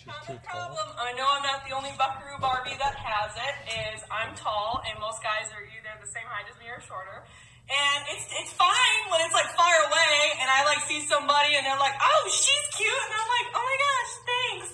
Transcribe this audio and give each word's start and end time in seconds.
Common 0.00 0.40
problem, 0.40 0.88
I 0.96 1.12
know 1.12 1.28
I'm 1.28 1.44
not 1.44 1.60
the 1.68 1.76
only 1.76 1.92
Buckaroo 2.00 2.40
Barbie 2.40 2.72
that 2.80 2.96
has 2.96 3.36
it, 3.36 3.54
is 3.68 4.00
I'm 4.08 4.32
tall 4.32 4.80
and 4.88 4.96
most 4.96 5.20
guys 5.20 5.52
are 5.52 5.60
either 5.60 5.92
the 6.00 6.08
same 6.08 6.24
height 6.24 6.48
as 6.48 6.56
me 6.56 6.72
or 6.72 6.80
shorter. 6.80 7.20
And 7.68 8.00
it's 8.08 8.24
it's 8.32 8.52
fine 8.56 9.02
when 9.12 9.20
it's 9.20 9.36
like 9.36 9.52
far 9.52 9.68
away 9.68 10.40
and 10.40 10.48
I 10.48 10.64
like 10.64 10.80
see 10.88 11.04
somebody 11.04 11.52
and 11.52 11.68
they're 11.68 11.76
like, 11.76 11.92
oh, 12.00 12.22
she's 12.32 12.66
cute. 12.80 12.88
And 12.88 13.12
I'm 13.12 13.28
like, 13.28 13.48
oh 13.52 13.60
my 13.60 13.76
gosh, 13.76 14.12
thanks. 14.24 14.70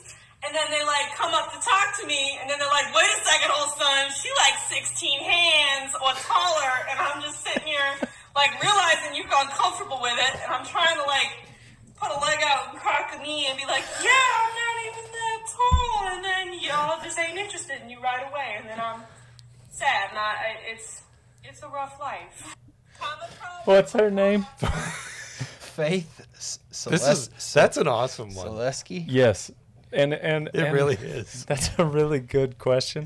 And 0.46 0.50
then 0.54 0.70
they 0.70 0.86
like 0.86 1.10
come 1.18 1.34
up 1.34 1.50
to 1.50 1.58
talk 1.58 1.98
to 1.98 2.04
me 2.06 2.38
and 2.38 2.46
then 2.46 2.62
they're 2.62 2.70
like, 2.70 2.94
wait 2.94 3.10
a 3.10 3.20
second, 3.26 3.50
old 3.50 3.74
son, 3.74 4.14
she 4.14 4.30
like 4.46 4.54
16 4.70 5.26
hands 5.26 5.90
or 5.98 6.14
taller. 6.22 6.74
And 6.86 7.02
I'm 7.02 7.18
just 7.18 7.42
sitting 7.42 7.66
here 7.66 7.98
like 8.38 8.54
realizing 8.62 9.18
you've 9.18 9.32
gone 9.34 9.50
comfortable 9.50 9.98
with 9.98 10.22
it. 10.22 10.32
And 10.46 10.54
I'm 10.54 10.62
trying 10.62 11.02
to 11.02 11.06
like 11.10 11.50
put 11.98 12.14
a 12.14 12.18
leg 12.22 12.38
out 12.46 12.70
and 12.70 12.78
crack 12.78 13.10
a 13.10 13.18
knee 13.18 13.50
and 13.50 13.58
be 13.58 13.66
like, 13.66 13.82
yeah, 13.98 14.14
I'm 14.14 14.54
not 14.54 14.62
even 14.62 14.65
that 14.65 14.65
tall. 16.06 16.16
And 16.16 16.24
then 16.24 16.52
y'all 16.60 17.02
just 17.02 17.18
ain't 17.18 17.38
interested 17.38 17.80
in 17.82 17.90
you 17.90 18.00
right 18.00 18.26
away. 18.30 18.56
And 18.60 18.68
then 18.68 18.80
I'm 18.80 19.02
sad. 19.70 20.10
And 20.10 20.18
I, 20.18 20.22
I- 20.22 20.72
it's, 20.72 21.02
it's 21.44 21.62
a 21.62 21.68
rough 21.68 21.98
life. 22.00 22.54
What's 23.64 23.92
her 23.92 24.10
name? 24.10 24.46
Faith 24.60 26.20
S- 26.34 26.58
This 26.88 27.06
is 27.06 27.30
Celes- 27.36 27.52
that's 27.54 27.76
an 27.76 27.86
awesome 27.88 28.34
one. 28.34 28.46
Celesky. 28.48 29.04
Yes. 29.06 29.50
And 29.92 30.14
and 30.14 30.48
It 30.52 30.60
and 30.64 30.72
really 30.74 30.94
is. 30.96 31.44
That's 31.48 31.70
a 31.78 31.84
really 31.84 32.18
good 32.18 32.58
question. 32.58 33.04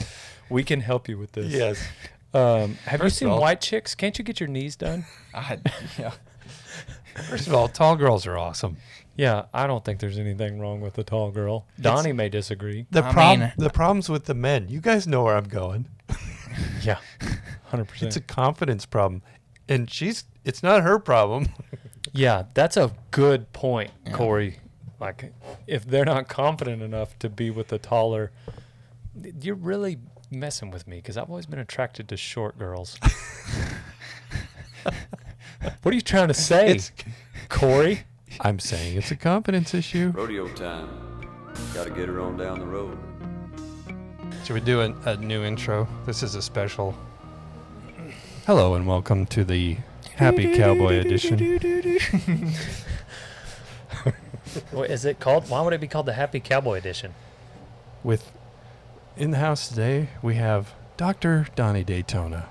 We 0.48 0.64
can 0.64 0.80
help 0.80 1.08
you 1.08 1.18
with 1.18 1.32
this. 1.32 1.52
Yes. 1.52 1.82
Um, 2.32 2.74
have 2.86 3.00
you 3.00 3.04
First 3.04 3.16
of 3.16 3.18
seen 3.18 3.28
all- 3.28 3.40
White 3.40 3.60
Chicks? 3.60 3.94
Can't 3.94 4.16
you 4.18 4.24
get 4.24 4.40
your 4.40 4.48
knees 4.48 4.76
done? 4.76 5.04
I, 5.34 5.58
yeah. 5.98 6.12
First 7.28 7.48
of 7.48 7.54
all, 7.54 7.68
tall 7.68 7.96
girls 7.96 8.26
are 8.26 8.38
awesome. 8.38 8.76
Yeah, 9.16 9.44
I 9.52 9.66
don't 9.66 9.84
think 9.84 10.00
there's 10.00 10.18
anything 10.18 10.58
wrong 10.60 10.80
with 10.80 10.96
a 10.98 11.02
tall 11.04 11.30
girl. 11.30 11.66
Donnie 11.80 12.12
may 12.12 12.28
disagree. 12.28 12.86
The 12.90 13.04
I 13.04 13.12
problem 13.12 13.40
mean- 13.40 13.52
the 13.58 13.70
problems 13.70 14.08
with 14.08 14.24
the 14.24 14.34
men. 14.34 14.68
You 14.68 14.80
guys 14.80 15.06
know 15.06 15.24
where 15.24 15.36
I'm 15.36 15.48
going. 15.48 15.86
Yeah, 16.82 16.98
hundred 17.66 17.84
It's 17.84 17.92
percent. 17.92 18.16
a 18.16 18.20
confidence 18.20 18.84
problem. 18.86 19.22
And 19.68 19.90
she's 19.90 20.24
it's 20.44 20.62
not 20.62 20.82
her 20.82 20.98
problem. 20.98 21.48
Yeah, 22.12 22.44
that's 22.54 22.76
a 22.76 22.90
good 23.12 23.52
point, 23.52 23.90
Corey. 24.12 24.58
Like, 24.98 25.32
if 25.68 25.84
they're 25.84 26.04
not 26.04 26.26
confident 26.28 26.82
enough 26.82 27.16
to 27.20 27.28
be 27.28 27.50
with 27.50 27.72
a 27.72 27.78
taller, 27.78 28.32
you're 29.40 29.54
really 29.54 29.98
messing 30.30 30.70
with 30.72 30.88
me 30.88 30.96
because 30.96 31.16
I've 31.16 31.28
always 31.30 31.46
been 31.46 31.60
attracted 31.60 32.08
to 32.08 32.16
short 32.16 32.58
girls. 32.58 32.98
what 34.82 35.92
are 35.92 35.94
you 35.94 36.00
trying 36.00 36.28
to 36.28 36.34
say, 36.34 36.70
It's- 36.70 36.90
Corey? 37.48 38.00
I'm 38.38 38.60
saying 38.60 38.96
it's 38.96 39.10
a 39.10 39.16
confidence 39.16 39.74
issue. 39.74 40.12
Rodeo 40.14 40.46
time. 40.54 40.88
Gotta 41.74 41.90
get 41.90 42.08
her 42.08 42.20
on 42.20 42.36
down 42.36 42.60
the 42.60 42.66
road. 42.66 42.96
Should 44.44 44.54
we 44.54 44.60
do 44.60 44.82
a, 44.82 44.94
a 45.04 45.16
new 45.16 45.42
intro? 45.42 45.88
This 46.06 46.22
is 46.22 46.36
a 46.36 46.42
special. 46.42 46.94
Hello 48.46 48.74
and 48.74 48.86
welcome 48.86 49.26
to 49.26 49.44
the 49.44 49.78
Happy 50.14 50.56
Cowboy 50.56 50.98
Edition. 51.00 52.52
What 54.72 54.90
is 54.90 55.04
it 55.04 55.20
called? 55.20 55.48
Why 55.48 55.60
would 55.62 55.72
it 55.72 55.80
be 55.80 55.86
called 55.86 56.06
the 56.06 56.12
Happy 56.12 56.40
Cowboy 56.40 56.76
Edition? 56.78 57.14
With 58.02 58.32
in 59.16 59.30
the 59.30 59.38
house 59.38 59.68
today, 59.68 60.08
we 60.22 60.34
have 60.36 60.74
Dr. 60.96 61.46
Donnie 61.54 61.84
Daytona. 61.84 62.48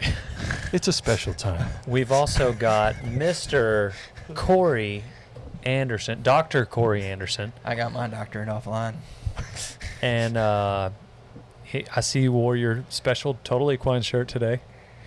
it's 0.72 0.88
a 0.88 0.92
special 0.92 1.34
time. 1.34 1.68
We've 1.86 2.10
also 2.10 2.52
got 2.52 2.96
Mr. 2.96 3.92
Corey 4.34 5.04
Anderson, 5.64 6.22
Dr. 6.22 6.64
Corey 6.66 7.02
Anderson, 7.04 7.52
I 7.64 7.74
got 7.74 7.92
my 7.92 8.06
doctorate 8.08 8.48
offline. 8.48 8.94
and 10.02 10.36
uh, 10.36 10.90
he, 11.64 11.84
I 11.94 12.00
see 12.00 12.20
you 12.22 12.32
wore 12.32 12.56
your 12.56 12.84
special 12.88 13.38
Total 13.44 13.72
Equine 13.72 14.02
shirt 14.02 14.28
today. 14.28 14.60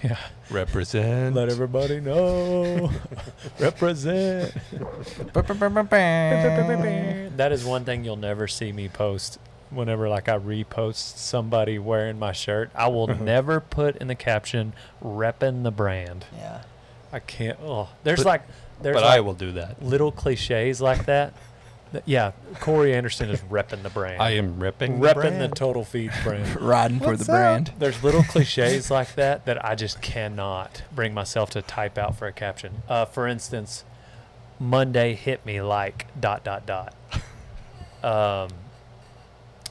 Yeah. 0.03 0.17
Represent. 0.49 1.35
Let 1.35 1.49
everybody 1.49 1.99
know. 1.99 2.89
Represent. 3.59 4.53
that 7.37 7.51
is 7.51 7.63
one 7.65 7.85
thing 7.85 8.03
you'll 8.03 8.15
never 8.15 8.47
see 8.47 8.71
me 8.71 8.89
post. 8.89 9.37
Whenever 9.69 10.09
like 10.09 10.27
I 10.27 10.37
repost 10.37 11.17
somebody 11.17 11.79
wearing 11.79 12.19
my 12.19 12.33
shirt, 12.33 12.71
I 12.75 12.87
will 12.89 13.07
never 13.07 13.61
put 13.61 13.95
in 13.97 14.07
the 14.09 14.15
caption 14.15 14.73
"reppin' 15.01 15.63
the 15.63 15.71
brand." 15.71 16.25
Yeah. 16.35 16.63
I 17.13 17.19
can't. 17.19 17.57
Oh, 17.61 17.89
there's 18.03 18.19
But- 18.23 18.25
like 18.25 18.41
there's 18.83 18.95
but 18.95 19.03
like 19.03 19.17
I 19.17 19.19
will 19.21 19.33
do 19.33 19.51
that. 19.53 19.81
little 19.83 20.11
cliches 20.11 20.81
like 20.81 21.05
that. 21.05 21.33
Th- 21.91 22.03
Yeah, 22.07 22.31
Corey 22.59 22.93
Anderson 22.95 23.29
is 23.29 23.41
repping 23.41 23.83
the 23.83 23.89
brand. 23.89 24.21
I 24.21 24.31
am 24.31 24.59
ripping. 24.59 24.99
the 24.99 25.07
repping 25.07 25.15
the 25.23 25.47
brand. 25.47 25.55
Total 25.55 25.83
Feed 25.83 26.11
brand. 26.23 26.59
Riding 26.61 26.99
for 26.99 27.15
the 27.17 27.25
brand. 27.25 27.73
There's 27.79 28.01
little 28.03 28.23
cliches 28.29 28.89
like 28.89 29.15
that 29.15 29.45
that 29.45 29.63
I 29.65 29.75
just 29.75 30.01
cannot 30.01 30.83
bring 30.93 31.13
myself 31.13 31.49
to 31.51 31.61
type 31.61 31.97
out 31.97 32.15
for 32.15 32.27
a 32.27 32.31
caption. 32.33 32.83
Uh, 32.87 33.05
for 33.05 33.27
instance, 33.27 33.83
Monday 34.59 35.15
hit 35.15 35.45
me 35.45 35.61
like 35.61 36.07
dot 36.19 36.43
dot 36.43 36.65
dot. 36.65 36.93
Um, 38.03 38.49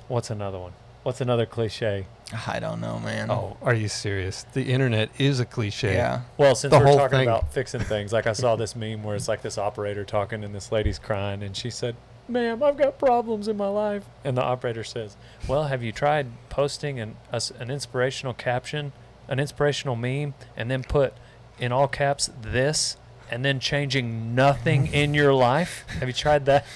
what's 0.06 0.30
another 0.30 0.56
one? 0.58 0.72
What's 1.02 1.20
another 1.20 1.46
cliche? 1.46 2.06
I 2.46 2.60
don't 2.60 2.80
know, 2.80 2.98
man. 3.00 3.30
Oh, 3.30 3.56
are 3.62 3.74
you 3.74 3.88
serious? 3.88 4.44
The 4.52 4.62
internet 4.72 5.10
is 5.18 5.40
a 5.40 5.44
cliche. 5.44 5.94
yeah. 5.94 6.20
Well, 6.36 6.54
since 6.54 6.70
The 6.70 6.78
we're 6.78 6.86
whole 6.86 6.96
talking 6.96 7.18
thing. 7.20 7.28
about 7.28 7.52
fixing 7.52 7.80
things, 7.80 8.12
like 8.12 8.26
I 8.26 8.32
saw 8.32 8.54
this 8.56 8.76
meme 8.76 9.02
where 9.02 9.16
it's 9.16 9.26
like 9.28 9.42
this 9.42 9.58
operator 9.58 10.04
talking 10.04 10.44
and 10.44 10.54
this 10.54 10.70
lady's 10.70 10.98
crying, 10.98 11.42
and 11.42 11.56
she 11.56 11.70
said, 11.70 11.96
"Ma'am, 12.28 12.62
I've 12.62 12.76
got 12.76 12.98
problems 12.98 13.48
in 13.48 13.56
my 13.56 13.66
life." 13.66 14.04
And 14.24 14.36
the 14.36 14.42
operator 14.42 14.84
says, 14.84 15.16
"Well, 15.48 15.64
have 15.64 15.82
you 15.82 15.90
tried 15.90 16.28
posting 16.50 17.00
an 17.00 17.16
a 17.32 17.36
s 17.36 17.50
an 17.58 17.68
inspirational 17.70 18.34
caption, 18.34 18.92
an 19.28 19.40
inspirational 19.40 19.96
meme, 19.96 20.34
and 20.56 20.70
then 20.70 20.84
put 20.84 21.14
in 21.58 21.72
all 21.72 21.88
caps 21.88 22.30
this, 22.40 22.96
and 23.30 23.44
then 23.44 23.58
changing 23.58 24.34
nothing 24.36 24.86
in 24.86 25.14
your 25.14 25.34
life? 25.34 25.84
Have 25.98 26.08
you 26.08 26.14
tried 26.14 26.46
that?" 26.46 26.64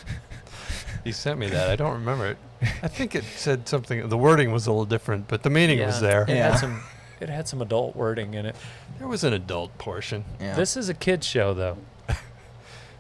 You 1.05 1.13
sent 1.13 1.39
me 1.39 1.49
that. 1.51 1.69
I 1.69 1.77
don't 1.77 1.93
remember 1.93 2.29
it. 2.29 2.39
I 2.83 2.89
think 2.89 3.15
it 3.15 3.25
said 3.25 3.69
something. 3.69 4.09
The 4.09 4.17
wording 4.19 4.53
was 4.53 4.67
a 4.67 4.71
little 4.71 4.85
different, 4.87 5.29
but 5.29 5.43
the 5.43 5.51
meaning 5.51 5.81
was 5.81 6.01
there. 6.01 6.23
It 6.23 6.31
Yeah. 6.31 6.51
had 6.53 6.59
some. 6.61 6.83
It 7.21 7.29
had 7.29 7.47
some 7.49 7.63
adult 7.63 7.95
wording 7.97 8.35
in 8.35 8.45
it. 8.47 8.57
There 8.99 9.07
was 9.09 9.25
an 9.25 9.33
adult 9.33 9.77
portion. 9.79 10.25
Yeah. 10.41 10.55
This 10.57 10.77
is 10.77 10.89
a 10.89 10.95
kids 10.95 11.27
show, 11.27 11.55
though. 11.55 11.79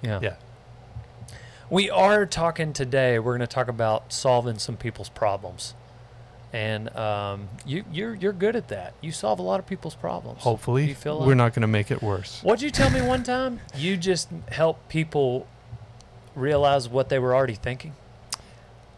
Yeah. 0.02 0.20
Yeah. 0.22 0.34
We 1.70 1.88
are 1.90 2.26
talking 2.26 2.72
today. 2.74 3.18
We're 3.18 3.32
going 3.36 3.40
to 3.40 3.46
talk 3.54 3.68
about 3.68 4.12
solving 4.12 4.58
some 4.58 4.76
people's 4.76 5.08
problems, 5.08 5.74
and 6.52 6.94
um, 6.94 7.48
you 7.64 7.84
you're 7.90 8.14
you're 8.14 8.32
good 8.34 8.54
at 8.54 8.68
that. 8.68 8.92
You 9.00 9.12
solve 9.12 9.38
a 9.38 9.42
lot 9.42 9.60
of 9.60 9.66
people's 9.66 9.94
problems. 9.94 10.42
Hopefully, 10.42 10.84
You 10.86 10.94
feel 10.94 11.20
we're 11.20 11.28
like- 11.28 11.36
not 11.36 11.54
going 11.54 11.62
to 11.62 11.66
make 11.68 11.90
it 11.90 12.02
worse. 12.02 12.40
What'd 12.42 12.60
you 12.62 12.70
tell 12.70 12.90
me 12.90 13.00
one 13.00 13.22
time? 13.24 13.60
You 13.74 13.96
just 13.96 14.28
help 14.52 14.88
people 14.88 15.46
realize 16.34 16.88
what 16.88 17.08
they 17.08 17.18
were 17.18 17.34
already 17.34 17.54
thinking. 17.54 17.94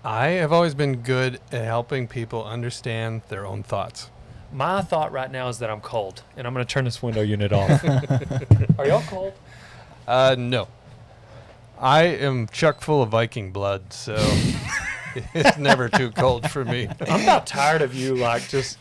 I 0.07 0.29
have 0.29 0.53
always 0.53 0.73
been 0.73 0.99
good 1.03 1.41
at 1.51 1.65
helping 1.65 2.07
people 2.07 2.45
understand 2.45 3.23
their 3.29 3.45
own 3.45 3.65
thoughts. 3.65 4.09
My 4.53 4.81
thought 4.81 5.11
right 5.11 5.29
now 5.29 5.49
is 5.49 5.59
that 5.59 5.69
I'm 5.69 5.81
cold, 5.81 6.23
and 6.37 6.47
I'm 6.47 6.55
going 6.55 6.65
to 6.65 6.73
turn 6.73 6.85
this 6.85 7.03
window 7.03 7.23
unit 7.23 7.53
off. 7.53 7.85
are 8.79 8.87
y'all 8.87 9.03
cold? 9.09 9.33
Uh, 10.07 10.37
no. 10.39 10.69
I 11.81 12.05
am 12.05 12.47
chuck 12.47 12.83
full 12.83 13.03
of 13.03 13.09
Viking 13.09 13.51
blood, 13.51 13.93
so 13.93 14.15
it's 15.35 15.59
never 15.59 15.89
too 15.89 16.13
cold 16.13 16.53
for 16.53 16.65
me. 16.65 16.87
I'm 17.01 17.25
about 17.25 17.49
tired 17.49 17.83
of 17.83 17.93
you 17.93 18.15
like 18.15 18.49
just 18.49 18.79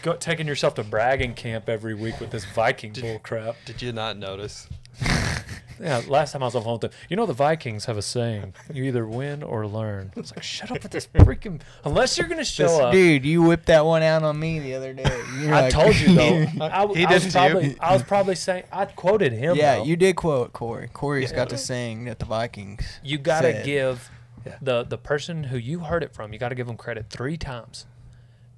go, 0.00 0.14
taking 0.14 0.46
yourself 0.46 0.76
to 0.76 0.82
bragging 0.82 1.34
camp 1.34 1.68
every 1.68 1.94
week 1.94 2.20
with 2.20 2.30
this 2.30 2.46
Viking 2.46 2.94
bull 2.94 3.18
crap. 3.18 3.56
Did 3.66 3.82
you 3.82 3.92
not 3.92 4.16
notice? 4.16 4.66
Yeah, 5.80 6.02
last 6.08 6.32
time 6.32 6.42
I 6.42 6.46
was 6.46 6.54
on 6.54 6.60
the 6.60 6.64
phone 6.64 6.72
with 6.74 6.80
them, 6.82 6.90
you 7.08 7.16
know 7.16 7.26
the 7.26 7.32
Vikings 7.32 7.84
have 7.86 7.96
a 7.96 8.02
saying: 8.02 8.54
you 8.72 8.84
either 8.84 9.06
win 9.06 9.42
or 9.42 9.66
learn. 9.66 10.12
It's 10.16 10.30
like 10.34 10.42
shut 10.42 10.70
up 10.70 10.82
with 10.82 10.92
this 10.92 11.06
freaking. 11.06 11.60
Unless 11.84 12.16
you're 12.18 12.28
gonna 12.28 12.44
show 12.44 12.84
up. 12.84 12.92
Dude, 12.92 13.24
you 13.24 13.42
whipped 13.42 13.66
that 13.66 13.84
one 13.84 14.02
out 14.02 14.22
on 14.22 14.38
me 14.38 14.58
the 14.60 14.74
other 14.74 14.92
day. 14.92 15.04
You're 15.40 15.54
I 15.54 15.62
like- 15.62 15.72
told 15.72 15.96
you 15.96 16.14
though. 16.14 16.46
I, 16.64 16.86
He 16.94 17.04
I 17.04 17.08
did 17.08 17.10
was 17.10 17.22
to 17.22 17.26
you. 17.28 17.32
probably, 17.32 17.76
I 17.80 17.92
was 17.92 18.02
probably 18.02 18.34
saying 18.34 18.64
I 18.72 18.84
quoted 18.86 19.32
him. 19.32 19.56
yeah, 19.56 19.76
though. 19.76 19.84
you 19.84 19.96
did 19.96 20.16
quote 20.16 20.52
Corey. 20.52 20.88
Corey's 20.92 21.30
Yeah. 21.30 21.36
got 21.36 21.48
the 21.48 21.58
saying 21.58 22.04
that 22.04 22.18
the 22.18 22.26
Vikings. 22.26 22.84
You 23.02 23.18
gotta 23.18 23.52
said. 23.52 23.64
give 23.64 24.10
Yeah. 24.46 24.56
the 24.62 24.84
the 24.84 24.98
person 24.98 25.44
who 25.44 25.56
you 25.56 25.80
heard 25.80 26.02
it 26.02 26.12
from. 26.14 26.32
You 26.32 26.38
gotta 26.38 26.54
give 26.54 26.66
them 26.66 26.76
credit 26.76 27.06
three 27.10 27.36
times. 27.36 27.86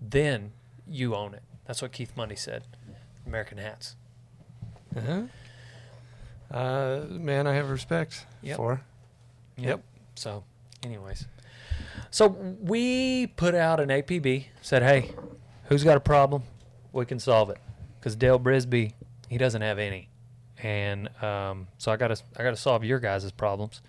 Then 0.01 0.53
you 0.89 1.15
own 1.15 1.35
it. 1.35 1.43
That's 1.67 1.81
what 1.83 1.93
Keith 1.93 2.17
Money 2.17 2.37
said. 2.37 2.65
American 3.27 3.59
hats. 3.59 3.97
Uh-huh. 4.97 5.23
Uh, 6.51 7.01
man, 7.09 7.47
I 7.47 7.55
have 7.55 7.71
respect 7.71 8.27
Yep. 8.43 8.57
for. 8.57 8.81
Yep. 9.57 9.83
So, 10.15 10.45
anyways, 10.83 11.27
so 12.11 12.29
we 12.29 13.27
put 13.27 13.55
out 13.55 13.81
an 13.81 13.89
APB. 13.89 14.47
Said, 14.63 14.83
hey, 14.83 15.11
who's 15.65 15.83
got 15.85 15.97
a 15.97 16.01
problem? 16.01 16.43
We 16.93 17.05
can 17.07 17.19
solve 17.19 17.51
it. 17.51 17.59
Because 17.99 18.17
Dale 18.17 18.39
Brisby, 18.39 18.93
he 19.29 19.37
doesn't 19.39 19.63
have 19.63 19.79
any, 19.79 20.09
and 20.63 21.09
um, 21.23 21.67
so 21.79 21.91
I 21.91 21.97
gotta 21.97 22.17
I 22.37 22.43
gotta 22.45 22.57
solve 22.57 22.85
your 22.85 23.01
guys' 23.01 23.31
problems. 23.33 23.83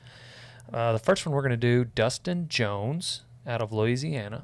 Uh, 0.73 0.91
the 0.93 0.99
first 0.99 1.25
one 1.25 1.33
we're 1.35 1.41
going 1.41 1.51
to 1.51 1.57
do 1.57 1.85
Dustin 1.85 2.47
Jones 2.49 3.21
out 3.45 3.61
of 3.61 3.71
Louisiana. 3.71 4.43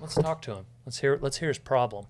Let's 0.00 0.14
talk 0.14 0.40
to 0.42 0.54
him. 0.54 0.66
Let's 0.86 0.98
hear. 1.00 1.18
Let's 1.20 1.38
hear 1.38 1.48
his 1.48 1.58
problem. 1.58 2.06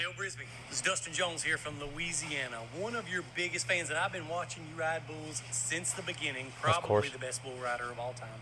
Dale 0.00 0.12
Brisby, 0.12 0.46
this 0.70 0.78
is 0.78 0.80
Dustin 0.80 1.12
Jones 1.12 1.42
here 1.42 1.58
from 1.58 1.74
Louisiana. 1.78 2.56
One 2.78 2.94
of 2.94 3.06
your 3.10 3.22
biggest 3.36 3.66
fans, 3.66 3.90
and 3.90 3.98
I've 3.98 4.12
been 4.12 4.28
watching 4.28 4.62
you 4.70 4.80
ride 4.80 5.06
bulls 5.06 5.42
since 5.50 5.92
the 5.92 6.00
beginning. 6.00 6.52
Probably 6.58 7.10
the 7.10 7.18
best 7.18 7.42
bull 7.42 7.52
rider 7.62 7.84
of 7.84 7.98
all 7.98 8.14
time. 8.14 8.40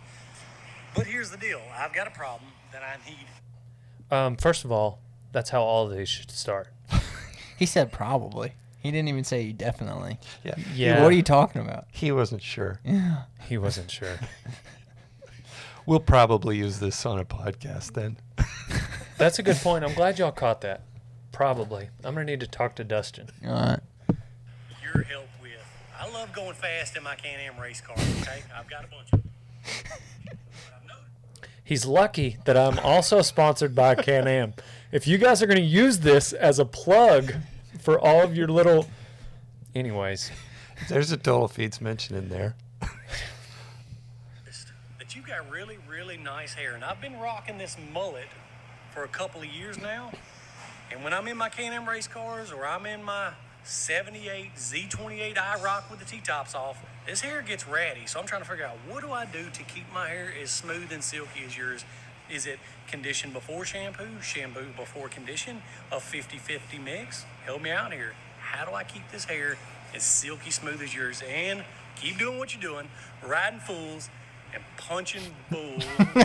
But 0.94 1.08
here's 1.08 1.30
the 1.32 1.36
deal: 1.36 1.60
I've 1.76 1.92
got 1.92 2.06
a 2.06 2.12
problem 2.12 2.52
that 2.70 2.82
I 2.84 2.98
need. 3.10 4.16
Um, 4.16 4.36
first 4.36 4.64
of 4.64 4.70
all, 4.70 5.00
that's 5.32 5.50
how 5.50 5.62
all 5.62 5.90
of 5.90 5.96
these 5.96 6.08
should 6.08 6.30
start. 6.30 6.68
He 7.58 7.66
said 7.66 7.90
probably. 7.90 8.52
He 8.78 8.92
didn't 8.92 9.08
even 9.08 9.24
say 9.24 9.50
definitely. 9.50 10.20
Yeah. 10.44 10.54
Yeah. 10.76 11.02
What 11.02 11.10
are 11.10 11.16
you 11.16 11.24
talking 11.24 11.60
about? 11.60 11.86
He 11.90 12.12
wasn't 12.12 12.40
sure. 12.40 12.78
Yeah. 12.84 13.22
He 13.48 13.58
wasn't 13.58 13.90
sure. 13.90 14.16
We'll 15.86 16.00
probably 16.00 16.58
use 16.58 16.80
this 16.80 17.06
on 17.06 17.18
a 17.18 17.24
podcast 17.24 17.94
then. 17.94 18.18
That's 19.16 19.38
a 19.38 19.42
good 19.42 19.56
point. 19.56 19.86
I'm 19.86 19.94
glad 19.94 20.18
y'all 20.18 20.30
caught 20.30 20.60
that. 20.60 20.82
Probably. 21.32 21.90
I'm 22.04 22.14
gonna 22.14 22.24
need 22.24 22.40
to 22.40 22.46
talk 22.46 22.74
to 22.76 22.84
Dustin. 22.84 23.28
All 23.44 23.50
right. 23.52 23.80
your 24.82 25.02
help 25.04 25.26
with. 25.40 25.52
I 26.00 26.10
love 26.12 26.32
going 26.32 26.54
fast 26.54 26.96
in 26.96 27.02
my 27.02 27.14
Can-Am 27.14 27.60
race 27.60 27.80
cars. 27.80 27.98
Okay, 28.22 28.42
I've 28.56 28.68
got 28.68 28.84
a 28.84 28.88
bunch 28.88 29.12
of. 29.12 29.22
them. 29.22 29.30
But 30.24 30.34
I've 30.74 30.86
noticed- 30.86 31.52
He's 31.64 31.84
lucky 31.86 32.38
that 32.44 32.56
I'm 32.56 32.78
also 32.78 33.20
sponsored 33.22 33.74
by 33.74 33.94
Can-Am. 33.94 34.54
If 34.90 35.06
you 35.06 35.18
guys 35.18 35.42
are 35.42 35.46
going 35.46 35.58
to 35.58 35.62
use 35.62 35.98
this 35.98 36.32
as 36.32 36.58
a 36.58 36.64
plug 36.64 37.34
for 37.78 37.98
all 38.00 38.22
of 38.22 38.34
your 38.34 38.48
little, 38.48 38.88
anyways, 39.74 40.30
There's 40.88 41.12
a 41.12 41.16
total 41.18 41.46
feeds 41.48 41.80
mention 41.80 42.16
in 42.16 42.28
there. 42.30 42.54
that 44.98 45.14
you've 45.14 45.26
got 45.26 45.48
really, 45.50 45.76
really 45.88 46.16
nice 46.16 46.54
hair. 46.54 46.74
And 46.74 46.84
I've 46.84 47.00
been 47.00 47.18
rocking 47.18 47.58
this 47.58 47.76
mullet 47.92 48.28
for 48.92 49.04
a 49.04 49.08
couple 49.08 49.40
of 49.42 49.46
years 49.48 49.78
now. 49.78 50.10
And 50.90 51.04
when 51.04 51.12
I'm 51.12 51.28
in 51.28 51.36
my 51.36 51.48
Can-Am 51.48 51.88
race 51.88 52.08
cars 52.08 52.50
or 52.50 52.66
I'm 52.66 52.86
in 52.86 53.02
my 53.02 53.32
78 53.64 54.54
Z28 54.56 55.36
I 55.36 55.62
rock 55.62 55.90
with 55.90 55.98
the 55.98 56.06
T-tops 56.06 56.54
off, 56.54 56.82
this 57.06 57.20
hair 57.20 57.42
gets 57.42 57.68
ratty. 57.68 58.06
So 58.06 58.18
I'm 58.18 58.26
trying 58.26 58.42
to 58.42 58.48
figure 58.48 58.64
out 58.64 58.76
what 58.88 59.02
do 59.02 59.12
I 59.12 59.26
do 59.26 59.50
to 59.52 59.62
keep 59.64 59.84
my 59.92 60.08
hair 60.08 60.32
as 60.42 60.50
smooth 60.50 60.90
and 60.90 61.04
silky 61.04 61.42
as 61.46 61.56
yours? 61.56 61.84
Is 62.30 62.46
it 62.46 62.58
condition 62.86 63.32
before 63.32 63.64
shampoo, 63.64 64.20
shampoo 64.22 64.66
before 64.76 65.08
condition, 65.08 65.62
a 65.92 65.96
50-50 65.96 66.82
mix? 66.82 67.24
Help 67.44 67.62
me 67.62 67.70
out 67.70 67.92
here. 67.92 68.14
How 68.40 68.64
do 68.64 68.72
I 68.74 68.84
keep 68.84 69.10
this 69.12 69.26
hair 69.26 69.58
as 69.94 70.02
silky 70.02 70.50
smooth 70.50 70.80
as 70.80 70.94
yours 70.94 71.22
and 71.28 71.64
keep 71.96 72.18
doing 72.18 72.38
what 72.38 72.54
you're 72.54 72.62
doing, 72.62 72.88
riding 73.26 73.60
fools 73.60 74.08
and 74.54 74.62
punching 74.78 75.34
bulls? 75.50 75.84
don't 75.98 76.18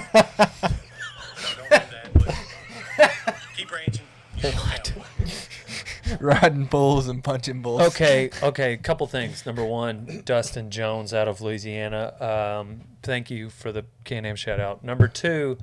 do 1.60 1.70
that, 1.70 2.10
but 2.14 3.36
keep 3.56 3.72
ranching. 3.72 4.03
What? 4.52 4.94
Riding 6.20 6.66
bulls 6.66 7.08
and 7.08 7.24
punching 7.24 7.62
bulls. 7.62 7.82
okay, 7.82 8.30
okay. 8.42 8.76
Couple 8.78 9.08
things. 9.08 9.46
Number 9.46 9.64
one, 9.64 10.22
Dustin 10.26 10.70
Jones 10.70 11.14
out 11.14 11.28
of 11.28 11.40
Louisiana. 11.42 12.60
Um, 12.62 12.82
thank 13.02 13.32
you 13.32 13.50
for 13.50 13.72
the 13.72 13.86
Can-Am 14.04 14.36
shout 14.36 14.60
out. 14.60 14.84
Number 14.84 15.08
two, 15.08 15.58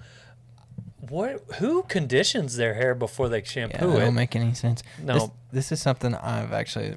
what? 1.09 1.43
Who 1.59 1.83
conditions 1.85 2.57
their 2.57 2.75
hair 2.75 2.95
before 2.95 3.29
they 3.29 3.39
Yeah, 3.39 3.45
shampoo 3.45 3.91
that 3.91 3.97
it? 3.97 4.01
don't 4.01 4.15
make 4.15 4.35
any 4.35 4.55
sense. 4.55 4.83
No. 5.03 5.15
This, 5.15 5.29
this 5.53 5.73
is 5.73 5.83
something 5.83 6.15
I've 6.15 6.53
actually 6.53 6.97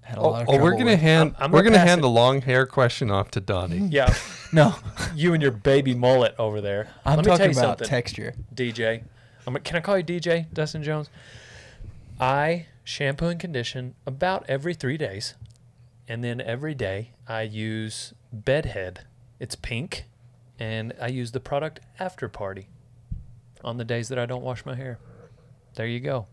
had 0.00 0.16
a 0.16 0.20
Oh, 0.20 0.30
lot 0.30 0.42
of 0.42 0.48
oh, 0.48 0.58
we're 0.62 0.72
gonna 0.72 0.84
with. 0.86 1.00
hand 1.00 1.34
I'm- 1.38 1.44
I'm 1.46 1.52
we're 1.52 1.62
gonna 1.62 1.76
gonna 1.76 1.88
hand 1.88 1.98
it- 2.00 2.02
the 2.02 2.08
long 2.10 2.40
hair 2.42 2.64
question 2.66 3.10
off 3.10 3.30
to 3.32 3.40
Donnie. 3.40 3.86
yeah, 3.90 4.12
No, 4.52 4.74
you 5.14 5.34
and 5.34 5.42
your 5.42 5.52
baby 5.52 5.94
mullet 5.94 6.34
over 6.38 6.60
there. 6.62 6.88
I'm 7.04 7.16
Let 7.16 7.18
me 7.18 7.24
tell 7.24 7.36
talking 7.38 7.52
you 7.52 7.58
about 7.58 7.78
something. 7.78 7.88
texture. 7.88 8.34
DJ. 8.54 9.04
I'm, 9.46 9.54
can 9.56 9.76
I 9.76 9.80
call 9.80 9.98
you 9.98 10.04
DJ, 10.04 10.52
Dustin 10.52 10.82
Jones? 10.82 11.10
I 12.18 12.66
shampoo 12.84 13.26
and 13.26 13.40
condition 13.40 13.94
about 14.06 14.44
every 14.48 14.74
three 14.74 14.96
days. 14.96 15.34
And 16.08 16.24
then 16.24 16.40
every 16.40 16.74
day 16.74 17.12
I 17.26 17.42
use 17.42 18.14
Bedhead. 18.32 19.04
It's 19.38 19.54
pink. 19.54 20.04
And 20.58 20.92
I 21.00 21.08
use 21.08 21.32
the 21.32 21.40
product 21.40 21.80
After 21.98 22.28
Party 22.28 22.68
on 23.64 23.78
the 23.78 23.84
days 23.84 24.08
that 24.08 24.18
I 24.18 24.26
don't 24.26 24.42
wash 24.42 24.66
my 24.66 24.74
hair. 24.74 24.98
There 25.74 25.86
you 25.86 26.00
go. 26.00 26.26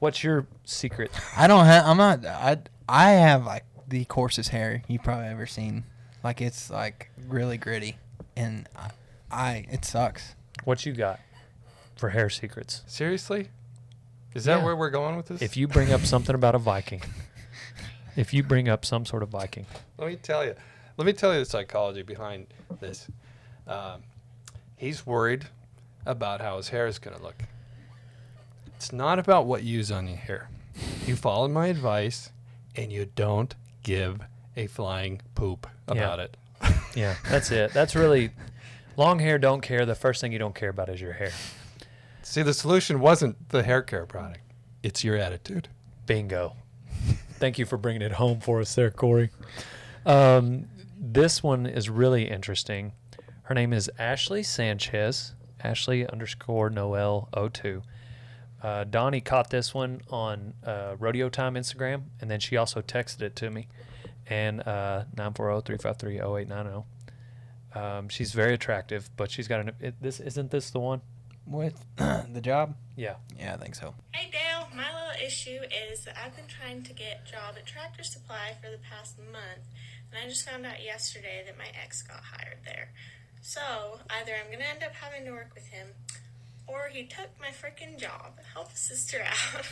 What's 0.00 0.24
your 0.24 0.46
secret? 0.64 1.10
I 1.36 1.46
don't 1.46 1.66
have. 1.66 1.84
I'm 1.86 1.96
not. 1.96 2.24
I 2.24 2.58
I 2.88 3.10
have 3.10 3.44
like 3.44 3.64
the 3.86 4.04
coarsest 4.06 4.50
hair 4.50 4.82
you've 4.88 5.02
probably 5.02 5.26
ever 5.26 5.46
seen. 5.46 5.84
Like 6.24 6.40
it's 6.40 6.70
like 6.70 7.10
really 7.28 7.58
gritty, 7.58 7.98
and 8.36 8.68
I, 8.76 8.90
I 9.30 9.66
it 9.70 9.84
sucks. 9.84 10.34
What 10.64 10.86
you 10.86 10.92
got 10.92 11.20
for 11.98 12.10
hair 12.10 12.30
secrets? 12.30 12.82
Seriously? 12.86 13.48
Is 14.34 14.44
that 14.44 14.58
Yeah. 14.58 14.64
where 14.64 14.76
we're 14.76 14.90
going 14.90 15.16
with 15.16 15.26
this? 15.26 15.42
If 15.42 15.56
you 15.56 15.66
bring 15.68 15.92
up 15.92 16.02
something 16.02 16.34
about 16.34 16.54
a 16.54 16.58
Viking, 16.58 17.02
if 18.16 18.32
you 18.32 18.42
bring 18.42 18.68
up 18.68 18.84
some 18.84 19.04
sort 19.04 19.22
of 19.22 19.28
Viking, 19.30 19.66
Let 19.96 20.08
me 20.08 20.16
tell 20.16 20.44
you. 20.44 20.54
Let 20.96 21.06
me 21.06 21.12
tell 21.12 21.32
you 21.32 21.40
the 21.40 21.44
psychology 21.44 22.02
behind 22.02 22.46
this. 22.80 23.08
Um, 23.66 24.02
he's 24.76 25.06
worried 25.06 25.46
about 26.06 26.40
how 26.40 26.56
his 26.56 26.68
hair 26.70 26.86
is 26.86 26.98
going 26.98 27.16
to 27.16 27.22
look. 27.22 27.36
It's 28.76 28.92
not 28.92 29.18
about 29.18 29.46
what 29.46 29.62
you 29.64 29.74
use 29.78 29.90
on 29.90 30.06
your 30.08 30.16
hair. 30.16 30.48
You 31.06 31.16
follow 31.16 31.48
my 31.48 31.66
advice, 31.66 32.30
and 32.76 32.92
you 32.92 33.06
don't 33.16 33.54
give 33.82 34.20
a 34.56 34.66
flying 34.68 35.20
poop 35.34 35.66
about 35.88 36.20
it. 36.20 36.36
Yeah, 36.94 37.16
that's 37.28 37.50
it. 37.50 37.72
That's 37.72 37.94
really 37.96 38.30
long 38.96 39.18
hair. 39.20 39.38
Don't 39.38 39.60
care. 39.60 39.84
The 39.86 39.94
first 39.94 40.20
thing 40.20 40.32
you 40.32 40.38
don't 40.38 40.54
care 40.54 40.68
about 40.70 40.88
is 40.88 41.00
your 41.00 41.12
hair. 41.14 41.30
See, 42.28 42.42
the 42.42 42.52
solution 42.52 43.00
wasn't 43.00 43.48
the 43.48 43.62
hair 43.62 43.80
care 43.80 44.04
product. 44.04 44.42
It's 44.82 45.02
your 45.02 45.16
attitude. 45.16 45.68
Bingo. 46.04 46.56
Thank 47.38 47.58
you 47.58 47.64
for 47.64 47.78
bringing 47.78 48.02
it 48.02 48.12
home 48.12 48.40
for 48.40 48.60
us, 48.60 48.74
there, 48.74 48.90
Corey. 48.90 49.30
Um, 50.04 50.68
this 51.00 51.42
one 51.42 51.64
is 51.64 51.88
really 51.88 52.28
interesting. 52.28 52.92
Her 53.44 53.54
name 53.54 53.72
is 53.72 53.90
Ashley 53.98 54.42
Sanchez. 54.42 55.32
Ashley 55.64 56.06
underscore 56.06 56.68
Noel 56.68 57.30
02. 57.54 57.80
Uh, 58.62 58.84
Donnie 58.84 59.22
caught 59.22 59.48
this 59.48 59.72
one 59.72 60.02
on 60.10 60.52
uh, 60.66 60.96
Rodeo 60.98 61.30
Time 61.30 61.54
Instagram, 61.54 62.02
and 62.20 62.30
then 62.30 62.40
she 62.40 62.58
also 62.58 62.82
texted 62.82 63.22
it 63.22 63.36
to 63.36 63.50
me. 63.50 63.68
And 64.26 64.60
uh, 64.68 65.04
940-353-0890. 65.16 66.84
Um, 67.74 68.10
she's 68.10 68.32
very 68.32 68.52
attractive, 68.52 69.08
but 69.16 69.30
she's 69.30 69.48
got 69.48 69.60
an. 69.60 69.72
It, 69.80 69.94
this 70.02 70.20
isn't 70.20 70.50
this 70.50 70.68
the 70.68 70.80
one? 70.80 71.00
With 71.48 71.82
the 71.96 72.40
job, 72.42 72.74
Yeah. 72.96 73.14
yeah, 73.38 73.54
I 73.54 73.56
think 73.56 73.74
so. 73.74 73.94
Hey 74.12 74.30
Dale, 74.30 74.68
my 74.76 74.84
little 74.92 75.24
issue 75.26 75.60
is 75.90 76.04
that 76.04 76.16
I've 76.22 76.36
been 76.36 76.46
trying 76.46 76.82
to 76.82 76.92
get 76.92 77.22
a 77.26 77.30
job 77.30 77.54
at 77.56 77.64
Tractor 77.66 78.02
Supply 78.02 78.54
for 78.62 78.70
the 78.70 78.76
past 78.78 79.18
month, 79.18 79.64
and 80.12 80.22
I 80.22 80.28
just 80.28 80.46
found 80.48 80.66
out 80.66 80.82
yesterday 80.84 81.42
that 81.46 81.56
my 81.56 81.68
ex 81.82 82.02
got 82.02 82.20
hired 82.22 82.58
there. 82.66 82.90
So 83.40 84.00
either 84.10 84.32
I'm 84.34 84.52
gonna 84.52 84.64
end 84.70 84.82
up 84.84 84.92
having 84.94 85.24
to 85.24 85.30
work 85.32 85.52
with 85.54 85.68
him, 85.68 85.88
or 86.66 86.88
he 86.92 87.04
took 87.04 87.30
my 87.40 87.48
freaking 87.48 87.98
job. 87.98 88.32
Help 88.52 88.72
a 88.72 88.76
sister 88.76 89.22
out. 89.26 89.64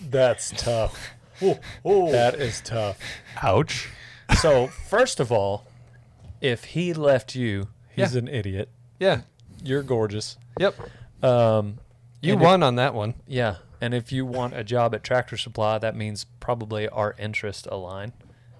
That's 0.00 0.50
tough. 0.56 1.10
That 1.84 2.36
is 2.36 2.60
tough. 2.60 2.98
Ouch. 3.42 3.88
So 4.40 4.68
first 4.68 5.18
of 5.18 5.32
all, 5.32 5.66
if 6.40 6.64
he 6.66 6.92
left 6.94 7.34
you, 7.34 7.66
he's 7.90 8.12
Yeah. 8.14 8.20
an 8.20 8.28
idiot. 8.28 8.68
Yeah. 9.00 9.22
You're 9.64 9.82
gorgeous. 9.82 10.36
Yep. 10.60 10.76
Um, 11.22 11.78
You 12.20 12.32
And 12.34 12.40
if- 12.42 12.44
won 12.46 12.62
on 12.62 12.76
that 12.76 12.94
one. 12.94 13.14
yeah, 13.26 13.56
and 13.80 13.92
if 13.94 14.12
you 14.12 14.24
want 14.24 14.54
a 14.54 14.62
job 14.62 14.94
at 14.94 15.02
Tractor 15.02 15.36
Supply, 15.36 15.78
that 15.78 15.96
means 15.96 16.26
probably 16.40 16.88
our 16.88 17.14
interest 17.18 17.66
align. 17.70 18.12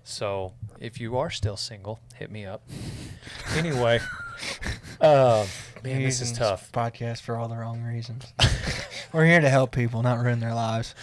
So 0.05 0.55
if 0.81 1.01
you 1.01 1.17
are 1.17 1.31
still 1.31 1.57
single, 1.57 2.01
hit 2.17 2.31
me 2.31 2.45
up. 2.47 2.63
Anyway, 3.57 4.01
uh, 5.01 5.47
man, 5.85 6.03
this 6.03 6.21
is 6.21 6.31
Using 6.31 6.37
tough. 6.37 6.73
podcast 6.73 7.21
for 7.21 7.37
all 7.37 7.47
the 7.49 7.57
wrong 7.57 7.83
reasons. 7.85 8.33
We're 9.13 9.27
here 9.27 9.41
to 9.41 9.49
help 9.49 9.71
people, 9.73 10.03
not 10.03 10.19
ruin 10.19 10.41
their 10.41 10.55
lives. 10.55 10.95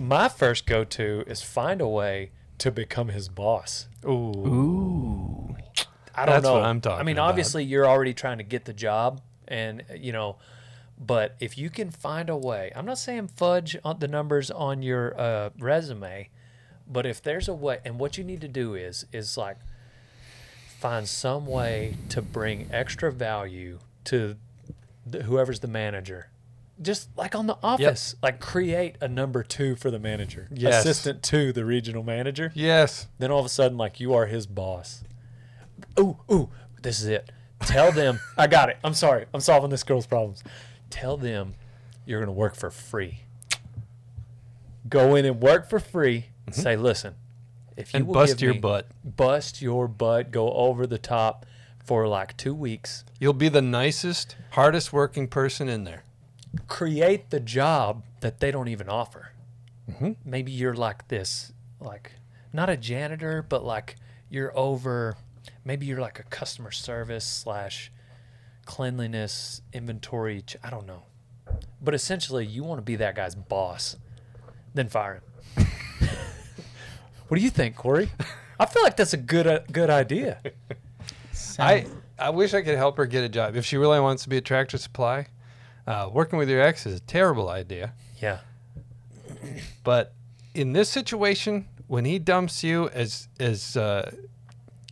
My 0.00 0.28
first 0.28 0.66
go-to 0.66 1.22
is 1.26 1.42
find 1.42 1.80
a 1.80 1.86
way 1.88 2.30
to 2.58 2.70
become 2.72 3.08
his 3.08 3.28
boss. 3.28 3.86
Ooh. 4.04 4.08
Ooh. 4.10 5.23
I 6.16 6.26
don't 6.26 6.34
That's 6.36 6.44
know. 6.44 6.54
what 6.54 6.62
I'm 6.62 6.80
I 6.84 7.02
mean, 7.02 7.16
about. 7.16 7.28
obviously, 7.30 7.64
you're 7.64 7.86
already 7.86 8.14
trying 8.14 8.38
to 8.38 8.44
get 8.44 8.64
the 8.64 8.72
job, 8.72 9.20
and 9.48 9.82
you 9.96 10.12
know, 10.12 10.36
but 10.98 11.34
if 11.40 11.58
you 11.58 11.70
can 11.70 11.90
find 11.90 12.30
a 12.30 12.36
way, 12.36 12.70
I'm 12.76 12.86
not 12.86 12.98
saying 12.98 13.28
fudge 13.28 13.76
on 13.84 13.98
the 13.98 14.08
numbers 14.08 14.50
on 14.50 14.82
your 14.82 15.18
uh, 15.20 15.50
resume, 15.58 16.30
but 16.86 17.04
if 17.06 17.22
there's 17.22 17.48
a 17.48 17.54
way, 17.54 17.78
and 17.84 17.98
what 17.98 18.16
you 18.16 18.24
need 18.24 18.40
to 18.42 18.48
do 18.48 18.74
is 18.74 19.06
is 19.12 19.36
like 19.36 19.56
find 20.78 21.08
some 21.08 21.46
way 21.46 21.96
to 22.10 22.20
bring 22.22 22.68
extra 22.72 23.10
value 23.10 23.78
to 24.04 24.36
the, 25.06 25.22
whoever's 25.22 25.60
the 25.60 25.68
manager 25.68 26.28
just 26.82 27.08
like 27.16 27.36
on 27.36 27.46
the 27.46 27.56
office, 27.62 28.16
like 28.20 28.40
create 28.40 28.96
a 29.00 29.06
number 29.06 29.44
two 29.44 29.76
for 29.76 29.92
the 29.92 29.98
manager, 30.00 30.48
Yes. 30.50 30.80
assistant 30.84 31.22
to 31.22 31.52
the 31.52 31.64
regional 31.64 32.02
manager. 32.02 32.50
Yes. 32.52 33.06
Then 33.18 33.30
all 33.30 33.38
of 33.38 33.46
a 33.46 33.48
sudden, 33.48 33.78
like 33.78 34.00
you 34.00 34.12
are 34.12 34.26
his 34.26 34.46
boss. 34.48 35.04
Ooh, 35.98 36.16
ooh, 36.30 36.50
this 36.82 37.00
is 37.00 37.06
it. 37.06 37.30
Tell 37.60 37.92
them 37.92 38.20
I 38.36 38.46
got 38.46 38.68
it. 38.68 38.76
I'm 38.84 38.94
sorry. 38.94 39.26
I'm 39.32 39.40
solving 39.40 39.70
this 39.70 39.82
girl's 39.82 40.06
problems. 40.06 40.42
Tell 40.90 41.16
them 41.16 41.54
you're 42.06 42.20
gonna 42.20 42.32
work 42.32 42.54
for 42.56 42.70
free. 42.70 43.20
Go 44.88 45.14
in 45.14 45.24
and 45.24 45.40
work 45.40 45.68
for 45.68 45.78
free. 45.78 46.26
And 46.46 46.54
say, 46.54 46.76
listen, 46.76 47.14
if 47.76 47.94
you 47.94 47.98
And 47.98 48.06
will 48.06 48.14
bust 48.14 48.34
give 48.34 48.42
your 48.42 48.54
me- 48.54 48.60
butt. 48.60 48.88
bust 49.04 49.62
your 49.62 49.88
butt, 49.88 50.30
go 50.30 50.52
over 50.52 50.86
the 50.86 50.98
top 50.98 51.46
for 51.82 52.06
like 52.06 52.36
two 52.36 52.54
weeks. 52.54 53.04
You'll 53.18 53.32
be 53.32 53.48
the 53.48 53.62
nicest, 53.62 54.36
hardest 54.50 54.92
working 54.92 55.26
person 55.28 55.68
in 55.68 55.84
there. 55.84 56.02
create 56.68 57.30
the 57.30 57.40
job 57.40 58.04
that 58.20 58.40
they 58.40 58.50
don't 58.50 58.68
even 58.68 58.88
offer. 58.88 59.30
Mm-hmm. 59.90 60.12
Maybe 60.24 60.52
you're 60.52 60.74
like 60.74 61.08
this, 61.08 61.52
like 61.80 62.12
not 62.52 62.68
a 62.70 62.76
janitor, 62.76 63.42
but 63.42 63.64
like 63.64 63.96
you're 64.30 64.56
over. 64.56 65.16
Maybe 65.64 65.86
you're 65.86 66.00
like 66.00 66.18
a 66.18 66.24
customer 66.24 66.70
service 66.70 67.24
slash 67.24 67.90
cleanliness 68.66 69.62
inventory. 69.72 70.42
ch- 70.42 70.56
I 70.62 70.70
don't 70.70 70.86
know, 70.86 71.02
but 71.82 71.94
essentially 71.94 72.44
you 72.46 72.64
want 72.64 72.78
to 72.78 72.82
be 72.82 72.96
that 72.96 73.14
guy's 73.14 73.34
boss. 73.34 73.96
Then 74.74 74.88
fire 74.88 75.22
him. 75.56 75.66
what 77.28 77.38
do 77.38 77.42
you 77.42 77.50
think, 77.50 77.76
Corey? 77.76 78.10
I 78.58 78.66
feel 78.66 78.82
like 78.82 78.96
that's 78.96 79.12
a 79.14 79.18
good 79.18 79.46
uh, 79.46 79.60
good 79.72 79.90
idea. 79.90 80.38
I 81.58 81.86
I 82.18 82.30
wish 82.30 82.54
I 82.54 82.62
could 82.62 82.76
help 82.76 82.96
her 82.96 83.06
get 83.06 83.24
a 83.24 83.28
job 83.28 83.56
if 83.56 83.64
she 83.64 83.76
really 83.76 84.00
wants 84.00 84.22
to 84.24 84.28
be 84.28 84.36
a 84.36 84.40
tractor 84.40 84.78
supply. 84.78 85.26
Uh, 85.86 86.08
working 86.12 86.38
with 86.38 86.48
your 86.48 86.60
ex 86.62 86.86
is 86.86 86.96
a 86.96 87.00
terrible 87.02 87.50
idea, 87.50 87.92
Yeah, 88.20 88.38
but 89.82 90.14
in 90.54 90.72
this 90.72 90.88
situation, 90.88 91.66
when 91.88 92.04
he 92.06 92.18
dumps 92.18 92.64
you 92.64 92.88
as 92.90 93.28
as 93.38 93.76
uh, 93.76 94.10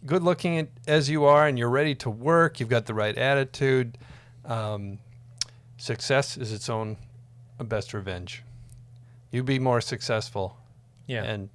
good 0.06 0.22
looking 0.22 0.68
as 0.86 1.08
you 1.08 1.24
are, 1.24 1.46
and 1.46 1.58
you're 1.58 1.70
ready 1.70 1.94
to 1.96 2.10
work, 2.10 2.60
you've 2.60 2.68
got 2.68 2.86
the 2.86 2.94
right 2.94 3.16
attitude. 3.16 3.98
Um, 4.44 4.98
success 5.76 6.36
is 6.36 6.52
its 6.52 6.68
own 6.68 6.96
best 7.58 7.94
revenge. 7.94 8.42
You 9.30 9.42
be 9.42 9.58
more 9.58 9.80
successful, 9.80 10.56
yeah. 11.06 11.24
and 11.24 11.48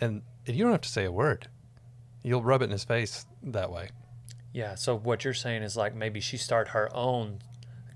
and 0.00 0.22
you 0.46 0.62
don't 0.62 0.72
have 0.72 0.82
to 0.82 0.88
say 0.88 1.04
a 1.04 1.12
word. 1.12 1.48
You'll 2.22 2.42
rub 2.42 2.62
it 2.62 2.66
in 2.66 2.70
his 2.70 2.84
face 2.84 3.26
that 3.42 3.70
way. 3.70 3.90
Yeah. 4.52 4.74
So 4.74 4.96
what 4.96 5.24
you're 5.24 5.34
saying 5.34 5.62
is 5.62 5.76
like 5.76 5.94
maybe 5.94 6.20
she 6.20 6.36
start 6.36 6.68
her 6.68 6.94
own, 6.94 7.40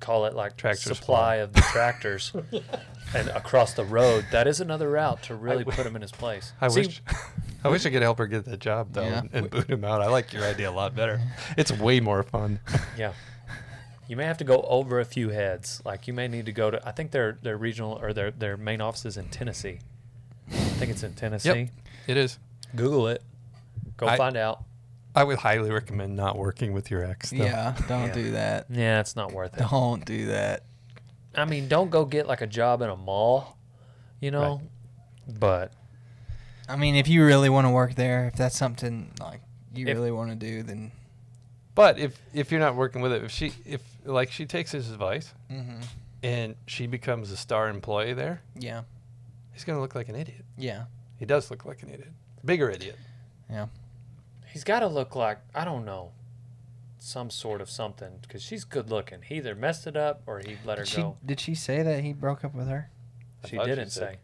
call 0.00 0.26
it 0.26 0.34
like 0.34 0.56
Tractor 0.56 0.94
supply 0.94 1.36
of 1.36 1.52
the 1.52 1.60
tractors, 1.60 2.32
and 3.14 3.28
across 3.30 3.74
the 3.74 3.84
road. 3.84 4.26
That 4.32 4.46
is 4.46 4.60
another 4.60 4.90
route 4.90 5.22
to 5.24 5.34
really 5.34 5.64
put 5.64 5.86
him 5.86 5.96
in 5.96 6.02
his 6.02 6.12
place. 6.12 6.52
I 6.60 6.68
See, 6.68 6.80
wish 6.82 7.02
I 7.64 7.68
wish 7.68 7.84
I 7.86 7.90
could 7.90 8.02
help 8.02 8.18
her 8.18 8.26
get 8.26 8.44
that 8.44 8.60
job 8.60 8.92
though 8.92 9.02
Yeah. 9.02 9.18
and, 9.20 9.30
and 9.32 9.50
boot 9.50 9.68
him 9.68 9.84
out. 9.84 10.00
I 10.00 10.06
like 10.08 10.32
your 10.32 10.44
idea 10.44 10.70
a 10.70 10.72
lot 10.72 10.94
better. 10.94 11.20
It's 11.56 11.72
way 11.72 12.00
more 12.00 12.22
fun. 12.22 12.60
Yeah. 12.96 13.12
You 14.08 14.16
may 14.16 14.24
have 14.24 14.38
to 14.38 14.44
go 14.44 14.62
over 14.62 15.00
a 15.00 15.04
few 15.04 15.28
heads. 15.28 15.82
Like 15.84 16.06
you 16.08 16.14
may 16.14 16.28
need 16.28 16.46
to 16.46 16.52
go 16.52 16.70
to. 16.70 16.88
I 16.88 16.92
think 16.92 17.10
their 17.10 17.38
their 17.42 17.58
regional 17.58 17.98
or 18.00 18.12
their 18.14 18.30
their 18.30 18.56
main 18.56 18.80
office 18.80 19.04
is 19.04 19.16
in 19.18 19.28
Tennessee. 19.28 19.80
I 20.50 20.54
think 20.54 20.90
it's 20.90 21.02
in 21.02 21.12
Tennessee. 21.14 21.48
Yep, 21.48 21.68
It 22.06 22.16
is. 22.16 22.38
Google 22.74 23.08
it. 23.08 23.22
Go 23.98 24.06
I- 24.06 24.16
find 24.16 24.36
out. 24.36 24.62
I 25.18 25.24
would 25.24 25.38
highly 25.38 25.70
recommend 25.70 26.16
not 26.16 26.36
working 26.38 26.72
with 26.72 26.90
your 26.90 27.04
ex. 27.04 27.30
Though. 27.30 27.36
yeah, 27.44 27.74
don't 27.88 28.08
Yeah. 28.08 28.12
do 28.14 28.30
that. 28.32 28.66
Yeah, 28.70 29.00
it's 29.00 29.16
not 29.16 29.32
worth 29.32 29.54
it. 29.54 29.60
Don't 29.70 30.04
do 30.04 30.26
that. 30.26 30.62
I 31.34 31.44
mean, 31.44 31.68
don't 31.68 31.90
go 31.90 32.04
get 32.04 32.26
like 32.26 32.40
a 32.40 32.46
job 32.46 32.82
in 32.82 32.88
a 32.88 32.96
mall. 32.96 33.56
You 34.20 34.30
know. 34.30 34.62
But 35.28 35.72
I 36.68 36.76
mean, 36.76 36.94
if 36.96 37.08
you 37.08 37.24
really 37.24 37.48
want 37.48 37.66
to 37.66 37.70
work 37.70 37.94
there, 37.94 38.26
if 38.26 38.34
that's 38.34 38.56
something 38.56 39.12
like 39.20 39.40
you 39.74 39.86
If- 39.86 39.94
really 39.96 40.10
want 40.10 40.30
to 40.30 40.36
do, 40.36 40.62
then 40.62 40.92
But 41.74 41.98
if 41.98 42.20
if 42.32 42.50
you're 42.50 42.60
not 42.60 42.74
working 42.76 43.02
with 43.02 43.12
it, 43.12 43.22
if 43.24 43.30
she 43.30 43.52
if 43.64 43.82
like 44.04 44.30
she 44.32 44.46
takes 44.46 44.72
his 44.72 44.90
advice 44.90 45.32
Mhm. 45.50 45.84
and 46.22 46.54
she 46.66 46.86
becomes 46.86 47.30
a 47.30 47.36
star 47.36 47.68
employee 47.68 48.14
there, 48.14 48.40
yeah, 48.56 48.82
he's 49.52 49.64
gonna 49.64 49.80
look 49.80 49.94
like 49.94 50.08
an 50.08 50.16
idiot. 50.16 50.44
yeah, 50.56 50.84
He 51.16 51.24
does 51.26 51.50
look 51.50 51.64
like 51.64 51.82
an 51.82 51.90
idiot. 51.90 52.12
Bigger 52.44 52.70
idiot. 52.70 52.96
yeah. 53.50 53.66
He's 54.52 54.64
got 54.64 54.80
to 54.80 54.86
look 54.86 55.14
like 55.14 55.38
I 55.54 55.64
don't 55.64 55.84
know, 55.84 56.12
some 56.98 57.30
sort 57.30 57.60
of 57.60 57.70
something 57.70 58.18
because 58.22 58.42
she's 58.42 58.64
good 58.64 58.90
looking. 58.90 59.22
He 59.22 59.36
either 59.36 59.54
messed 59.54 59.86
it 59.86 59.96
up 59.96 60.22
or 60.26 60.40
he 60.40 60.56
let 60.64 60.78
her 60.78 60.84
Did 60.84 60.90
she 60.90 60.96
go. 61.02 61.16
did 61.24 61.40
she 61.40 61.54
say 61.54 61.82
that 61.82 62.02
he 62.02 62.12
broke 62.12 62.44
up 62.44 62.54
with 62.54 62.68
her? 62.68 62.90
I 63.44 63.48
She 63.48 63.56
thought 63.56 63.66
she 63.66 63.70
didn't 63.70 63.90
said- 63.90 64.08
say. 64.14 64.18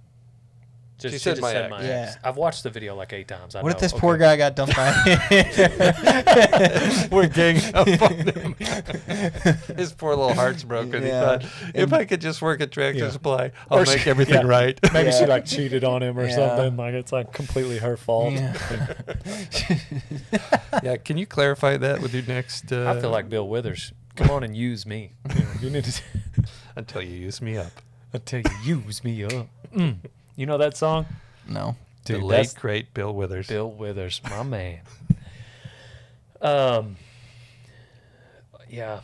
Just, 1.05 1.13
She 1.13 1.19
she 1.19 1.23
said 1.25 1.31
just 1.33 1.43
my 1.43 1.53
said 1.53 1.65
ex. 1.65 1.71
my 1.71 1.83
Yeah. 1.83 2.15
I've 2.25 2.39
watched 2.39 2.63
the 2.63 2.71
video 2.71 2.97
like 2.97 3.13
eight 3.13 3.29
times. 3.29 3.55
I 3.55 3.61
what 3.63 3.71
if 3.73 3.77
know. 3.77 3.81
this 3.81 3.93
poor 3.93 4.17
guy 4.17 4.39
got 4.39 4.57
dumped 4.57 4.75
by? 4.75 4.91
We're 7.13 7.27
ganging 7.29 7.75
up 7.75 7.87
on 8.03 8.13
him. 8.15 8.55
His 9.77 9.93
poor 9.93 10.17
little 10.17 10.33
heart's 10.33 10.65
broken. 10.65 11.03
Yeah. 11.03 11.41
He 11.41 11.47
thought, 11.47 11.73
if 11.75 11.93
I 11.93 12.07
could 12.07 12.23
just 12.23 12.41
work 12.41 12.63
at 12.63 12.73
Tractor 12.73 13.01
Yeah. 13.01 13.11
Supply, 13.11 13.51
I'll 13.71 13.81
Or 13.81 13.85
make 13.85 13.99
she- 13.99 14.09
everything 14.09 14.35
yeah. 14.37 14.47
right. 14.47 14.79
Maybe 14.95 15.13
she 15.13 15.27
like 15.27 15.45
cheated 15.45 15.85
on 15.85 16.03
him 16.03 16.19
or 16.19 16.27
Yeah. 16.27 16.37
something. 16.57 16.77
Like 16.79 16.95
it's 16.95 17.13
like 17.13 17.35
completely 17.35 17.77
her 17.79 17.99
fault. 17.99 18.33
yeah. 18.33 18.55
yeah, 20.83 20.97
can 20.97 21.17
you 21.19 21.27
clarify 21.27 21.77
that 21.77 22.01
with 22.01 22.15
your 22.15 22.23
next? 22.25 22.73
Uh, 22.73 22.91
I 22.91 22.99
feel 23.01 23.11
like 23.11 23.29
Bill 23.29 23.47
Withers. 23.49 23.93
Come 24.17 24.31
on 24.31 24.43
and 24.45 24.57
use 24.57 24.87
me. 24.87 25.13
You, 25.37 25.47
you 25.63 25.71
need 25.71 25.85
to 25.85 26.03
until 26.77 27.03
you 27.03 27.17
use 27.17 27.43
me 27.43 27.59
up. 27.59 27.73
until 28.13 28.43
you 28.65 28.83
use 28.87 29.03
me 29.05 29.25
up. 29.25 29.49
Mm. 29.75 29.97
You 30.37 30.47
know 30.47 30.59
that 30.59 30.77
song? 30.77 31.07
no. 31.49 31.77
Dude, 32.05 32.21
the 32.21 32.29
that's 32.29 32.55
late 32.55 32.61
great 32.61 32.93
Bill 32.95 33.15
Withers. 33.15 33.47
Bill 33.47 33.71
Withers, 33.71 34.21
my 34.29 34.43
man. 34.43 34.81
Um. 36.43 36.97
Yeah. 38.69 39.01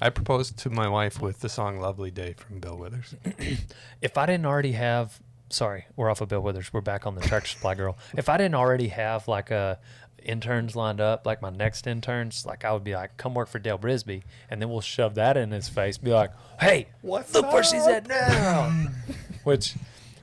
I 0.00 0.08
proposed 0.08 0.56
to 0.60 0.70
my 0.70 0.88
wife 0.88 1.20
with 1.20 1.40
the 1.40 1.50
song 1.50 1.78
"Lovely 1.78 2.10
Day" 2.10 2.32
from 2.32 2.60
Bill 2.60 2.78
Withers. 2.78 3.14
if 4.00 4.16
I 4.16 4.24
didn't 4.24 4.46
already 4.46 4.72
have, 4.72 5.20
sorry, 5.50 5.84
we're 5.94 6.10
off 6.10 6.22
of 6.22 6.28
Bill 6.30 6.40
Withers. 6.40 6.72
We're 6.72 6.80
back 6.80 7.06
on 7.06 7.14
the 7.14 7.20
Tractor 7.20 7.48
Supply 7.48 7.74
Girl. 7.74 7.98
If 8.16 8.30
I 8.30 8.38
didn't 8.38 8.54
already 8.54 8.88
have 8.88 9.28
like 9.28 9.50
a 9.50 9.78
interns 10.24 10.74
lined 10.74 11.00
up, 11.00 11.26
like 11.26 11.42
my 11.42 11.50
next 11.50 11.86
interns, 11.86 12.46
like 12.46 12.64
I 12.64 12.72
would 12.72 12.84
be 12.84 12.94
like, 12.94 13.18
come 13.18 13.34
work 13.34 13.48
for 13.48 13.58
Dale 13.58 13.78
Brisby, 13.78 14.22
and 14.48 14.62
then 14.62 14.70
we'll 14.70 14.80
shove 14.80 15.14
that 15.16 15.36
in 15.36 15.50
his 15.50 15.68
face. 15.68 15.98
Be 15.98 16.10
like, 16.10 16.30
hey, 16.58 16.88
What's 17.02 17.34
look 17.34 17.52
where 17.52 17.62
she's 17.62 17.86
at 17.86 18.08
now. 18.08 18.88
Which 19.44 19.74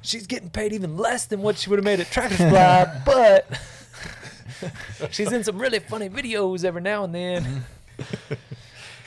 she's 0.09 0.25
getting 0.25 0.49
paid 0.49 0.73
even 0.73 0.97
less 0.97 1.25
than 1.25 1.41
what 1.41 1.57
she 1.57 1.69
would 1.69 1.77
have 1.77 1.85
made 1.85 1.99
at 1.99 2.09
Tractor 2.09 2.35
Supply, 2.35 3.01
but 3.05 3.45
she's 5.11 5.31
in 5.31 5.43
some 5.43 5.59
really 5.59 5.79
funny 5.79 6.09
videos 6.09 6.65
every 6.65 6.81
now 6.81 7.03
and 7.03 7.15
then. 7.15 7.65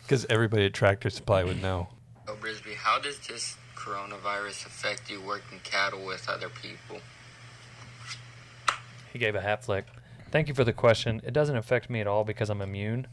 Because 0.03 0.27
everybody 0.29 0.67
at 0.67 0.75
Tractor 0.75 1.09
Supply 1.09 1.43
would 1.43 1.63
know. 1.63 1.89
Oh, 2.29 2.35
Brisby, 2.35 2.75
how 2.75 2.99
does 2.99 3.19
this 3.21 3.57
coronavirus 3.75 4.67
affect 4.67 5.09
you 5.09 5.23
working 5.23 5.61
cattle 5.63 6.05
with 6.05 6.29
other 6.29 6.51
people? 6.51 6.99
He 9.11 9.19
gave 9.19 9.35
a 9.35 9.41
hat 9.41 9.65
flick. 9.65 9.87
Thank 10.31 10.49
you 10.49 10.55
for 10.55 10.65
the 10.65 10.73
question. 10.73 11.23
It 11.25 11.33
doesn't 11.33 11.57
affect 11.57 11.89
me 11.89 12.01
at 12.01 12.07
all 12.07 12.25
because 12.25 12.51
I'm 12.51 12.61
immune 12.61 13.07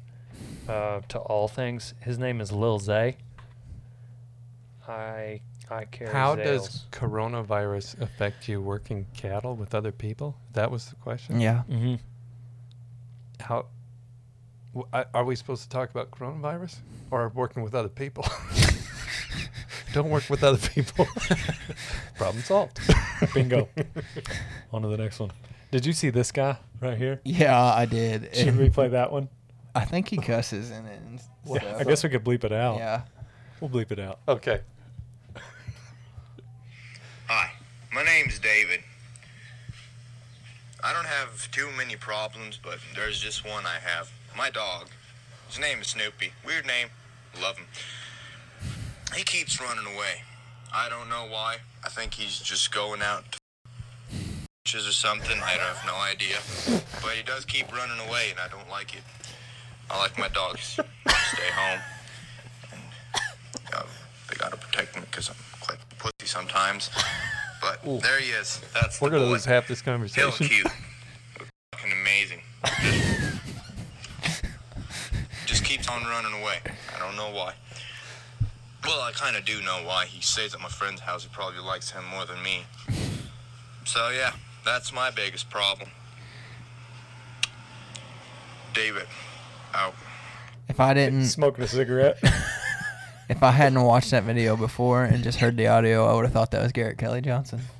uh, 0.67 1.00
to 1.08 1.19
all 1.19 1.48
things. 1.48 1.93
His 2.01 2.17
name 2.17 2.41
is 2.41 2.51
Lil 2.51 2.79
Zay. 2.79 3.15
I 4.86 5.39
I 5.72 5.86
carry. 5.86 6.12
How 6.12 6.36
Zales. 6.36 6.44
does 6.44 6.86
coronavirus 6.92 8.02
affect 8.02 8.48
you 8.48 8.62
working 8.62 9.06
cattle 9.16 9.56
with 9.56 9.76
other 9.76 9.92
people? 9.92 10.36
That 10.54 10.72
was 10.72 10.86
the 10.90 10.96
question. 10.96 11.40
Yeah. 11.40 11.64
Mm-hmm. 11.70 11.96
How 13.40 13.66
w- 14.74 14.88
I- 14.94 15.06
are 15.14 15.24
we 15.24 15.36
supposed 15.36 15.64
to 15.64 15.70
talk 15.70 15.90
about 15.92 16.12
coronavirus 16.12 16.78
or 17.12 17.30
working 17.30 17.64
with 17.64 17.76
other 17.76 17.90
people? 17.90 18.26
Don't 19.94 20.10
work 20.10 20.30
with 20.30 20.44
other 20.44 20.58
people. 20.70 21.08
Problem 22.18 22.44
solved. 22.44 22.80
Bingo. 23.34 23.68
on 24.74 24.82
to 24.84 24.88
the 24.88 24.98
next 24.98 25.20
one. 25.20 25.32
Did 25.72 25.86
you 25.86 25.94
see 25.94 26.10
this 26.10 26.32
guy 26.32 26.58
right 26.80 26.98
here? 26.98 27.22
Yeah, 27.24 27.60
I 27.60 27.86
did. 27.86 28.36
Should 28.36 28.58
we 28.58 28.70
play 28.70 28.90
that 28.90 29.12
one? 29.12 29.30
I 29.74 29.86
think 29.86 30.08
he 30.10 30.18
cusses 30.18 30.70
in 30.72 30.86
it. 30.86 31.00
And 31.06 31.22
Yeah. 31.46 31.78
I 31.78 31.84
guess 31.84 32.04
we 32.04 32.10
could 32.10 32.24
bleep 32.24 32.44
it 32.44 32.52
out. 32.52 32.78
Yeah. 32.78 33.02
We'll 33.62 33.70
bleep 33.70 33.92
it 33.92 34.00
out. 34.00 34.20
Okay. 34.28 34.62
My 37.93 38.03
name's 38.03 38.39
David. 38.39 38.81
I 40.84 40.93
don't 40.93 41.05
have 41.05 41.51
too 41.51 41.69
many 41.77 41.96
problems, 41.96 42.60
but 42.62 42.79
there's 42.96 43.19
just 43.19 43.46
one 43.46 43.65
I 43.65 43.79
have. 43.84 44.12
My 44.38 44.50
dog. 44.50 44.88
His 45.48 45.60
name 45.60 45.79
is 45.79 45.88
Snoopy. 45.88 46.31
Weird 46.46 46.65
name. 46.65 46.88
Love 47.41 47.58
him. 47.58 47.65
He 49.15 49.24
keeps 49.24 49.60
running 49.60 49.86
away. 49.93 50.22
I 50.74 50.88
don't 50.88 51.10
know 51.10 51.25
why. 51.29 51.58
I 51.84 51.89
think 51.89 52.13
he's 52.13 52.39
just 52.39 52.74
going 52.74 53.01
out 53.01 53.24
to 53.31 54.77
or 54.77 54.91
something. 54.91 55.39
I 55.43 55.51
have 55.51 55.84
no 55.86 55.96
idea. 55.96 56.38
But 57.01 57.13
he 57.13 57.24
does 57.24 57.43
keep 57.43 57.75
running 57.75 58.00
away, 58.08 58.27
and 58.29 58.39
I 58.39 58.48
don't 58.48 58.69
like 58.69 58.93
it. 58.93 59.01
I 59.89 59.98
like 59.98 60.17
my 60.19 60.27
dogs 60.27 60.62
stay 60.62 61.51
home. 61.51 61.79
And 62.72 62.81
uh, 63.74 63.84
they 64.29 64.36
gotta 64.36 64.58
protect 64.58 64.96
me 64.96 65.01
because 65.10 65.29
I'm 65.29 65.36
quite 65.60 65.79
pussy 65.98 66.27
sometimes. 66.27 66.91
But 67.62 68.01
there 68.01 68.20
he 68.20 68.30
is. 68.32 68.62
That's 68.74 69.01
We're 69.01 69.10
gonna 69.10 69.25
boy. 69.25 69.32
lose 69.32 69.46
half 69.46 69.68
this 69.68 69.82
Hell 69.82 69.94
conversation. 69.94 70.48
cute. 70.48 70.68
Fucking 71.74 71.92
amazing. 71.92 72.42
Just 75.46 75.63
keeps 75.66 75.88
on 75.89 76.04
running 76.06 76.34
away. 76.42 76.60
I 76.96 77.00
don't 77.00 77.16
know 77.16 77.32
why. 77.32 77.54
Well, 78.86 79.01
I 79.01 79.12
kind 79.12 79.36
of 79.36 79.46
do 79.46 79.62
know 79.62 79.82
why. 79.84 80.06
He 80.06 80.22
stays 80.22 80.54
at 80.54 80.62
my 80.62 80.70
friend's 80.70 81.01
house. 81.01 81.24
He 81.24 81.30
probably 81.32 81.60
likes 81.60 81.92
him 81.92 82.06
more 82.06 82.25
than 82.25 82.42
me. 82.42 82.62
So, 83.86 84.10
yeah, 84.10 84.32
that's 84.63 84.94
my 84.94 85.12
biggest 85.12 85.50
problem. 85.50 85.89
David, 88.74 89.08
out. 89.74 89.96
If 90.70 90.80
I 90.80 90.94
didn't, 90.94 91.25
Smoking 91.25 91.63
a 91.63 91.68
cigarette. 91.68 92.20
if 93.29 93.43
I 93.43 93.51
hadn't 93.51 93.81
watched 93.83 94.12
that 94.12 94.24
video 94.24 94.57
before 94.57 95.03
and 95.03 95.24
just 95.24 95.39
heard 95.39 95.55
the 95.55 95.67
audio, 95.67 96.05
I 96.05 96.15
would 96.15 96.25
have 96.25 96.33
thought 96.33 96.51
that 96.51 96.63
was 96.63 96.71
Garrett 96.71 96.98
Kelly 96.98 97.21
Johnson. 97.21 97.62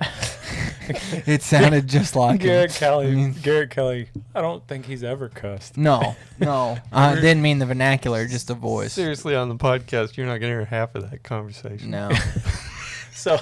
it 1.26 1.42
sounded 1.42 1.88
just 1.88 2.14
like 2.16 2.40
him. 2.40 2.46
Garrett 2.46 2.72
Kelly. 2.72 3.08
I 3.08 3.10
mean, 3.10 3.32
Garrett 3.32 3.70
Kelly. 3.70 4.08
I 4.34 4.40
don't 4.40 4.66
think 4.66 4.86
he's 4.86 5.02
ever 5.02 5.28
cussed. 5.28 5.76
no, 5.76 6.14
no, 6.38 6.78
I 6.92 7.16
didn't 7.16 7.42
mean 7.42 7.58
the 7.58 7.66
vernacular, 7.66 8.26
just 8.26 8.46
the 8.46 8.54
voice. 8.54 8.92
Seriously, 8.92 9.34
on 9.34 9.48
the 9.48 9.56
podcast, 9.56 10.16
you're 10.16 10.26
not 10.26 10.38
gonna 10.38 10.52
hear 10.52 10.64
half 10.64 10.94
of 10.94 11.10
that 11.10 11.22
conversation. 11.24 11.90
No, 11.90 12.10
So 13.12 13.38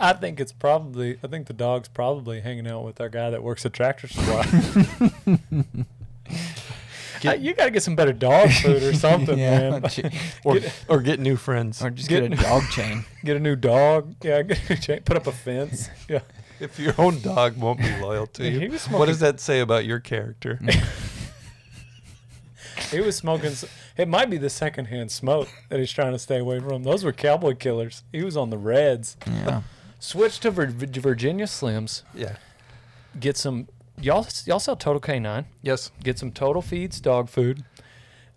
I 0.00 0.14
think 0.14 0.40
it's 0.40 0.52
probably 0.52 1.18
I 1.22 1.26
think 1.26 1.48
the 1.48 1.52
dog's 1.52 1.88
probably 1.88 2.40
hanging 2.40 2.66
out 2.66 2.84
with 2.84 3.00
our 3.00 3.10
guy 3.10 3.28
that 3.30 3.42
works 3.42 3.66
at 3.66 3.74
Tractor 3.74 4.08
Supply. 4.08 4.42
Uh, 7.24 7.32
you 7.32 7.54
got 7.54 7.64
to 7.66 7.70
get 7.70 7.82
some 7.82 7.96
better 7.96 8.12
dog 8.12 8.50
food 8.50 8.82
or 8.82 8.92
something, 9.06 9.38
yeah, 9.38 9.70
man. 9.78 9.88
ch- 9.88 10.00
Or, 10.44 10.58
or 10.88 11.00
get 11.00 11.20
new 11.20 11.36
friends. 11.36 11.82
or 11.82 11.90
just 11.90 12.08
Get- 12.08 12.28
get 12.30 12.38
a 12.38 12.42
dog 12.42 12.62
chain. 12.70 13.04
Get 13.24 13.36
a 13.36 13.40
new 13.40 13.56
dog. 13.56 14.14
Yeah, 14.22 14.42
get 14.42 14.58
a 14.70 14.74
new 14.74 14.80
chain. 14.80 15.00
Put 15.04 15.16
up 15.16 15.26
a 15.26 15.32
fence. 15.32 15.88
Yeah. 16.08 16.20
If 16.60 16.78
your 16.78 16.94
own 16.98 17.20
dog 17.20 17.56
won't 17.56 17.78
be 17.78 17.88
loyal 18.00 18.26
to 18.26 18.42
He 18.42 18.64
you, 18.64 18.70
was 18.72 18.86
what 18.90 19.06
does 19.06 19.20
that 19.20 19.38
say 19.40 19.60
about 19.60 19.84
your 19.84 20.00
character? 20.00 20.58
He 22.90 23.00
was 23.00 23.16
smoking. 23.16 23.52
It 23.96 24.08
might 24.08 24.30
be 24.30 24.38
the 24.38 24.50
secondhand 24.50 25.10
smoke 25.10 25.48
that 25.68 25.78
he's 25.78 25.92
trying 25.92 26.12
to 26.12 26.18
stay 26.18 26.38
away 26.38 26.60
from. 26.60 26.82
Those 26.84 27.04
were 27.04 27.12
cowboy 27.12 27.54
killers. 27.54 28.02
He 28.12 28.22
was 28.22 28.36
on 28.36 28.50
the 28.50 28.58
Reds. 28.58 29.16
Yeah, 29.26 29.62
Switch 29.98 30.40
to 30.40 30.50
Vir- 30.50 30.66
Virginia 30.76 31.46
Slims. 31.46 32.02
yeah. 32.14 32.36
Get 33.18 33.36
some. 33.36 33.68
Y'all, 34.00 34.26
y'all 34.46 34.60
sell 34.60 34.76
Total 34.76 35.00
Canine. 35.00 35.46
Yes. 35.62 35.90
Get 36.02 36.18
some 36.18 36.30
Total 36.32 36.62
Feeds 36.62 37.00
dog 37.00 37.28
food, 37.28 37.64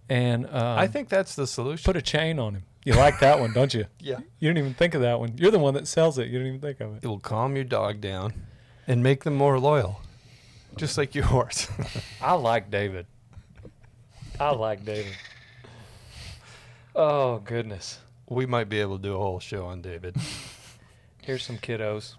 and 0.10 0.46
um, 0.48 0.80
I 0.80 0.88
think 0.88 1.10
that's 1.10 1.36
the 1.36 1.46
solution. 1.46 1.84
put 1.84 1.96
a 1.96 2.02
chain 2.02 2.40
on 2.40 2.56
him. 2.56 2.64
You 2.84 2.94
like 2.94 3.20
that 3.20 3.40
one, 3.40 3.54
don't 3.54 3.74
you? 3.74 3.86
yeah. 4.00 4.18
You 4.40 4.50
didn't 4.50 4.58
even 4.58 4.74
think 4.74 4.96
of 4.96 5.02
that 5.02 5.20
one. 5.20 5.34
You're 5.38 5.52
the 5.52 5.60
one 5.60 5.76
that 5.76 5.88
sells 5.88 6.18
it. 6.18 6.28
You 6.28 6.40
didn't 6.40 6.48
even 6.48 6.62
think 6.62 6.80
of 6.82 6.96
it. 6.96 7.04
It 7.04 7.08
will 7.08 7.20
calm 7.20 7.56
your 7.56 7.64
dog 7.66 8.02
down 8.02 8.34
and 8.88 9.04
make 9.04 9.24
them 9.24 9.36
more 9.36 9.60
loyal, 9.60 10.02
just 10.78 10.98
like 10.98 11.14
your 11.14 11.26
horse. 11.26 11.68
I 12.22 12.34
like 12.34 12.72
David. 12.72 13.06
I 14.40 14.50
like 14.52 14.84
David. 14.84 15.14
Oh 16.96 17.38
goodness. 17.40 18.00
we 18.28 18.46
might 18.48 18.68
be 18.68 18.80
able 18.82 18.98
to 18.98 19.04
do 19.04 19.14
a 19.16 19.18
whole 19.20 19.40
show 19.40 19.66
on 19.68 19.82
David. 19.82 20.16
Here's 21.22 21.44
some 21.44 21.58
kiddos. 21.60 22.16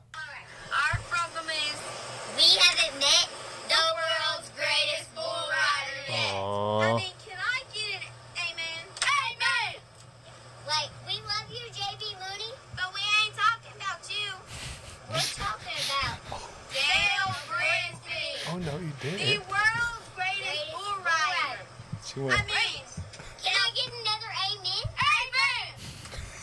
Yet. 6.52 6.84
I 6.84 6.96
mean, 6.96 7.16
can 7.24 7.38
I 7.40 7.58
get 7.72 7.96
an 7.96 8.12
amen? 8.36 8.84
Amen! 9.00 9.72
Like, 10.68 10.90
we 11.08 11.16
love 11.24 11.48
you, 11.48 11.64
JB 11.72 12.02
Mooney, 12.20 12.52
but 12.76 12.92
we 12.92 13.00
ain't 13.24 13.34
talking 13.34 13.72
about 13.80 14.04
you. 14.12 14.28
We're 15.08 15.32
talking 15.32 15.78
about 15.88 16.16
Dale 16.72 17.32
Brisby, 17.48 18.52
oh 18.52 18.58
no, 18.60 18.74
you 18.80 18.92
did 19.00 19.16
the 19.16 19.40
world's 19.48 20.08
greatest 20.12 20.72
bull 20.72 20.96
rider. 21.04 21.64
She 22.04 22.20
went. 22.20 22.36
I 22.36 22.44
mean, 22.44 22.84
can 23.40 23.54
I 23.56 23.68
get 23.72 23.88
another 23.88 24.30
amen? 24.52 24.84
Amen! 24.92 25.68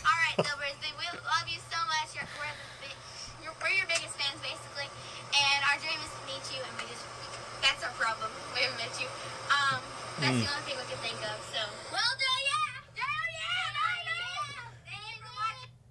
All 0.05 0.17
right, 0.25 0.37
Dale 0.41 0.57
Brisby, 0.57 0.89
we 0.97 1.05
love 1.21 1.45
you 1.45 1.61
so 1.69 1.79
much. 1.85 2.17
You're, 2.17 2.29
we're, 2.41 2.57
the, 2.81 2.89
you're, 3.45 3.55
we're 3.61 3.77
your 3.77 3.89
biggest 3.89 4.17
fans, 4.17 4.41
basically. 4.41 4.89
And 5.29 5.59
our 5.69 5.77
dream 5.77 6.01
is 6.01 6.09
to 6.09 6.21
meet 6.25 6.45
you, 6.49 6.61
and 6.65 6.73
we 6.81 6.89
just, 6.89 7.05
that's 7.61 7.85
our 7.85 7.93
problem. 7.93 8.33
We 8.57 8.65
haven't 8.65 8.81
met 8.81 8.97
you. 8.97 9.05
That's 10.19 10.31
mm. 10.31 10.43
the 10.43 10.51
only 10.51 10.63
thing 10.67 10.77
we 10.77 10.83
can 10.83 10.97
think 10.97 11.15
of, 11.15 11.39
so. 11.49 11.59
Well, 11.93 12.01
Dale, 12.19 12.27
yeah! 12.43 12.81
Dale, 12.93 13.05
yeah! 13.31 13.71
yeah! 14.91 14.99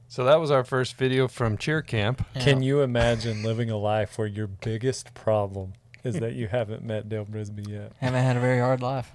So 0.08 0.24
that 0.24 0.38
was 0.38 0.50
our 0.50 0.64
first 0.64 0.96
video 0.96 1.28
from 1.28 1.56
Cheer 1.56 1.80
Camp. 1.80 2.26
Can 2.34 2.62
you 2.62 2.82
imagine 2.82 3.42
living 3.42 3.70
a 3.70 3.78
life 3.78 4.18
where 4.18 4.26
your 4.26 4.46
biggest 4.46 5.14
problem 5.14 5.72
is 6.04 6.16
that 6.20 6.34
you 6.34 6.48
haven't 6.48 6.82
met 6.82 7.08
Dale 7.08 7.24
Brisby 7.24 7.68
yet? 7.68 7.92
haven't 8.00 8.22
had 8.22 8.36
a 8.36 8.40
very 8.40 8.58
hard 8.58 8.82
life. 8.82 9.12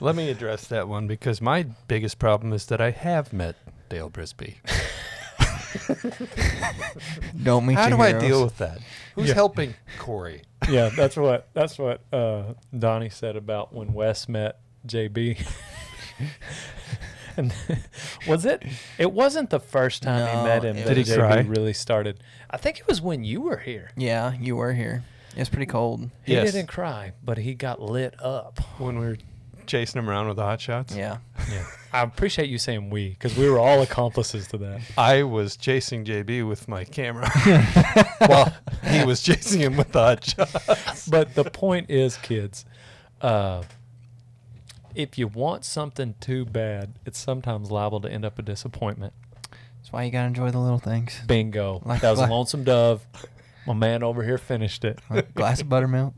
Let 0.00 0.14
me 0.14 0.28
address 0.28 0.66
that 0.66 0.86
one 0.88 1.06
because 1.06 1.40
my 1.40 1.62
biggest 1.88 2.18
problem 2.18 2.52
is 2.52 2.66
that 2.66 2.82
I 2.82 2.90
have 2.90 3.32
met 3.32 3.56
Dale 3.88 4.10
Brisby. 4.10 4.56
Don't 7.42 7.66
meet 7.66 7.74
How 7.74 7.88
do 7.88 7.96
your 7.96 8.04
I 8.04 8.12
deal 8.12 8.44
with 8.44 8.58
that? 8.58 8.78
Who's 9.14 9.28
Yeah. 9.28 9.34
helping 9.34 9.74
Corey? 9.98 10.42
Yeah, 10.70 10.90
that's 10.96 11.16
what 11.16 11.48
that's 11.54 11.76
what 11.76 12.02
uh, 12.12 12.54
Donnie 12.78 13.08
said 13.08 13.34
about 13.34 13.72
when 13.74 13.92
Wes 13.94 14.28
met 14.28 14.60
JB. 14.86 15.44
and 17.36 17.52
was 18.28 18.44
it? 18.44 18.62
It 18.96 19.10
wasn't 19.12 19.50
the 19.50 19.58
first 19.58 20.04
time 20.04 20.24
he 20.38 20.44
met 20.44 20.64
him 20.64 20.76
that 20.76 20.94
Did 20.94 20.98
he 20.98 21.02
JB 21.02 21.16
cry? 21.18 21.40
really 21.40 21.72
started. 21.72 22.20
I 22.48 22.58
think 22.58 22.78
it 22.78 22.86
was 22.86 23.00
when 23.02 23.24
you 23.24 23.40
were 23.40 23.56
here. 23.56 23.90
Yeah, 23.96 24.34
you 24.38 24.54
were 24.54 24.72
here. 24.72 25.02
It's 25.36 25.48
pretty 25.48 25.66
cold. 25.66 26.10
He 26.24 26.34
Yes. 26.34 26.52
didn't 26.52 26.68
cry, 26.68 27.12
but 27.24 27.38
he 27.38 27.54
got 27.54 27.80
lit 27.82 28.14
up. 28.22 28.60
When 28.78 29.00
we 29.00 29.06
were 29.06 29.16
chasing 29.72 29.98
him 29.98 30.08
around 30.10 30.28
with 30.28 30.36
the 30.36 30.42
hot 30.42 30.60
shots? 30.60 30.94
Yeah. 30.94 31.16
Yeah, 31.50 31.64
I 31.94 32.02
appreciate 32.02 32.50
you 32.50 32.58
saying 32.58 32.90
we 32.90 33.08
because 33.10 33.36
we 33.38 33.48
were 33.48 33.58
all 33.58 33.80
accomplices 33.80 34.46
to 34.48 34.58
that. 34.58 34.82
I 34.98 35.22
was 35.22 35.56
chasing 35.56 36.04
JB 36.04 36.46
with 36.46 36.68
my 36.68 36.84
camera 36.84 37.28
while 38.26 38.52
he 38.84 39.02
was 39.04 39.22
chasing 39.22 39.60
him 39.60 39.76
with 39.78 39.92
the 39.92 40.00
hot 40.02 40.24
shots. 40.24 41.08
But 41.08 41.34
the 41.34 41.44
point 41.44 41.88
is, 41.90 42.18
kids, 42.18 42.66
uh, 43.22 43.62
if 44.94 45.16
you 45.18 45.26
want 45.26 45.64
something 45.64 46.14
too 46.20 46.44
bad, 46.44 46.92
it's 47.06 47.18
sometimes 47.18 47.70
liable 47.70 48.00
to 48.02 48.10
end 48.12 48.26
up 48.26 48.38
a 48.38 48.42
disappointment. 48.42 49.14
That's 49.50 49.90
why 49.90 50.04
you 50.04 50.10
gotta 50.12 50.26
enjoy 50.28 50.50
the 50.50 50.58
little 50.60 50.78
things. 50.78 51.18
Bingo. 51.26 51.80
Like- 51.84 52.02
that 52.02 52.10
was 52.10 52.20
a 52.20 52.26
lonesome 52.26 52.62
dove. 52.64 53.06
My 53.66 53.72
man 53.74 54.02
over 54.02 54.22
here 54.22 54.38
finished 54.38 54.84
it. 54.84 54.98
A 55.08 55.22
glass 55.22 55.60
of 55.62 55.68
buttermilk. 55.70 56.12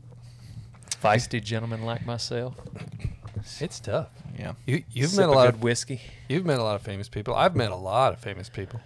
Feisty 1.01 1.41
gentleman 1.41 1.83
like 1.85 2.05
myself. 2.05 2.55
It's 3.59 3.79
tough. 3.79 4.09
Yeah. 4.37 4.53
You 4.65 4.83
you've 4.91 5.11
Sip 5.11 5.19
met 5.19 5.29
a 5.29 5.31
lot 5.31 5.45
good 5.45 5.55
of 5.55 5.63
whiskey. 5.63 6.01
you've 6.27 6.45
met 6.45 6.59
a 6.59 6.63
lot 6.63 6.75
of 6.75 6.81
famous 6.81 7.09
people. 7.09 7.35
I've 7.35 7.55
met 7.55 7.71
a 7.71 7.75
lot 7.75 8.13
of 8.13 8.19
famous 8.19 8.49
people. 8.49 8.79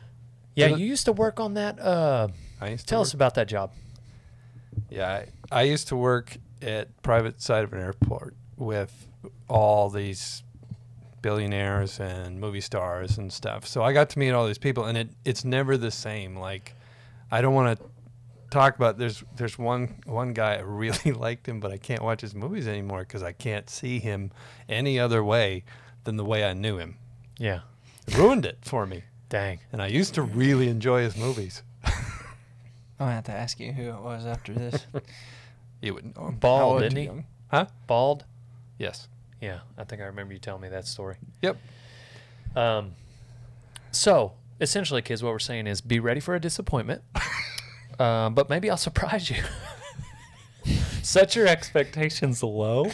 Yeah, 0.56 0.68
you 0.68 0.86
used 0.86 1.06
to 1.06 1.14
work 1.14 1.40
on 1.40 1.54
that. 1.54 1.80
Uh, 1.80 2.28
I 2.60 2.70
used 2.70 2.86
to 2.86 2.90
tell 2.90 3.00
work, 3.00 3.08
us 3.08 3.14
about 3.14 3.36
that 3.36 3.48
job. 3.48 3.72
Yeah, 4.90 5.24
I, 5.52 5.60
I 5.60 5.62
used 5.64 5.88
to 5.90 5.96
work 5.96 6.38
at 6.62 7.02
private 7.02 7.42
side 7.42 7.64
of 7.64 7.72
an 7.74 7.80
airport 7.80 8.36
with 8.58 9.08
all 9.48 9.90
these 9.90 10.44
billionaires 11.22 12.00
and 12.00 12.40
movie 12.40 12.62
stars 12.62 13.18
and 13.18 13.32
stuff. 13.32 13.66
So 13.66 13.84
I 13.84 13.94
got 13.94 14.10
to 14.12 14.20
meet 14.20 14.32
all 14.32 14.46
these 14.48 14.58
people, 14.58 14.86
and 14.86 14.98
it 14.98 15.10
it's 15.24 15.46
never 15.46 15.78
the 15.78 15.92
same. 15.92 16.36
Like, 16.36 16.74
I 17.32 17.42
don't 17.42 17.54
want 17.54 17.80
to 17.80 17.86
talk 18.50 18.76
about. 18.76 18.98
There's 18.98 19.24
there's 19.36 19.58
one 19.58 19.96
one 20.06 20.34
guy 20.34 20.56
I 20.56 20.62
really 20.62 21.12
liked 21.14 21.48
him, 21.48 21.60
but 21.60 21.72
I 21.72 21.78
can't 21.78 22.02
watch 22.02 22.22
his 22.22 22.34
movies 22.36 22.68
anymore 22.68 23.00
because 23.00 23.24
I 23.24 23.32
can't 23.32 23.70
see 23.70 24.00
him 24.00 24.32
any 24.68 25.00
other 25.00 25.24
way 25.24 25.64
than 26.04 26.18
the 26.18 26.26
way 26.26 26.44
I 26.46 26.54
knew 26.54 26.78
him. 26.78 26.98
Yeah. 27.38 27.62
It 28.08 28.18
ruined 28.18 28.46
it 28.46 28.58
for 28.62 28.86
me, 28.88 29.04
Dang. 29.30 29.60
and 29.72 29.82
I 29.82 29.88
used 29.88 30.16
to 30.16 30.24
really 30.24 30.68
enjoy 30.68 31.04
his 31.04 31.16
movies. 31.16 31.62
I'm 31.86 31.94
gonna 33.06 33.12
have 33.14 33.24
to 33.26 33.32
ask 33.32 33.60
you 33.60 33.72
who 33.72 33.90
it 33.92 34.02
was 34.02 34.26
after 34.26 34.54
this. 34.54 34.86
You 35.82 35.94
would 35.94 36.14
know. 36.14 36.36
Bald, 36.38 36.82
didn't 36.82 36.98
he? 36.98 37.10
Huh? 37.48 37.68
Bald. 37.88 38.26
Yes. 38.78 39.08
Yeah, 39.40 39.60
I 39.78 39.86
think 39.86 40.02
I 40.02 40.06
remember 40.06 40.34
you 40.34 40.40
telling 40.40 40.62
me 40.62 40.68
that 40.68 40.86
story. 40.86 41.16
Yep. 41.42 41.58
Um, 42.54 42.92
so 43.92 44.34
essentially, 44.60 45.02
kids, 45.02 45.24
what 45.24 45.32
we're 45.32 45.40
saying 45.40 45.68
is 45.68 45.80
be 45.80 46.00
ready 46.02 46.20
for 46.20 46.36
a 46.36 46.40
disappointment. 46.42 47.02
um, 48.00 48.34
but 48.34 48.50
maybe 48.50 48.70
I'll 48.70 48.78
surprise 48.78 49.30
you. 49.30 49.38
Set 51.02 51.36
your 51.36 51.48
expectations 51.48 52.44
low 52.44 52.90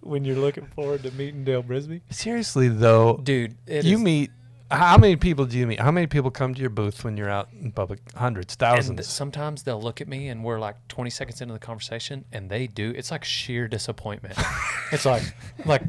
when 0.00 0.24
you're 0.24 0.36
looking 0.36 0.66
forward 0.66 1.02
to 1.02 1.10
meeting 1.12 1.44
Dale 1.44 1.62
Brisby. 1.62 2.00
Seriously 2.10 2.68
though, 2.68 3.18
Dude, 3.22 3.56
it 3.66 3.84
you 3.84 3.96
is- 3.96 4.02
meet 4.02 4.30
how 4.74 4.98
many 4.98 5.16
people 5.16 5.44
do 5.46 5.58
you 5.58 5.66
meet? 5.66 5.80
How 5.80 5.90
many 5.90 6.06
people 6.06 6.30
come 6.30 6.54
to 6.54 6.60
your 6.60 6.70
booth 6.70 7.04
when 7.04 7.16
you're 7.16 7.30
out 7.30 7.48
in 7.60 7.72
public? 7.72 8.00
Hundreds, 8.14 8.54
and 8.54 8.58
thousands. 8.60 9.06
sometimes 9.08 9.62
they'll 9.62 9.80
look 9.80 10.00
at 10.00 10.08
me 10.08 10.28
and 10.28 10.44
we're 10.44 10.58
like 10.58 10.76
20 10.88 11.10
seconds 11.10 11.40
into 11.40 11.52
the 11.54 11.60
conversation 11.60 12.24
and 12.32 12.48
they 12.50 12.66
do 12.66 12.92
it's 12.96 13.10
like 13.10 13.24
sheer 13.24 13.68
disappointment 13.68 14.38
it's 14.92 15.04
like 15.04 15.22
like 15.64 15.82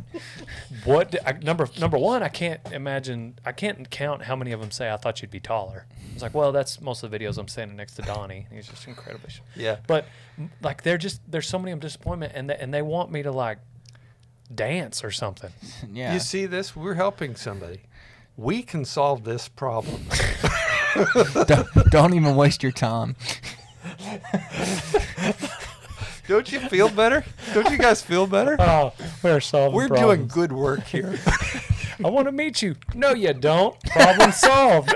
what 0.84 1.12
d- 1.12 1.20
I, 1.26 1.34
number 1.34 1.68
number 1.80 1.98
one? 1.98 2.24
I 2.24 2.28
can't 2.30 2.60
imagine. 2.72 3.38
I 3.46 3.52
can't 3.52 3.90
count 3.90 4.24
how 4.24 4.36
many 4.36 4.52
of 4.52 4.60
them 4.62 4.72
say 4.72 4.92
I 4.92 4.98
thought 4.98 5.22
you'd 5.22 5.32
be 5.32 5.40
taller. 5.40 5.86
It's 6.14 6.22
like, 6.22 6.34
well, 6.34 6.52
that's 6.52 6.80
most 6.82 7.04
of 7.04 7.12
the 7.12 7.20
videos 7.20 7.38
I'm 7.38 7.48
standing 7.48 7.76
next 7.78 7.96
to 7.96 8.02
Donnie. 8.02 8.48
He's 8.52 8.68
just 8.68 8.88
incredibly. 8.88 9.30
Sh- 9.30 9.42
Yeah. 9.56 9.78
But 9.88 10.06
like, 10.62 10.84
they're 10.84 10.98
just 10.98 11.22
there's 11.30 11.48
so 11.48 11.60
many 11.60 11.72
of 11.72 11.80
disappointment, 11.80 12.34
and 12.36 12.50
they, 12.50 12.56
and 12.56 12.74
they 12.74 12.82
want 12.82 13.12
me 13.12 13.22
to 13.24 13.32
like 13.32 13.60
dance 14.54 15.04
or 15.04 15.12
something. 15.12 15.52
Yeah. 15.94 16.14
You 16.14 16.20
see 16.20 16.46
this? 16.46 16.76
We're 16.76 16.94
helping 16.96 17.36
somebody. 17.36 17.82
We 18.38 18.64
can 18.64 18.86
solve 18.86 19.24
this 19.24 19.48
problem. 19.48 20.06
don't, 21.48 21.68
don't 21.90 22.14
even 22.14 22.36
waste 22.36 22.64
your 22.64 22.72
time. 22.72 23.16
Don't 26.28 26.52
you 26.52 26.60
feel 26.60 26.90
better? 26.90 27.24
Don't 27.54 27.70
you 27.70 27.78
guys 27.78 28.02
feel 28.02 28.26
better? 28.26 28.56
Oh, 28.60 28.94
we're 29.22 29.40
solving. 29.40 29.76
We're 29.76 29.90
doing 29.90 30.28
good 30.28 30.52
work 30.52 30.84
here. 30.86 31.20
I 32.04 32.10
want 32.10 32.28
to 32.28 32.32
meet 32.32 32.64
you. 32.64 32.76
No, 32.96 33.14
you 33.14 33.32
don't. 33.34 33.80
Problem 33.92 34.32
solved. 34.32 34.94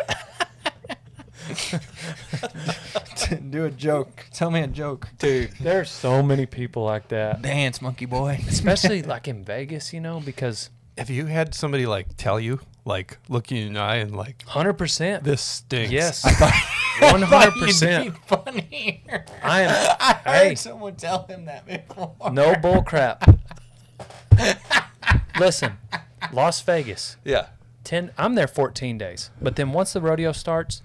Do 3.49 3.65
a 3.65 3.71
joke. 3.71 4.25
Tell 4.33 4.49
me 4.49 4.61
a 4.61 4.67
joke. 4.67 5.07
Dude, 5.19 5.51
there's 5.59 5.91
so 5.91 6.23
many 6.23 6.45
people 6.47 6.83
like 6.83 7.09
that. 7.09 7.41
Dance, 7.43 7.81
monkey 7.81 8.05
boy. 8.05 8.39
Especially 8.47 9.03
like 9.03 9.27
in 9.27 9.43
Vegas, 9.43 9.93
you 9.93 10.01
know, 10.01 10.19
because 10.19 10.71
Have 10.97 11.11
you 11.11 11.27
had 11.27 11.53
somebody 11.53 11.85
like 11.85 12.17
tell 12.17 12.39
you, 12.39 12.59
like 12.89 13.19
look 13.29 13.51
you 13.51 13.67
in 13.67 13.73
the 13.73 13.79
eye 13.79 13.97
and 13.97 14.13
like 14.13 14.43
100%. 14.47 15.23
this 15.23 15.41
stinks? 15.41 15.91
Yes. 15.91 16.23
One 16.99 17.21
100%. 17.21 18.17
funny. 18.27 19.03
I 19.41 19.61
am. 19.61 19.95
I 20.01 20.13
heard 20.25 20.47
hey, 20.49 20.55
someone 20.55 20.95
tell 20.95 21.25
him 21.27 21.45
that 21.45 21.65
before. 21.65 22.15
no 22.33 22.55
bull 22.55 22.83
crap. 22.83 23.23
Listen, 25.39 25.77
Las 26.33 26.61
Vegas. 26.61 27.15
Yeah. 27.23 27.47
10 27.85 28.11
I'm 28.17 28.35
there 28.35 28.47
14 28.47 28.97
days. 28.97 29.29
But 29.41 29.55
then 29.55 29.71
once 29.71 29.93
the 29.93 30.01
rodeo 30.01 30.33
starts, 30.33 30.81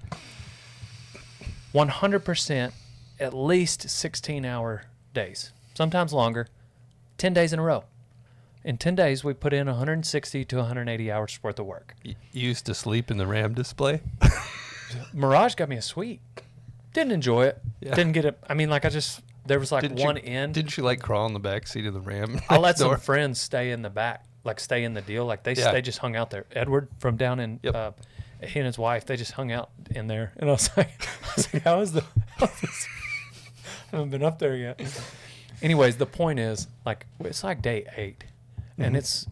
100% 1.75 2.73
at 3.19 3.35
least 3.35 3.91
16 3.91 4.45
hour 4.45 4.85
days. 5.13 5.53
Sometimes 5.75 6.13
longer. 6.13 6.47
10 7.19 7.33
days 7.33 7.53
in 7.53 7.59
a 7.59 7.63
row. 7.63 7.85
In 8.65 8.79
10 8.79 8.95
days 8.95 9.23
we 9.23 9.35
put 9.35 9.53
in 9.53 9.67
160 9.67 10.45
to 10.47 10.57
180 10.57 11.13
hours 11.13 11.39
worth 11.43 11.59
of 11.59 11.67
work. 11.67 11.95
You 12.03 12.15
used 12.33 12.65
to 12.67 12.75
sleep 12.75 13.11
in 13.11 13.19
the 13.19 13.27
RAM 13.27 13.53
display. 13.55 14.01
Mirage 15.13 15.55
got 15.55 15.69
me 15.69 15.77
a 15.77 15.83
suite. 15.83 16.21
Didn't 16.95 17.13
enjoy 17.13 17.47
it. 17.47 17.61
Yeah. 17.81 17.95
Didn't 17.95 18.13
get 18.13 18.25
it. 18.25 18.39
I 18.49 18.55
mean 18.55 18.71
like 18.71 18.85
I 18.85 18.89
just 18.89 19.21
there 19.47 19.59
was 19.59 19.71
like 19.71 19.83
Didn't 19.83 19.99
one 20.01 20.17
you, 20.17 20.23
end. 20.25 20.55
Didn't 20.55 20.77
you 20.77 20.83
like 20.83 21.01
crawl 21.03 21.27
in 21.27 21.35
the 21.35 21.41
back 21.41 21.67
seat 21.67 21.85
of 21.87 21.93
the 21.93 22.01
RAM? 22.01 22.41
I 22.49 22.57
let 22.57 22.71
next 22.71 22.79
some 22.81 22.97
friends 22.99 23.41
stay 23.41 23.73
in 23.73 23.83
the 23.83 23.91
back, 23.91 24.25
like 24.45 24.59
stay 24.61 24.85
in 24.85 24.95
the 24.95 25.03
deal. 25.03 25.27
Like 25.27 25.43
they 25.43 25.53
Yeah. 25.55 25.73
they 25.73 25.83
just 25.83 25.99
hung 25.99 26.17
out 26.17 26.31
there. 26.31 26.47
Edward 26.53 26.89
from 26.99 27.17
down 27.17 27.41
in 27.41 27.61
Yep. 27.63 27.75
uh, 27.75 27.91
he 28.43 28.59
and 28.61 28.67
his 28.67 28.79
wife 28.79 29.05
they 29.05 29.17
just 29.17 29.33
hung 29.33 29.53
out 29.53 29.71
in 29.91 30.07
there, 30.07 30.33
and 30.39 30.49
I 30.49 30.53
was 30.55 30.71
like, 30.77 31.07
I 31.07 31.33
was 31.37 31.53
like 31.53 31.63
how 31.65 31.81
is 31.81 31.93
the? 31.93 32.05
How's 32.39 32.61
this? 32.61 32.87
I 33.93 33.97
haven't 33.97 34.11
been 34.11 34.23
up 34.23 34.39
there 34.39 34.57
yet. 34.57 34.81
Anyways, 35.61 35.97
the 35.97 36.07
point 36.07 36.39
is 36.39 36.69
like 36.87 37.05
it's 37.21 37.45
like 37.45 37.61
day 37.61 37.87
8 37.97 38.25
and 38.79 38.89
mm-hmm. 38.89 38.97
it's 38.97 39.27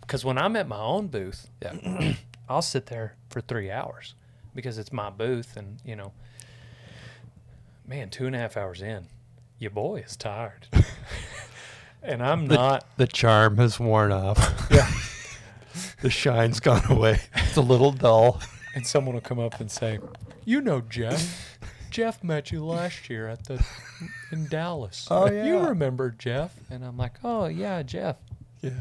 because 0.00 0.24
when 0.24 0.38
I'm 0.38 0.54
at 0.56 0.68
my 0.68 0.78
own 0.80 1.08
booth, 1.08 1.48
Yeah. 1.62 2.14
I'll 2.48 2.60
sit 2.62 2.86
there 2.86 3.16
for 3.30 3.40
three 3.40 3.70
hours 3.70 4.14
because 4.54 4.76
it's 4.78 4.92
my 4.92 5.08
booth, 5.10 5.56
and 5.56 5.78
you 5.84 5.96
know, 5.96 6.12
man, 7.86 8.10
two 8.10 8.26
and 8.26 8.36
a 8.36 8.38
half 8.38 8.56
hours 8.56 8.82
in, 8.82 9.06
your 9.58 9.70
boy 9.70 10.04
is 10.06 10.14
tired, 10.16 10.68
and 12.02 12.22
I'm 12.22 12.46
The, 12.46 12.54
not. 12.54 12.86
the 12.98 13.06
charm 13.06 13.56
has 13.56 13.80
worn 13.80 14.12
off. 14.12 14.68
Yeah. 14.70 14.90
the 16.02 16.10
shine's 16.10 16.60
gone 16.60 16.84
away. 16.90 17.20
It's 17.34 17.56
a 17.56 17.62
little 17.62 17.92
dull. 17.92 18.40
And 18.74 18.86
someone 18.86 19.14
will 19.14 19.22
come 19.22 19.38
up 19.38 19.60
and 19.60 19.70
say, 19.70 20.00
"You 20.44 20.60
know 20.60 20.80
Jeff? 20.80 21.58
Jeff 21.90 22.24
met 22.24 22.50
you 22.50 22.64
last 22.64 23.08
year 23.08 23.28
at 23.28 23.44
the 23.44 23.64
in 24.32 24.48
Dallas. 24.48 25.06
Oh, 25.10 25.30
yeah, 25.30 25.44
You 25.46 25.58
remember 25.60 26.10
Jeff?" 26.10 26.52
And 26.70 26.84
I'm 26.84 26.96
like, 26.96 27.14
"Oh 27.22 27.46
yeah, 27.46 27.82
Jeff. 27.84 28.16
Yeah. 28.64 28.80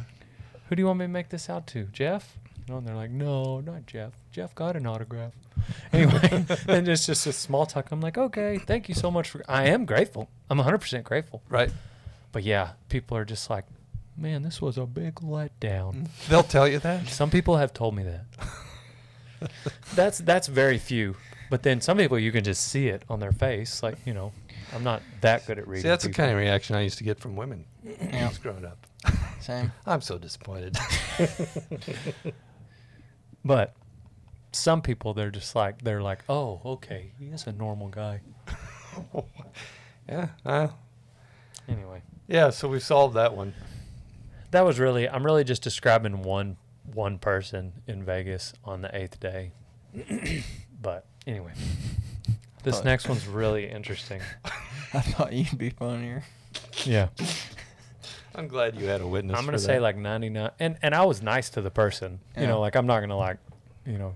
Who 0.70 0.76
do 0.76 0.82
you 0.82 0.88
want 0.88 1.00
me 1.00 1.06
to 1.06 1.10
make 1.10 1.30
this 1.30 1.50
out 1.50 1.68
to, 1.68 1.84
Jeff?" 1.86 2.38
You 2.58 2.74
know, 2.74 2.78
and 2.80 2.88
they're 2.88 2.96
like, 2.96 3.12
"No, 3.12 3.60
not 3.60 3.86
Jeff. 3.86 4.14
Jeff 4.32 4.56
got 4.56 4.76
an 4.76 4.86
autograph." 4.88 5.34
Anyway, 5.94 6.46
and 6.68 6.88
it's 6.90 7.06
just 7.06 7.26
a 7.28 7.32
small 7.34 7.66
talk. 7.66 7.92
I'm 7.92 8.02
like, 8.02 8.18
"Okay, 8.18 8.58
thank 8.58 8.90
you 8.90 8.96
so 8.96 9.10
much 9.12 9.30
for." 9.30 9.44
I 9.48 9.68
am 9.68 9.86
grateful. 9.86 10.30
I'm 10.50 10.58
100 10.58 10.80
percent 10.80 11.04
grateful. 11.06 11.42
Right. 11.50 11.72
But 12.32 12.44
yeah, 12.44 12.72
people 12.90 13.16
are 13.18 13.24
just 13.26 13.50
like, 13.50 13.66
"Man, 14.18 14.42
this 14.42 14.62
was 14.62 14.78
a 14.78 14.86
big 14.86 15.16
letdown." 15.16 16.08
They'll 16.30 16.44
tell 16.44 16.68
you 16.68 16.80
that. 16.80 17.08
Some 17.10 17.30
people 17.30 17.58
have 17.58 17.74
told 17.74 17.96
me 17.96 18.04
that. 18.04 19.50
that's 19.96 20.18
that's 20.20 20.48
very 20.48 20.78
few. 20.78 21.16
But 21.50 21.62
then 21.64 21.82
some 21.82 21.98
people 21.98 22.18
you 22.18 22.32
can 22.32 22.44
just 22.44 22.68
see 22.68 22.88
it 22.88 23.04
on 23.10 23.20
their 23.20 23.32
face. 23.32 23.84
Like, 23.84 23.98
you 24.06 24.14
know, 24.14 24.32
I'm 24.74 24.84
not 24.84 25.02
that 25.22 25.46
good 25.46 25.60
at 25.60 25.68
reading. 25.68 25.84
See, 25.84 25.90
that's 25.90 26.04
the 26.04 26.12
kind 26.12 26.32
of 26.32 26.38
reaction 26.38 26.76
I 26.76 26.82
used 26.82 26.98
to 26.98 27.04
get 27.04 27.20
from 27.20 27.36
women 27.36 27.66
when 27.84 27.96
I 28.02 28.18
Yeah. 28.20 28.28
was 28.30 28.38
growing 28.40 28.66
up. 28.66 28.88
Same. 29.44 29.72
I'm 29.86 30.02
so 30.02 30.18
disappointed. 30.18 30.78
But 33.46 33.76
some 34.54 34.82
people 34.82 35.14
they're 35.14 35.32
just 35.32 35.56
like 35.56 35.82
they're 35.82 36.02
like, 36.02 36.20
Oh, 36.30 36.62
okay, 36.66 37.12
he 37.20 37.26
is 37.26 37.46
a 37.48 37.52
normal 37.52 37.90
guy. 37.90 38.22
yeah. 40.10 40.30
Uh, 40.46 40.70
Anyway. 41.68 42.02
yeah. 42.28 42.50
So 42.50 42.68
we 42.68 42.80
solved 42.80 43.16
that 43.16 43.36
one. 43.36 43.54
That 44.52 44.62
was 44.66 44.80
really 44.80 45.10
I'm 45.10 45.26
really 45.26 45.44
just 45.44 45.62
describing 45.62 46.24
one 46.24 46.58
one 46.86 47.18
person 47.18 47.74
in 47.88 48.04
Vegas 48.04 48.54
on 48.64 48.82
the 48.82 48.96
eighth 48.96 49.20
day. 49.20 49.52
but 50.82 51.06
anyway. 51.28 51.52
This 52.64 52.82
next 52.86 53.10
one's 53.10 53.28
really 53.28 53.70
interesting. 53.70 54.22
I 54.94 55.02
thought 55.02 55.34
you'd 55.34 55.58
be 55.58 55.70
funnier. 55.70 56.24
Yeah. 56.86 57.10
I'm 58.36 58.48
glad 58.48 58.76
you 58.80 58.88
had 58.88 59.02
a 59.02 59.08
witness. 59.08 59.38
I'm 59.38 59.46
gonna 59.46 59.58
for 59.58 59.64
say 59.64 59.74
that. 59.76 59.82
like 59.82 59.98
99, 59.98 60.52
and 60.60 60.78
and 60.82 60.96
I 60.96 61.06
was 61.06 61.22
nice 61.22 61.50
to 61.52 61.62
the 61.62 61.72
person. 61.72 62.20
You 62.36 62.44
Yeah. 62.44 62.48
know, 62.50 62.60
like 62.60 62.76
I'm 62.76 62.88
not 62.88 63.00
gonna 63.02 63.18
like, 63.18 63.38
you 63.86 63.98
know, 63.98 64.16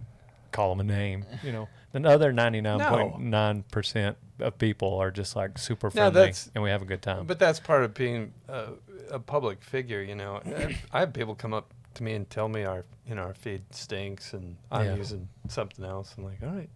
call 0.51 0.69
them 0.75 0.79
a 0.79 0.83
name. 0.91 1.25
You 1.43 1.51
know, 1.51 1.69
the 1.91 2.07
other 2.09 2.31
99.9 2.33 3.63
percent 3.71 4.17
of 4.39 4.57
people 4.57 4.95
are 4.97 5.11
just 5.11 5.35
like 5.35 5.57
super 5.57 5.89
friendly, 5.89 6.13
that's- 6.13 6.49
and 6.55 6.63
we 6.63 6.69
have 6.69 6.81
a 6.81 6.85
good 6.85 7.01
time. 7.01 7.25
But 7.25 7.39
that's 7.39 7.59
part 7.59 7.83
of 7.83 7.93
being 7.93 8.33
uh, 8.49 8.67
a 9.11 9.19
public 9.19 9.61
figure, 9.63 10.01
you 10.01 10.15
know. 10.15 10.41
I- 10.45 10.77
I 10.91 10.99
have 11.01 11.13
people 11.13 11.35
come 11.35 11.53
up 11.53 11.73
to 11.95 12.03
me 12.03 12.13
and 12.13 12.29
tell 12.29 12.47
me 12.47 12.63
our, 12.63 12.85
you 13.07 13.15
know, 13.15 13.23
our 13.23 13.33
feed 13.33 13.63
stinks 13.73 14.33
and 14.33 14.57
I'm 14.71 14.85
Yeah. 14.85 14.95
using 14.95 15.27
something 15.47 15.83
else. 15.85 16.13
I'm 16.17 16.23
like, 16.23 16.37
all 16.43 16.49
right, 16.49 16.69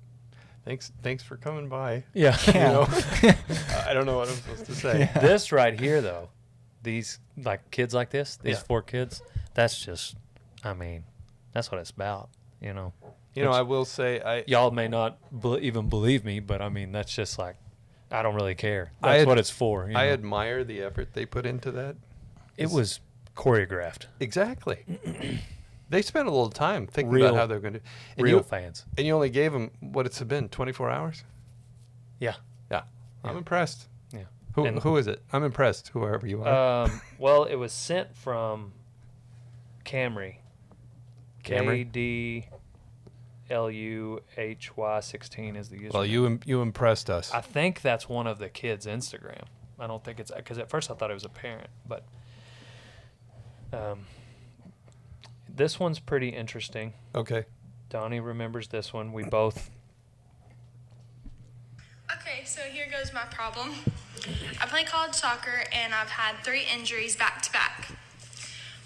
thanks, 0.65 0.91
thanks 1.03 1.21
for 1.23 1.37
coming 1.37 1.69
by. 1.69 2.03
yeah, 2.13 2.35
You 2.47 2.53
know, 2.53 2.87
I 3.85 3.93
don't 3.93 4.05
know 4.07 4.17
what 4.17 4.29
I'm 4.29 4.35
supposed 4.35 4.65
to 4.65 4.75
say. 4.75 4.99
Yeah. 5.15 5.19
this 5.21 5.51
right 5.51 5.79
here 5.79 6.01
though, 6.01 6.29
these 6.83 7.19
like 7.37 7.69
kids 7.71 7.93
like 7.93 8.09
this, 8.09 8.37
these 8.37 8.55
Yeah. 8.57 8.63
four 8.63 8.81
kids, 8.81 9.21
that's 9.53 9.83
just, 9.83 10.15
I 10.63 10.73
mean, 10.73 11.03
that's 11.51 11.71
what 11.71 11.79
it's 11.79 11.91
about. 11.91 12.29
You 12.61 12.73
know, 12.73 12.93
You 13.33 13.43
know, 13.43 13.51
I 13.51 13.61
will 13.61 13.85
say, 13.85 14.21
I 14.21 14.43
y'all 14.47 14.71
may 14.71 14.87
not 14.87 15.17
bel 15.31 15.57
even 15.59 15.89
believe 15.89 16.23
me, 16.25 16.39
but 16.39 16.61
I 16.61 16.69
mean, 16.69 16.91
that's 16.91 17.13
just 17.13 17.39
like, 17.39 17.55
I 18.11 18.21
don't 18.21 18.35
really 18.35 18.55
care. 18.55 18.91
That's 19.01 19.21
ad- 19.21 19.27
what 19.27 19.37
it's 19.37 19.49
for. 19.49 19.89
you 19.89 19.95
I 19.97 20.07
know? 20.07 20.13
admire 20.13 20.63
the 20.63 20.81
effort 20.81 21.13
they 21.13 21.25
put 21.25 21.45
into 21.45 21.71
that. 21.71 21.95
it 22.57 22.69
was 22.69 22.99
choreographed. 23.35 24.05
Exactly. 24.19 24.83
they 25.89 26.01
spent 26.01 26.27
a 26.27 26.31
little 26.31 26.49
time 26.49 26.85
thinking 26.87 27.11
Real- 27.13 27.27
about 27.27 27.37
how 27.37 27.45
they're 27.47 27.59
going 27.61 27.75
to. 27.75 27.81
And 28.17 28.23
Real 28.25 28.37
you, 28.37 28.43
fans. 28.43 28.85
and 28.97 29.07
you 29.07 29.13
only 29.15 29.29
gave 29.29 29.53
them 29.53 29.71
what 29.79 30.05
it's 30.05 30.21
been 30.21 30.49
24 30.49 30.89
hours. 30.91 31.23
Yeah. 32.19 32.35
Yeah, 32.69 32.83
I'm 33.23 33.31
Yeah. 33.31 33.37
impressed. 33.39 33.87
Yeah. 34.55 34.61
Who 34.63 34.65
And- 34.65 34.79
who 34.79 34.97
is 34.97 35.07
it? 35.07 35.21
I'm 35.31 35.43
impressed. 35.43 35.89
Whoever 35.89 36.27
you 36.27 36.43
are. 36.43 36.83
Um, 36.85 37.01
well, 37.17 37.43
it 37.45 37.55
was 37.55 37.71
sent 37.71 38.15
from 38.15 38.73
Camry. 39.85 40.35
K 41.43 41.55
Camry? 41.57 41.91
D 41.91 42.45
L 43.49 43.69
U 43.71 44.21
H 44.37 44.75
Y 44.77 44.99
sixteen 45.01 45.55
is 45.55 45.69
the 45.69 45.77
user. 45.77 45.91
well, 45.93 46.05
you 46.05 46.25
im- 46.25 46.39
you 46.45 46.61
impressed 46.61 47.09
us. 47.09 47.31
I 47.33 47.41
think 47.41 47.81
that's 47.81 48.07
one 48.07 48.27
of 48.27 48.39
the 48.39 48.47
kids' 48.49 48.85
Instagram. 48.85 49.43
I 49.79 49.87
don't 49.87 50.03
think 50.03 50.19
it's 50.19 50.31
because 50.31 50.57
at 50.59 50.69
first 50.69 50.91
I 50.91 50.93
thought 50.93 51.09
it 51.11 51.15
was 51.15 51.25
a 51.25 51.29
parent, 51.29 51.67
but 51.87 52.05
um, 53.73 54.05
this 55.49 55.79
one's 55.79 55.99
pretty 55.99 56.29
interesting. 56.29 56.93
okay. 57.15 57.45
Donnie 57.89 58.19
remembers 58.21 58.67
this 58.69 58.93
one. 58.93 59.11
We 59.11 59.23
both. 59.25 59.69
Okay, 62.13 62.43
so 62.45 62.61
here 62.61 62.85
goes 62.89 63.11
my 63.13 63.23
problem. 63.25 63.71
I 64.59 64.65
play 64.65 64.83
college 64.83 65.13
soccer 65.13 65.63
and 65.71 65.93
I've 65.93 66.09
had 66.09 66.43
three 66.43 66.63
injuries 66.73 67.15
back 67.15 67.41
to 67.43 67.51
back. 67.51 67.91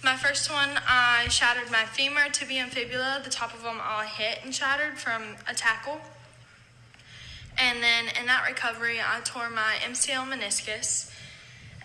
My 0.03 0.15
first 0.15 0.51
one, 0.51 0.69
I 0.87 1.27
shattered 1.29 1.71
my 1.71 1.85
femur, 1.85 2.29
tibia, 2.31 2.61
and 2.61 2.71
fibula. 2.71 3.21
The 3.23 3.29
top 3.29 3.53
of 3.53 3.63
them 3.63 3.79
all 3.83 4.01
hit 4.01 4.39
and 4.43 4.53
shattered 4.53 4.99
from 4.99 5.35
a 5.47 5.53
tackle. 5.53 5.99
And 7.57 7.81
then 7.81 8.05
in 8.19 8.27
that 8.27 8.45
recovery, 8.47 8.99
I 8.99 9.21
tore 9.23 9.49
my 9.49 9.75
MCL 9.83 10.31
meniscus. 10.31 11.11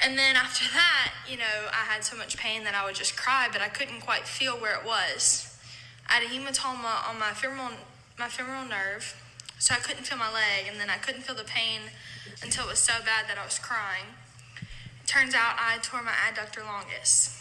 And 0.03 0.19
then 0.19 0.37
after 0.37 0.65
that, 0.75 1.13
you 1.29 1.37
know, 1.37 1.69
I 1.73 1.91
had 1.91 2.05
so 2.05 2.17
much 2.17 2.37
pain 2.37 2.65
that 2.65 2.75
I 2.75 2.85
would 2.85 2.95
just 2.95 3.17
cry, 3.17 3.49
but 3.51 3.63
I 3.63 3.69
couldn't 3.69 4.01
quite 4.01 4.27
feel 4.27 4.55
where 4.55 4.75
it 4.75 4.85
was. 4.85 5.59
I 6.09 6.15
had 6.15 6.25
a 6.25 6.27
hematoma 6.27 7.09
on 7.09 7.19
my 7.19 7.31
femoral 7.33 7.71
my 8.19 8.29
femoral 8.29 8.67
nerve, 8.67 9.15
so 9.61 9.75
I 9.75 9.79
couldn't 9.79 10.05
feel 10.05 10.17
my 10.17 10.33
leg, 10.33 10.65
and 10.69 10.81
then 10.81 10.89
I 10.89 10.97
couldn't 10.97 11.23
feel 11.23 11.37
the 11.37 11.45
pain 11.45 11.93
until 12.43 12.65
it 12.65 12.71
was 12.71 12.81
so 12.81 12.95
bad 13.05 13.29
that 13.29 13.37
I 13.39 13.45
was 13.45 13.59
crying. 13.59 14.17
Turns 15.07 15.35
out 15.35 15.55
I 15.59 15.79
tore 15.83 16.03
my 16.03 16.17
adductor 16.17 16.65
longus. 16.67 17.37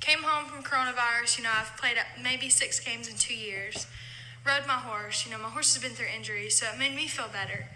Came 0.00 0.22
home 0.22 0.50
from 0.50 0.62
coronavirus, 0.62 1.38
you 1.38 1.44
know, 1.44 1.50
I've 1.56 1.74
played 1.78 1.96
maybe 2.22 2.50
six 2.50 2.78
games 2.78 3.08
in 3.08 3.16
two 3.16 3.34
years. 3.34 3.86
Rode 4.46 4.66
my 4.66 4.74
horse, 4.74 5.24
you 5.24 5.32
know, 5.32 5.38
my 5.38 5.48
horse 5.48 5.74
has 5.74 5.82
been 5.82 5.92
through 5.92 6.12
injuries, 6.14 6.58
so 6.58 6.66
it 6.72 6.78
made 6.78 6.94
me 6.94 7.08
feel 7.08 7.28
better. 7.32 7.70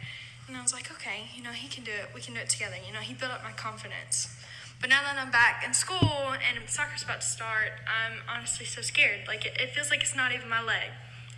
And 0.47 0.57
I 0.57 0.63
was 0.63 0.75
like, 0.75 0.91
okay, 0.91 1.31
you 1.35 1.43
know, 1.43 1.53
he 1.53 1.69
can 1.69 1.85
do 1.85 1.93
it. 1.93 2.11
We 2.15 2.21
can 2.21 2.35
do 2.35 2.41
it 2.41 2.51
together. 2.51 2.77
You 2.85 2.93
know, 2.93 3.01
he 3.01 3.15
built 3.15 3.33
up 3.33 3.43
my 3.43 3.53
confidence. 3.53 4.37
But 4.81 4.91
now 4.91 5.01
that 5.03 5.17
I'm 5.17 5.31
back 5.31 5.63
in 5.65 5.73
school 5.75 6.35
and 6.35 6.59
soccer's 6.69 7.03
about 7.03 7.21
to 7.21 7.27
start, 7.27 7.73
I'm 7.87 8.19
honestly 8.29 8.67
so 8.67 8.83
scared. 8.83 9.29
Like, 9.29 9.47
it, 9.47 9.53
it 9.61 9.71
feels 9.71 9.91
like 9.91 10.01
it's 10.03 10.17
not 10.17 10.33
even 10.33 10.49
my 10.49 10.63
leg. 10.63 10.91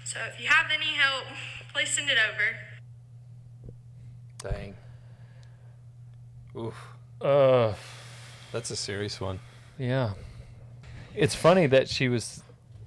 So 0.05 0.19
if 0.27 0.41
you 0.41 0.49
have 0.49 0.71
any 0.73 0.97
help, 0.97 1.25
please 1.73 1.91
send 1.91 2.09
it 2.11 2.19
over. 2.19 2.57
Dang. 4.55 4.75
Oof. 6.57 6.75
Uh, 7.21 7.73
That's 8.53 8.71
a 8.71 8.77
serious 8.77 9.21
one. 9.21 9.39
yeah. 9.79 10.13
It's 11.15 11.35
funny 11.35 11.67
that 11.67 11.89
she 11.91 12.09
was, 12.09 12.43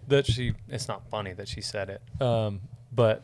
that 0.08 0.26
she. 0.26 0.54
It's 0.68 0.88
not 0.88 1.08
funny 1.10 1.34
that 1.34 1.48
she 1.48 1.62
said 1.62 1.90
it. 1.92 2.22
Um, 2.22 2.62
but 2.92 3.24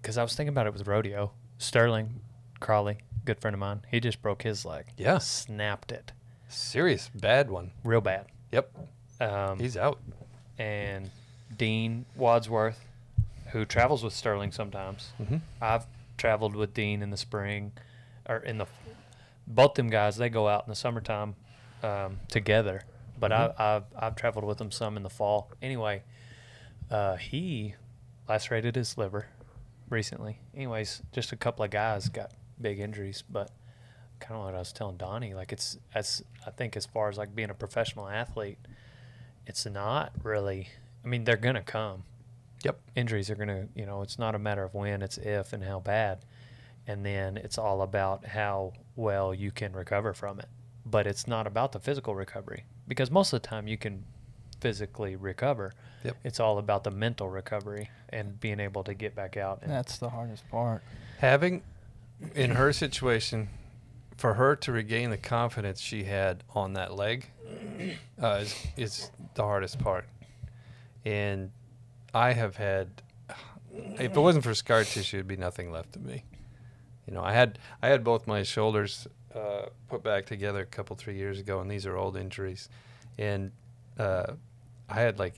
because 0.00 0.16
I 0.16 0.22
was 0.22 0.34
thinking 0.36 0.50
about 0.50 0.66
it 0.68 0.72
with 0.72 0.86
rodeo, 0.86 1.32
Sterling 1.58 2.20
Crawley, 2.60 2.98
good 3.24 3.40
friend 3.40 3.54
of 3.54 3.58
mine, 3.60 3.82
he 3.90 3.98
just 3.98 4.22
broke 4.22 4.42
his 4.42 4.64
leg. 4.64 4.86
Yeah. 4.96 5.18
snapped 5.18 5.90
it 5.90 6.12
Serious 6.48 7.10
bad 7.12 7.50
one. 7.50 7.72
real 7.82 8.00
bad. 8.00 8.26
Yep. 8.52 8.70
Um, 9.20 9.58
He's 9.58 9.76
out. 9.76 9.98
and 10.58 11.10
Dean 11.56 12.06
Wadsworth, 12.14 12.78
who 13.52 13.64
travels 13.64 14.02
with 14.02 14.12
Sterling 14.12 14.52
sometimes. 14.52 15.12
Mhm. 15.20 15.40
I've 15.60 15.86
traveled 16.16 16.56
with 16.56 16.74
Dean 16.74 17.02
in 17.02 17.10
the 17.10 17.16
spring, 17.16 17.72
or 18.28 18.38
in 18.38 18.58
the 18.58 18.66
both 19.46 19.74
them 19.74 19.88
guys. 19.88 20.16
They 20.16 20.28
go 20.28 20.48
out 20.48 20.64
in 20.64 20.70
the 20.70 20.74
summertime 20.76 21.36
um, 21.82 22.18
together, 22.28 22.82
but 23.18 23.32
I, 23.32 23.52
I've 23.58 23.84
I've 23.96 24.16
traveled 24.16 24.44
with 24.44 24.58
them 24.58 24.70
some 24.70 24.96
in 24.96 25.02
the 25.02 25.10
fall. 25.10 25.50
Anyway, 25.62 26.02
uh, 26.90 27.16
he 27.16 27.74
lacerated 28.28 28.74
his 28.76 28.96
liver 28.98 29.26
recently. 29.88 30.40
Anyways, 30.54 31.02
just 31.12 31.30
a 31.32 31.36
couple 31.36 31.64
of 31.64 31.70
guys 31.70 32.08
got 32.08 32.32
big 32.60 32.80
injuries, 32.80 33.22
but 33.28 33.50
kind 34.18 34.38
of 34.38 34.46
what 34.46 34.54
I 34.54 34.58
was 34.58 34.72
telling 34.72 34.96
Donnie, 34.96 35.34
like 35.34 35.52
it's 35.52 35.78
as 35.94 36.24
I 36.46 36.50
think 36.50 36.76
as 36.76 36.86
far 36.86 37.08
as 37.08 37.18
like 37.18 37.34
being 37.36 37.50
a 37.50 37.54
professional 37.54 38.08
athlete, 38.08 38.58
it's 39.46 39.66
not 39.66 40.12
really. 40.22 40.68
I 41.04 41.08
mean, 41.08 41.22
they're 41.24 41.36
gonna 41.36 41.62
come. 41.62 42.02
Yep. 42.64 42.80
Injuries 42.94 43.30
are 43.30 43.34
gonna, 43.34 43.68
you 43.74 43.86
know, 43.86 44.02
it's 44.02 44.18
not 44.18 44.34
a 44.34 44.38
matter 44.38 44.64
of 44.64 44.74
when, 44.74 45.02
it's 45.02 45.18
if 45.18 45.52
and 45.52 45.62
how 45.62 45.80
bad, 45.80 46.24
and 46.86 47.04
then 47.04 47.36
it's 47.36 47.58
all 47.58 47.82
about 47.82 48.24
how 48.26 48.72
well 48.94 49.34
you 49.34 49.50
can 49.50 49.72
recover 49.72 50.14
from 50.14 50.38
it. 50.38 50.48
But 50.84 51.06
it's 51.06 51.26
not 51.26 51.46
about 51.46 51.72
the 51.72 51.80
physical 51.80 52.14
recovery 52.14 52.64
because 52.86 53.10
most 53.10 53.32
of 53.32 53.42
the 53.42 53.48
time 53.48 53.66
you 53.66 53.76
can 53.76 54.04
physically 54.60 55.16
recover. 55.16 55.72
Yep. 56.04 56.16
It's 56.24 56.40
all 56.40 56.58
about 56.58 56.84
the 56.84 56.90
mental 56.90 57.28
recovery 57.28 57.90
and 58.08 58.38
being 58.40 58.60
able 58.60 58.84
to 58.84 58.94
get 58.94 59.14
back 59.14 59.36
out. 59.36 59.60
And, 59.62 59.70
That's 59.70 59.98
the 59.98 60.08
hardest 60.08 60.48
part. 60.50 60.82
Having, 61.18 61.62
in 62.34 62.52
her 62.52 62.72
situation, 62.72 63.48
for 64.16 64.34
her 64.34 64.56
to 64.56 64.72
regain 64.72 65.10
the 65.10 65.18
confidence 65.18 65.80
she 65.80 66.04
had 66.04 66.42
on 66.54 66.72
that 66.74 66.94
leg 66.94 67.26
uh, 68.22 68.40
is, 68.42 68.66
is 68.76 69.10
the 69.34 69.42
hardest 69.42 69.78
part. 69.78 70.06
And 71.04 71.50
I 72.16 72.32
have 72.32 72.56
had, 72.56 73.02
if 73.74 74.16
it 74.16 74.16
wasn't 74.16 74.42
for 74.42 74.54
scar 74.54 74.84
tissue, 74.84 75.18
it'd 75.18 75.28
be 75.28 75.36
nothing 75.36 75.70
left 75.70 75.96
of 75.96 76.02
me. 76.02 76.24
You 77.06 77.12
know, 77.12 77.22
I 77.22 77.34
had 77.34 77.58
I 77.82 77.88
had 77.88 78.02
both 78.02 78.26
my 78.26 78.42
shoulders 78.42 79.06
uh, 79.34 79.66
put 79.90 80.02
back 80.02 80.24
together 80.24 80.60
a 80.60 80.66
couple 80.66 80.96
three 80.96 81.16
years 81.16 81.38
ago, 81.38 81.60
and 81.60 81.70
these 81.70 81.84
are 81.84 81.94
old 81.94 82.16
injuries, 82.16 82.70
and 83.18 83.52
uh, 83.98 84.32
I 84.88 84.94
had 84.94 85.18
like 85.18 85.34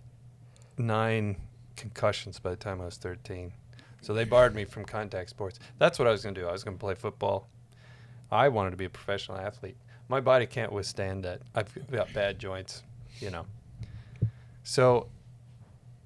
nine 0.78 1.36
concussions 1.74 2.38
by 2.38 2.50
the 2.50 2.56
time 2.56 2.80
I 2.80 2.84
was 2.84 2.96
13. 2.96 3.52
So 4.00 4.14
they 4.14 4.22
barred 4.22 4.54
me 4.54 4.64
from 4.64 4.84
contact 4.84 5.30
sports. 5.30 5.58
That's 5.78 5.98
what 5.98 6.06
I 6.06 6.12
was 6.12 6.22
going 6.22 6.36
to 6.36 6.40
do. 6.40 6.46
I 6.46 6.52
was 6.52 6.62
going 6.62 6.76
to 6.76 6.80
play 6.80 6.94
football. 6.94 7.48
I 8.30 8.48
wanted 8.50 8.70
to 8.70 8.76
be 8.76 8.84
a 8.84 8.90
professional 8.90 9.36
athlete. 9.36 9.76
My 10.08 10.20
body 10.20 10.46
can't 10.46 10.72
withstand 10.72 11.24
that. 11.24 11.42
I've 11.56 11.76
got 11.90 12.12
bad 12.12 12.38
joints, 12.38 12.84
you 13.18 13.30
know. 13.30 13.46
So 14.62 15.08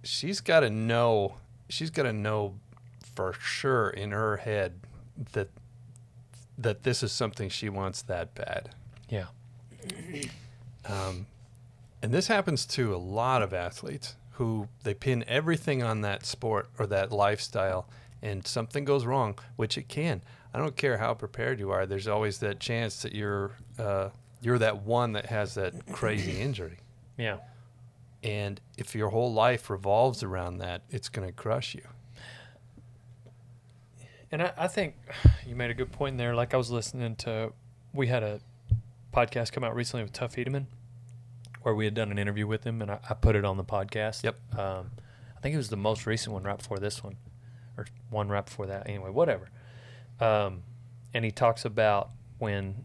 she's 0.02 0.40
got 0.40 0.60
to 0.60 0.70
know. 0.70 1.34
She's 1.68 1.90
got 1.90 2.02
to 2.04 2.12
know 2.12 2.54
for 3.14 3.32
sure 3.34 3.90
in 3.90 4.10
her 4.10 4.38
head 4.38 4.80
that 5.32 5.48
that 6.58 6.82
this 6.82 7.02
is 7.02 7.12
something 7.12 7.48
she 7.48 7.68
wants 7.68 8.02
that 8.02 8.34
bad. 8.34 8.70
yeah. 9.08 9.26
Um, 10.84 11.26
and 12.02 12.12
this 12.12 12.26
happens 12.26 12.66
to 12.66 12.94
a 12.94 12.98
lot 12.98 13.42
of 13.42 13.52
athletes 13.54 14.16
who 14.32 14.68
they 14.82 14.94
pin 14.94 15.24
everything 15.28 15.82
on 15.82 16.00
that 16.02 16.26
sport 16.26 16.68
or 16.78 16.86
that 16.86 17.12
lifestyle, 17.12 17.88
and 18.22 18.46
something 18.46 18.84
goes 18.84 19.04
wrong, 19.04 19.38
which 19.56 19.78
it 19.78 19.88
can. 19.88 20.22
I 20.54 20.58
don't 20.58 20.76
care 20.76 20.98
how 20.98 21.14
prepared 21.14 21.60
you 21.60 21.70
are. 21.70 21.86
There's 21.86 22.08
always 22.08 22.38
that 22.38 22.60
chance 22.60 23.02
that 23.02 23.14
you're 23.14 23.52
uh, 23.78 24.08
you're 24.40 24.58
that 24.58 24.82
one 24.82 25.12
that 25.12 25.26
has 25.26 25.54
that 25.54 25.74
crazy 25.92 26.40
injury. 26.40 26.78
Yeah. 27.16 27.38
And 28.22 28.61
if 28.78 28.94
your 28.94 29.08
whole 29.08 29.32
life 29.32 29.68
revolves 29.68 30.22
around 30.22 30.58
that, 30.58 30.82
it's 30.90 31.08
going 31.08 31.26
to 31.26 31.32
crush 31.32 31.74
you. 31.74 31.82
And 34.30 34.42
I, 34.42 34.52
I 34.56 34.68
think 34.68 34.94
you 35.46 35.54
made 35.56 35.70
a 35.70 35.74
good 35.74 35.92
point 35.92 36.18
there. 36.18 36.35
Like 36.35 36.54
I 36.54 36.56
was 36.56 36.70
listening 36.70 37.16
to, 37.16 37.52
we 37.92 38.06
had 38.06 38.22
a 38.22 38.40
podcast 39.12 39.52
come 39.52 39.64
out 39.64 39.74
recently 39.74 40.04
with 40.04 40.12
Tuff 40.12 40.37
Hedeman, 40.37 40.66
where 41.62 41.74
we 41.74 41.85
had 41.85 41.94
done 41.94 42.11
an 42.11 42.18
interview 42.18 42.46
with 42.46 42.64
him, 42.64 42.80
and 42.80 42.90
I, 42.90 42.98
I 43.11 43.14
put 43.14 43.37
it 43.37 43.44
on 43.44 43.56
the 43.56 43.64
podcast. 43.64 44.22
Yep. 44.24 44.58
Um, 44.58 44.90
I 45.37 45.40
think 45.40 45.54
it 45.54 45.58
was 45.58 45.68
the 45.68 45.76
most 45.76 46.06
recent 46.06 46.32
one 46.32 46.44
right 46.44 46.56
before 46.56 46.78
this 46.78 47.02
one, 47.04 47.16
or 47.76 47.87
one 48.11 48.28
right 48.28 48.44
before 48.44 48.66
that. 48.66 48.88
Anyway, 48.88 49.11
whatever. 49.11 49.50
Um, 50.20 50.62
and 51.12 51.24
he 51.24 51.30
talks 51.30 51.64
about 51.64 52.11
when, 52.38 52.85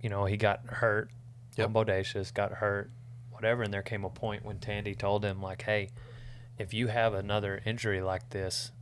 you 0.00 0.10
know, 0.10 0.26
he 0.26 0.36
got 0.36 0.64
hurt 0.66 1.10
Yep. 1.56 1.68
on 1.68 1.72
Bodacious, 1.74 2.34
got 2.34 2.50
hurt, 2.52 2.90
whatever, 3.34 3.62
and 3.62 3.72
there 3.72 3.82
came 3.82 4.04
a 4.04 4.10
point 4.10 4.44
when 4.44 4.58
Tandy 4.58 4.94
told 4.94 5.24
him 5.24 5.42
like, 5.42 5.62
"Hey, 5.62 5.90
if 6.58 6.72
you 6.72 6.86
have 6.88 7.14
another 7.14 7.60
injury 7.64 8.00
like 8.00 8.30
this, 8.30 8.72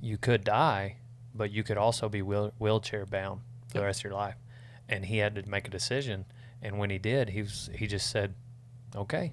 you 0.00 0.18
could 0.18 0.44
die, 0.44 0.96
but 1.34 1.50
you 1.50 1.62
could 1.64 1.78
also 1.78 2.08
be 2.08 2.22
wheel- 2.22 2.52
wheelchair 2.58 3.06
bound 3.06 3.40
for 3.68 3.78
the 3.78 3.84
rest 3.84 4.00
of 4.00 4.04
your 4.04 4.12
life." 4.14 4.36
And 4.88 5.06
he 5.06 5.18
had 5.18 5.34
to 5.36 5.48
make 5.48 5.66
a 5.66 5.70
decision, 5.70 6.26
and 6.62 6.78
when 6.78 6.90
he 6.90 6.98
did, 6.98 7.30
he 7.30 7.42
was 7.42 7.70
he 7.74 7.86
just 7.86 8.10
said, 8.10 8.34
"Okay, 8.94 9.32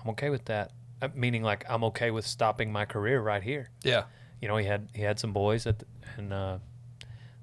I'm 0.00 0.10
okay 0.10 0.30
with 0.30 0.44
that." 0.46 0.72
Uh, 1.02 1.08
meaning 1.14 1.42
like 1.42 1.64
I'm 1.68 1.82
okay 1.84 2.10
with 2.10 2.26
stopping 2.26 2.70
my 2.70 2.84
career 2.84 3.20
right 3.22 3.42
here. 3.42 3.70
Yeah. 3.82 4.04
You 4.40 4.48
know, 4.48 4.56
he 4.58 4.66
had 4.66 4.88
he 4.94 5.02
had 5.02 5.18
some 5.18 5.32
boys 5.32 5.66
at 5.66 5.78
the, 5.78 5.86
and 6.16 6.32
uh, 6.32 6.58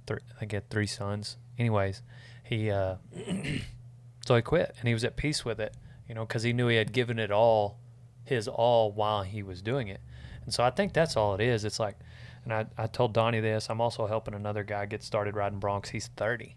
th- 0.05 0.19
I 0.39 0.47
had 0.51 0.69
three 0.69 0.85
sons. 0.87 1.37
Anyways, 1.57 2.03
he 2.43 2.69
uh, 2.69 2.97
so 4.25 4.35
he 4.35 4.41
quit 4.41 4.75
and 4.79 4.87
he 4.87 4.93
was 4.93 5.03
at 5.03 5.15
peace 5.15 5.43
with 5.43 5.59
it. 5.59 5.75
You 6.07 6.15
know, 6.15 6.25
because 6.25 6.43
he 6.43 6.53
knew 6.53 6.67
he 6.67 6.77
had 6.77 6.93
given 6.93 7.19
it 7.19 7.31
all, 7.31 7.79
his 8.23 8.47
all 8.47 8.91
while 8.91 9.23
he 9.23 9.43
was 9.43 9.61
doing 9.61 9.87
it. 9.87 10.01
And 10.45 10.53
so 10.53 10.63
I 10.63 10.69
think 10.69 10.93
that's 10.93 11.17
all 11.17 11.35
it 11.35 11.41
is. 11.41 11.65
It's 11.65 11.79
like, 11.79 11.97
and 12.43 12.53
I, 12.53 12.65
I 12.77 12.87
told 12.87 13.13
Donnie 13.13 13.41
this. 13.41 13.69
I'm 13.69 13.81
also 13.81 14.07
helping 14.07 14.33
another 14.33 14.63
guy 14.63 14.85
get 14.85 15.03
started 15.03 15.35
riding 15.35 15.59
broncs. 15.59 15.89
He's 15.89 16.07
30 16.15 16.55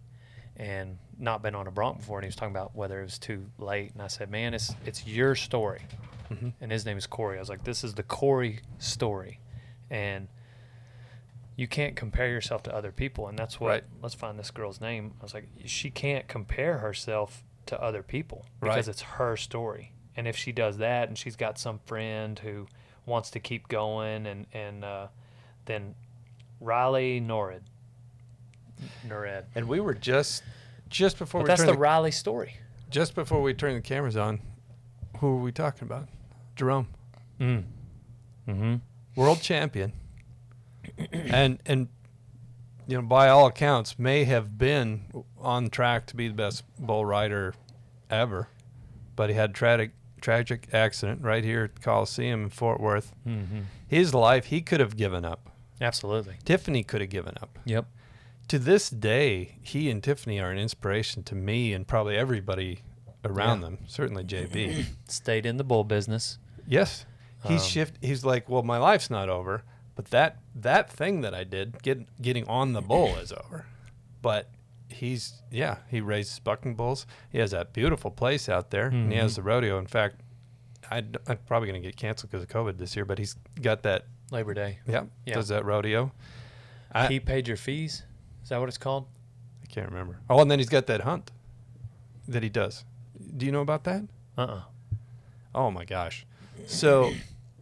and 0.57 0.99
not 1.19 1.43
been 1.43 1.55
on 1.55 1.67
a 1.67 1.71
bronc 1.71 1.99
before. 1.99 2.19
And 2.19 2.25
he 2.25 2.29
was 2.29 2.37
talking 2.37 2.55
about 2.55 2.77
whether 2.77 3.01
it 3.01 3.05
was 3.05 3.19
too 3.19 3.47
late. 3.59 3.93
And 3.95 4.03
I 4.03 4.07
said, 4.07 4.31
man, 4.31 4.55
it's 4.55 4.75
it's 4.85 5.07
your 5.07 5.35
story. 5.35 5.81
Mm-hmm. 6.31 6.51
And 6.61 6.71
his 6.71 6.87
name 6.87 6.97
is 6.97 7.07
Corey. 7.07 7.39
I 7.39 7.41
was 7.41 7.49
like, 7.49 7.65
this 7.65 7.83
is 7.83 7.95
the 7.95 8.03
Corey 8.03 8.61
story, 8.79 9.41
and 9.91 10.29
you 11.57 11.67
can't 11.67 11.97
compare 11.97 12.29
yourself 12.29 12.63
to 12.65 12.75
other 12.75 12.93
people. 12.93 13.27
And 13.27 13.37
that's 13.39 13.59
what. 13.59 13.69
Right. 13.69 13.85
Let's 14.01 14.15
find 14.15 14.39
this 14.39 14.51
girl's 14.51 14.81
name. 14.81 15.15
I 15.21 15.25
was 15.25 15.35
like, 15.35 15.49
she 15.65 15.91
can't 15.91 16.29
compare 16.29 16.79
herself 16.79 17.43
to 17.71 17.83
other 17.83 18.03
people 18.03 18.45
Right. 18.61 18.71
because 18.71 18.87
it's 18.89 19.03
her 19.03 19.37
story. 19.37 19.93
And 20.17 20.29
if 20.29 20.37
she 20.37 20.53
does 20.53 20.79
that, 20.79 21.09
and 21.09 21.17
she's 21.17 21.37
got 21.37 21.59
some 21.59 21.79
friend 21.87 22.39
who 22.39 22.67
wants 23.07 23.31
to 23.31 23.41
keep 23.41 23.69
going, 23.69 24.27
and 24.27 24.47
and 24.53 24.85
uh, 24.85 25.07
then 25.67 25.95
Riley 26.61 27.21
Norid, 27.21 27.63
Nored. 29.07 29.45
And 29.55 29.67
we 29.69 29.81
were 29.81 29.95
just 29.95 30.43
just 30.89 31.19
before 31.19 31.41
But 31.41 31.45
we 31.45 31.49
that's 31.49 31.61
turned 31.63 31.75
the 31.75 31.79
Riley 31.79 32.11
story. 32.11 32.55
just 32.91 33.15
before 33.15 33.41
we 33.43 33.55
turned 33.55 33.77
the 33.77 33.81
cameras 33.83 34.17
on. 34.17 34.41
Who 35.19 35.37
were 35.37 35.43
we 35.43 35.53
talking 35.53 35.83
about? 35.87 36.09
Jerome. 36.57 36.89
Mm. 37.39 37.65
Mm-hmm. 38.49 38.75
world 39.17 39.41
champion, 39.41 39.93
and 41.13 41.59
and 41.67 41.89
you 42.91 42.97
know 42.97 43.03
by 43.03 43.29
all 43.29 43.47
accounts 43.47 43.99
may 43.99 44.25
have 44.25 44.59
been 44.59 45.03
on 45.39 45.71
track 45.71 46.07
to 46.07 46.17
be 46.17 46.29
the 46.29 46.35
best 46.35 46.65
bull 46.79 47.05
rider 47.05 47.55
ever, 48.11 48.49
but 49.17 49.31
he 49.31 49.37
had 49.37 49.55
tragic 49.55 49.93
tragic 50.21 50.69
accident 50.75 51.23
right 51.23 51.45
here 51.45 51.65
at 51.65 51.81
Coliseum 51.81 52.45
in 52.45 52.51
Fort 52.51 52.81
Worth. 52.81 53.15
Mhm. 53.27 53.65
His 53.87 54.13
life, 54.13 54.47
he 54.47 54.61
could 54.61 54.81
have 54.81 54.97
given 54.97 55.25
up. 55.25 55.49
Absolutely. 55.81 56.35
Tiffany 56.45 56.83
could 56.83 57.01
have 57.01 57.09
given 57.11 57.35
up. 57.41 57.59
Yep. 57.65 57.87
To 58.49 58.59
this 58.59 58.91
day, 58.91 59.57
he 59.63 59.89
and 59.89 60.03
Tiffany 60.03 60.39
are 60.41 60.51
an 60.51 60.59
inspiration 60.59 61.23
to 61.23 61.35
me 61.35 61.73
and 61.73 61.87
probably 61.89 62.17
everybody 62.17 62.81
around 63.25 63.59
Yeah. 63.61 63.65
them. 63.67 63.79
Certainly 63.87 64.25
JB. 64.25 64.85
Stayed 65.09 65.47
in 65.47 65.57
the 65.57 65.65
bull 65.65 65.85
business. 65.85 66.39
yes, 66.67 67.07
he's 67.47 67.63
Um, 67.63 67.67
shift. 67.69 67.99
He's 68.03 68.23
like, 68.25 68.49
well, 68.49 68.63
my 68.63 68.77
life's 68.77 69.09
not 69.09 69.29
over, 69.31 69.63
but 69.95 70.07
that 70.11 70.39
that 70.55 70.91
thing 70.91 71.21
that 71.23 71.35
I 71.35 71.45
did, 71.45 71.83
get 71.83 72.21
getting 72.23 72.47
on 72.49 72.73
the 72.73 72.83
bull, 72.83 73.17
is 73.17 73.33
over. 73.33 73.67
But 74.23 74.51
he's 74.89 75.43
yeah, 75.51 75.77
he 75.89 76.01
raises 76.01 76.39
bucking 76.39 76.75
bulls. 76.75 77.07
He 77.31 77.39
has 77.39 77.51
that 77.53 77.73
beautiful 77.73 78.11
place 78.11 78.49
out 78.49 78.71
there, 78.71 78.87
and 78.89 79.13
he 79.13 79.19
has 79.19 79.33
Mhm. 79.33 79.37
the 79.37 79.43
rodeo. 79.43 79.79
In 79.79 79.87
fact, 79.87 80.21
I'd, 80.91 81.17
I'm 81.27 81.39
probably 81.47 81.69
going 81.69 81.81
to 81.81 81.87
get 81.89 81.97
canceled 81.97 82.31
because 82.31 82.43
of 82.43 82.49
COVID 82.49 82.79
this 82.79 82.97
year, 82.97 83.05
but 83.05 83.19
he's 83.19 83.37
got 83.61 83.83
that. 83.85 84.07
Labor 84.33 84.55
Day. 84.55 84.79
Yeah, 84.87 85.05
Yeah. 85.27 85.35
does 85.35 85.49
that 85.49 85.65
rodeo. 85.65 86.13
I, 86.93 87.09
he 87.09 87.19
paid 87.21 87.49
your 87.49 87.57
fees. 87.57 88.05
Is 88.45 88.49
that 88.51 88.59
what 88.61 88.69
it's 88.69 88.79
called? 88.79 89.07
I 89.63 89.67
can't 89.67 89.89
remember. 89.89 90.19
Oh, 90.31 90.41
and 90.41 90.49
then 90.51 90.59
he's 90.61 90.69
got 90.69 90.87
that 90.87 91.01
hunt 91.01 91.33
that 92.29 92.43
he 92.45 92.49
does. 92.49 92.85
Do 93.37 93.45
you 93.45 93.51
know 93.53 93.61
about 93.61 93.83
that? 93.85 94.05
Uh 94.39 94.43
uh 94.43 94.63
Oh 95.55 95.71
my 95.73 95.85
gosh. 95.85 96.27
So 96.67 97.13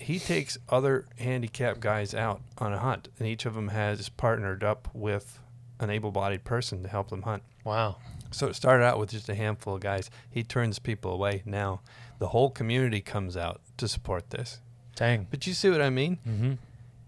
he 0.08 0.18
takes 0.18 0.56
other 0.70 1.04
handicapped 1.18 1.80
guys 1.80 2.14
out 2.14 2.40
on 2.56 2.72
a 2.72 2.78
hunt, 2.78 3.08
and 3.18 3.28
each 3.28 3.44
of 3.44 3.54
them 3.54 3.68
has 3.68 4.08
partnered 4.08 4.64
up 4.64 4.88
with 4.94 5.38
an 5.80 5.90
able 5.90 6.10
bodied 6.10 6.44
person 6.44 6.82
to 6.82 6.88
help 6.88 7.10
them 7.10 7.22
hunt. 7.22 7.42
Wow. 7.62 7.96
So 8.30 8.46
it 8.46 8.54
started 8.56 8.84
out 8.84 8.98
with 8.98 9.10
just 9.10 9.28
a 9.28 9.34
handful 9.34 9.74
of 9.74 9.80
guys. 9.82 10.10
He 10.30 10.42
turns 10.42 10.78
people 10.78 11.12
away. 11.12 11.42
Now 11.44 11.82
the 12.18 12.28
whole 12.28 12.48
community 12.50 13.02
comes 13.02 13.36
out 13.36 13.60
to 13.76 13.86
support 13.86 14.30
this. 14.30 14.60
Dang. 14.96 15.26
But 15.30 15.46
you 15.46 15.52
see 15.52 15.68
what 15.68 15.82
I 15.82 15.90
mean? 15.90 16.18
Mm-hmm. 16.26 16.52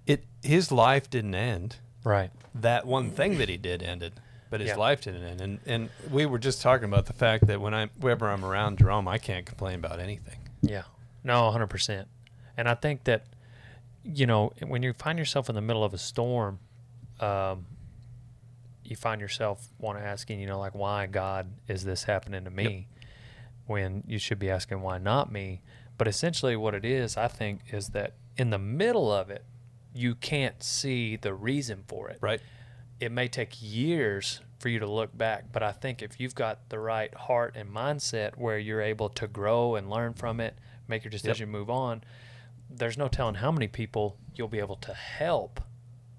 It 0.07 0.25
his 0.43 0.71
life 0.71 1.09
didn't 1.09 1.35
end. 1.35 1.77
Right. 2.05 2.31
That 2.55 2.87
one 2.87 3.11
thing 3.11 3.39
that 3.39 3.49
he 3.49 3.57
did 3.57 3.83
ended, 3.83 4.13
but 4.51 4.61
his 4.61 4.69
Yeah. 4.71 4.77
life 4.77 5.01
didn't 5.03 5.25
end. 5.25 5.41
And 5.41 5.59
and 5.67 5.91
we 6.11 6.27
were 6.27 6.39
just 6.39 6.61
talking 6.61 6.85
about 6.85 7.07
the 7.07 7.13
fact 7.15 7.47
that 7.47 7.61
when 7.63 7.73
I 7.75 7.87
whenever 7.99 8.29
I'm 8.29 8.45
around 8.45 8.79
Jerome, 8.79 9.09
I 9.09 9.17
can't 9.19 9.47
complain 9.47 9.77
about 9.77 10.01
anything. 10.01 10.39
Yeah. 10.63 10.83
No, 11.25 11.51
100%. 11.51 12.07
And 12.61 12.69
I 12.69 12.75
think 12.75 13.05
that, 13.05 13.25
you 14.05 14.27
know, 14.27 14.53
when 14.67 14.83
you 14.83 14.93
find 14.93 15.19
yourself 15.19 15.49
in 15.49 15.55
the 15.55 15.63
middle 15.63 15.83
of 15.83 15.95
a 15.95 15.99
storm, 15.99 16.59
um, 17.19 17.65
you 18.85 18.97
find 18.97 19.19
yourself 19.19 19.69
want 19.79 19.99
to 19.99 20.05
asking, 20.05 20.41
you 20.41 20.47
know, 20.47 20.59
like, 20.59 20.75
why, 20.75 21.07
God, 21.07 21.53
is 21.69 21.85
this 21.85 22.05
happening 22.05 22.45
to 22.45 22.51
me? 22.51 22.87
When 23.65 24.05
you 24.07 24.19
should 24.19 24.39
be 24.39 24.51
asking, 24.51 24.83
why 24.83 24.99
not 24.99 25.33
me? 25.33 25.63
But 25.97 26.07
essentially, 26.07 26.55
what 26.55 26.75
it 26.75 26.85
is, 26.85 27.17
I 27.17 27.29
think, 27.29 27.61
is 27.73 27.89
that 27.91 28.13
in 28.37 28.51
the 28.51 28.59
middle 28.59 29.11
of 29.11 29.31
it, 29.31 29.47
you 29.95 30.15
can't 30.15 30.63
see 30.63 31.17
the 31.17 31.33
reason 31.33 31.85
for 31.89 32.11
it. 32.11 32.19
Right. 32.21 32.43
It 33.01 33.11
may 33.11 33.29
take 33.29 33.57
years 33.59 34.41
for 34.59 34.69
you 34.69 34.81
to 34.81 34.87
look 34.87 35.17
back, 35.17 35.47
but 35.51 35.63
I 35.63 35.73
think 35.73 36.03
if 36.03 36.21
you've 36.21 36.35
got 36.35 36.69
the 36.69 36.79
right 36.79 37.15
heart 37.15 37.55
and 37.57 37.71
mindset 37.71 38.37
where 38.37 38.59
you're 38.59 38.83
able 38.83 39.09
to 39.09 39.27
grow 39.27 39.77
and 39.77 39.89
learn 39.89 40.13
from 40.13 40.41
it, 40.41 40.59
make 40.89 41.05
your 41.05 41.11
decision, 41.11 41.49
move 41.49 41.71
on, 41.71 42.05
there's 42.71 42.97
no 42.99 43.09
telling 43.09 43.37
how 43.37 43.51
many 43.51 43.69
people 43.69 44.17
you'll 44.35 44.49
be 44.49 44.59
able 44.59 44.77
to 44.77 44.95
help 44.95 45.61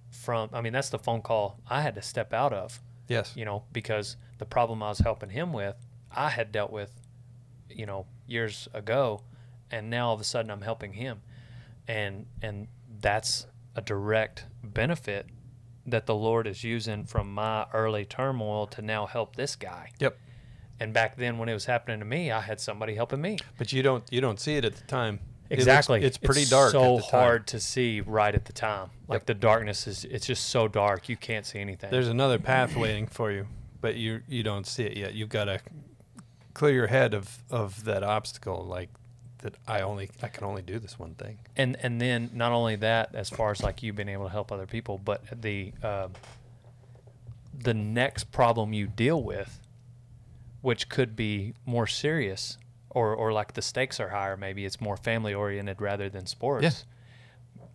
from. 0.09 0.49
I 0.53 0.61
mean, 0.61 0.73
that's 0.73 0.89
the 0.89 0.99
phone 0.99 1.21
call 1.21 1.59
I 1.69 1.81
had 1.81 1.95
to 1.95 2.01
step 2.01 2.33
out 2.33 2.53
of, 2.53 2.81
Yes. 3.07 3.33
you 3.35 3.45
know, 3.45 3.63
because 3.71 4.17
the 4.37 4.45
problem 4.45 4.83
I 4.83 4.89
was 4.89 4.99
helping 4.99 5.29
him 5.29 5.53
with, 5.53 5.75
I 6.11 6.29
had 6.29 6.51
dealt 6.51 6.71
with, 6.71 6.91
you 7.69 7.85
know, 7.85 8.05
years 8.27 8.67
ago, 8.73 9.21
and 9.71 9.89
now 9.89 10.09
all 10.09 10.13
of 10.15 10.21
a 10.21 10.25
sudden 10.25 10.51
I'm 10.51 10.61
helping 10.61 10.93
him, 10.93 11.21
and 11.87 12.25
and 12.41 12.67
that's 12.99 13.47
a 13.75 13.81
direct 13.81 14.45
benefit 14.63 15.27
that 15.85 16.05
the 16.05 16.15
Lord 16.15 16.45
is 16.45 16.63
using 16.63 17.05
from 17.05 17.33
my 17.33 17.65
early 17.73 18.05
turmoil 18.05 18.67
to 18.67 18.81
now 18.81 19.05
help 19.07 19.35
this 19.35 19.55
guy. 19.55 19.91
Yep. 19.99 20.17
And 20.79 20.93
back 20.93 21.15
then, 21.15 21.37
when 21.37 21.47
it 21.47 21.53
was 21.53 21.65
happening 21.65 21.99
to 21.99 22.05
me, 22.05 22.31
I 22.31 22.41
had 22.41 22.59
somebody 22.59 22.95
helping 22.95 23.21
me. 23.21 23.37
But 23.57 23.71
you 23.71 23.81
don't 23.81 24.03
you 24.11 24.19
don't 24.21 24.39
see 24.39 24.55
it 24.57 24.65
at 24.65 24.75
the 24.75 24.83
time. 24.83 25.19
It 25.51 25.55
looks- 25.55 25.63
Exactly. 25.67 26.03
it's 26.03 26.17
pretty 26.17 26.45
dark. 26.45 26.71
So 26.71 26.97
at 26.97 27.03
the 27.03 27.07
time. 27.11 27.19
hard 27.21 27.47
to 27.47 27.59
see 27.59 27.99
right 28.01 28.33
at 28.33 28.45
the 28.45 28.53
time. 28.53 28.89
Like 29.07 29.25
the 29.25 29.33
darkness 29.33 29.85
is, 29.87 30.05
it's 30.05 30.25
just 30.25 30.47
so 30.47 30.67
dark 30.67 31.09
you 31.09 31.17
can't 31.17 31.45
see 31.45 31.59
anything. 31.59 31.91
There's 31.91 32.07
another 32.07 32.39
path 32.39 32.75
waiting 32.75 33.05
for 33.07 33.31
you, 33.31 33.47
but 33.81 33.95
you 33.95 34.21
you 34.27 34.43
don't 34.43 34.65
see 34.65 34.83
it 34.83 34.95
yet. 34.95 35.13
You've 35.13 35.29
got 35.29 35.45
to 35.45 35.59
clear 36.53 36.73
your 36.73 36.87
head 36.87 37.13
of 37.13 37.43
of 37.49 37.83
that 37.83 38.03
obstacle, 38.03 38.63
like 38.65 38.89
that. 39.39 39.55
I 39.67 39.81
only 39.81 40.09
I 40.23 40.27
can 40.29 40.43
only 40.45 40.61
do 40.61 40.79
this 40.79 40.97
one 40.97 41.15
thing. 41.15 41.39
and 41.57 41.75
and 41.81 41.99
then 41.99 42.29
not 42.33 42.51
only 42.53 42.77
that, 42.77 43.13
as 43.13 43.29
far 43.29 43.51
as 43.51 43.61
like 43.61 43.83
you 43.83 43.91
being 43.91 44.09
able 44.09 44.25
to 44.25 44.31
help 44.31 44.51
other 44.51 44.67
people, 44.67 44.97
but 45.03 45.23
the 45.41 45.73
um 45.83 46.13
the 47.53 47.73
next 47.73 48.31
problem 48.31 48.71
you 48.73 48.87
deal 48.87 49.21
with, 49.21 49.59
which 50.61 50.87
could 50.89 51.15
be 51.15 51.53
more 51.65 51.85
serious, 51.87 52.57
or 52.91 53.15
or 53.15 53.33
like 53.33 53.53
the 53.53 53.61
stakes 53.61 53.99
are 53.99 54.09
higher. 54.09 54.37
Maybe 54.37 54.65
it's 54.65 54.79
more 54.79 54.97
family 54.97 55.33
oriented 55.33 55.81
rather 55.81 56.09
than 56.09 56.25
sports. 56.25 56.63
Yeah. 56.63 56.71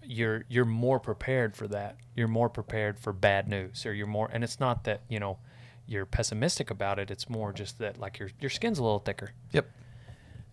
You're 0.09 0.44
you're 0.48 0.64
more 0.64 1.00
prepared 1.00 1.57
for 1.57 1.66
that. 1.68 1.96
You're 2.14 2.29
more 2.29 2.48
prepared 2.48 2.98
for 3.00 3.12
bad 3.12 3.48
news, 3.48 3.85
or 3.85 3.92
you're 3.92 4.07
more. 4.07 4.31
And 4.33 4.44
it's 4.44 4.61
not 4.61 4.85
that 4.85 5.00
you 5.09 5.18
know 5.18 5.38
you're 5.87 6.07
pessimistic 6.07 6.70
about 6.70 6.98
it. 6.98 7.11
It's 7.11 7.29
more 7.29 7.52
just 7.52 7.79
that 7.79 7.98
like 7.98 8.18
your 8.20 8.31
your 8.40 8.50
skin's 8.50 8.79
a 8.79 8.83
little 8.85 9.00
thicker 9.00 9.31
Yep. 9.52 9.68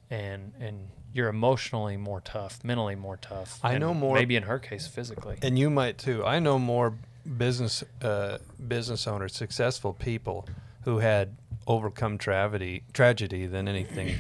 and 0.10 0.54
and 0.60 0.90
you're 1.14 1.28
emotionally 1.30 1.98
more 1.98 2.22
tough, 2.22 2.64
mentally 2.64 2.96
more 2.96 3.18
tough. 3.18 3.60
I 3.64 3.78
know 3.78 3.94
more- 3.94 4.16
Maybe 4.16 4.36
in 4.36 4.44
her 4.44 4.58
case, 4.58 4.88
physically. 4.88 5.38
And 5.44 5.60
you 5.60 5.70
might 5.70 6.00
too. 6.00 6.26
I 6.26 6.40
know 6.40 6.58
more 6.58 6.96
business 7.38 7.84
uh, 8.02 8.40
business 8.68 9.06
owners, 9.08 9.36
successful 9.36 9.94
people 9.94 10.48
who 10.86 10.98
had 11.00 11.36
overcome 11.68 12.18
tragedy 12.18 12.84
tragedy 12.94 13.46
than 13.46 13.68
anything 13.68 14.16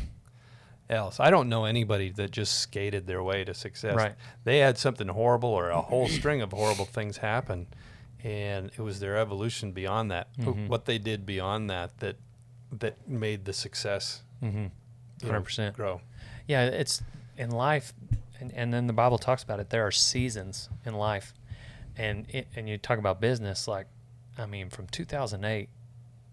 else. 0.90 1.20
I 1.20 1.30
don't 1.30 1.50
know 1.50 1.66
anybody 1.66 2.10
that 2.12 2.32
just 2.32 2.60
skated 2.60 3.08
their 3.08 3.24
way 3.24 3.44
to 3.44 3.54
success. 3.54 3.96
Right. 3.96 4.16
They 4.44 4.60
had 4.60 4.78
something 4.78 5.08
horrible 5.08 5.50
or 5.50 5.70
a 5.70 5.82
whole 5.82 6.08
string 6.08 6.42
of 6.42 6.52
horrible 6.52 6.86
things 6.86 7.18
happen, 7.18 7.68
and 8.24 8.72
it 8.78 8.82
was 8.82 9.00
their 9.00 9.18
evolution 9.18 9.72
beyond 9.72 10.12
that. 10.12 10.28
Mhm. 10.38 10.68
What 10.68 10.86
they 10.86 10.98
did 10.98 11.26
beyond 11.26 11.70
that 11.70 11.98
that 12.00 12.18
that 12.72 13.08
made 13.08 13.46
the 13.46 13.54
success. 13.54 14.24
Mm-hmm. 14.42 14.68
Hundred 15.28 15.42
percent. 15.42 15.76
grow. 15.76 16.02
Yeah, 16.48 16.66
it's 16.66 17.02
in 17.38 17.50
life, 17.52 17.94
and, 18.40 18.52
and 18.54 18.74
then 18.74 18.88
the 18.88 18.94
Bible 18.94 19.18
talks 19.18 19.44
about 19.44 19.60
it. 19.60 19.70
There 19.70 19.86
are 19.86 19.92
seasons 19.92 20.70
in 20.86 20.94
life, 20.96 21.34
and 21.96 22.26
it, 22.30 22.48
and 22.56 22.68
you 22.68 22.78
talk 22.78 22.98
about 23.00 23.22
business. 23.22 23.68
Like, 23.68 23.88
I 24.38 24.46
mean, 24.46 24.70
from 24.70 24.88
2008 24.88 25.70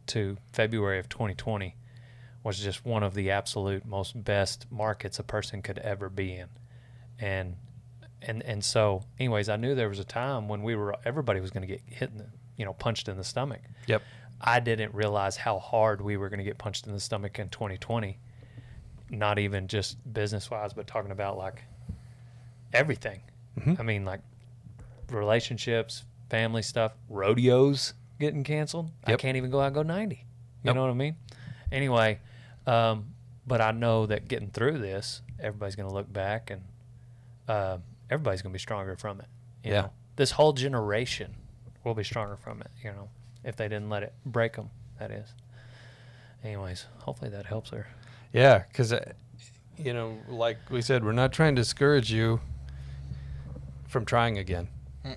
to 0.08 0.38
February 0.52 0.98
of 0.98 1.08
2020 1.08 1.76
was 2.42 2.58
just 2.58 2.84
one 2.86 3.02
of 3.02 3.14
the 3.14 3.30
absolute 3.30 3.84
most 3.84 4.22
best 4.24 4.66
markets 4.70 5.18
a 5.18 5.22
person 5.22 5.60
could 5.62 5.78
ever 5.78 6.08
be 6.08 6.34
in, 6.34 6.48
and 7.18 7.56
and 8.22 8.42
and 8.42 8.64
so, 8.64 9.02
anyways, 9.18 9.48
I 9.48 9.56
knew 9.56 9.74
there 9.74 9.88
was 9.88 9.98
a 9.98 10.04
time 10.04 10.48
when 10.48 10.62
we 10.62 10.74
were 10.74 10.94
everybody 11.04 11.40
was 11.40 11.50
going 11.50 11.62
to 11.62 11.66
get 11.66 11.82
hit, 11.86 12.10
in 12.10 12.18
the, 12.18 12.26
you 12.56 12.64
know, 12.64 12.72
punched 12.74 13.08
in 13.08 13.16
the 13.16 13.24
stomach. 13.24 13.60
Yep. 13.86 14.02
I 14.40 14.60
didn't 14.60 14.94
realize 14.94 15.36
how 15.36 15.58
hard 15.58 16.00
we 16.00 16.16
were 16.16 16.28
going 16.30 16.38
to 16.38 16.44
get 16.44 16.56
punched 16.58 16.86
in 16.86 16.92
the 16.94 17.00
stomach 17.00 17.38
in 17.38 17.48
2020. 17.50 18.18
Not 19.10 19.38
even 19.38 19.68
just 19.68 19.96
business 20.12 20.50
wise, 20.50 20.72
but 20.72 20.86
talking 20.86 21.10
about 21.10 21.36
like 21.36 21.62
everything. 22.72 23.20
Mhm. 23.58 23.78
I 23.80 23.82
mean, 23.82 24.04
like 24.04 24.20
relationships, 25.10 26.04
family 26.28 26.62
stuff, 26.62 26.92
rodeos 27.08 27.94
getting 28.18 28.44
canceled. 28.44 28.90
I 29.04 29.10
Yep. 29.12 29.18
can't 29.20 29.36
even 29.36 29.50
go 29.50 29.60
out 29.60 29.66
and 29.66 29.74
go 29.74 29.82
90. 29.82 30.16
You 30.16 30.68
Yep. 30.68 30.74
know 30.74 30.82
what 30.82 30.90
I 30.90 30.94
mean? 30.94 31.16
Anyway, 31.72 32.20
um, 32.70 33.06
but 33.46 33.60
I 33.60 33.72
know 33.72 34.06
that 34.06 34.28
getting 34.28 34.50
through 34.50 34.78
this, 34.78 35.22
everybody's 35.40 35.74
going 35.76 35.88
to 35.88 35.94
look 35.94 36.12
back 36.12 36.50
and 36.50 36.62
uh, 37.48 37.78
everybody's 38.10 38.42
going 38.42 38.52
to 38.52 38.54
be 38.54 38.60
stronger 38.60 38.96
from 38.96 39.20
it. 39.20 39.26
You 39.64 39.72
Yeah. 39.72 39.80
Know? 39.82 39.90
This 40.16 40.32
whole 40.32 40.52
generation 40.52 41.34
will 41.84 41.94
be 41.94 42.04
stronger 42.04 42.36
from 42.36 42.60
it, 42.60 42.70
you 42.84 42.90
know, 42.90 43.08
if 43.42 43.56
they 43.56 43.66
didn't 43.68 43.88
let 43.88 44.02
it 44.02 44.12
break 44.26 44.54
them, 44.54 44.70
that 44.98 45.10
is. 45.10 45.28
Anyways, 46.44 46.86
hopefully 46.98 47.30
that 47.30 47.46
helps 47.46 47.70
her. 47.70 47.86
Yeah, 48.32 48.64
because 48.68 48.94
you 49.78 49.92
know, 49.94 50.18
like 50.28 50.58
we 50.70 50.82
said, 50.82 51.04
we're 51.04 51.12
not 51.12 51.32
trying 51.32 51.56
to 51.56 51.62
discourage 51.62 52.12
you 52.12 52.40
from 53.88 54.04
trying 54.04 54.38
again. 54.38 54.68
Mm-mm. 55.04 55.16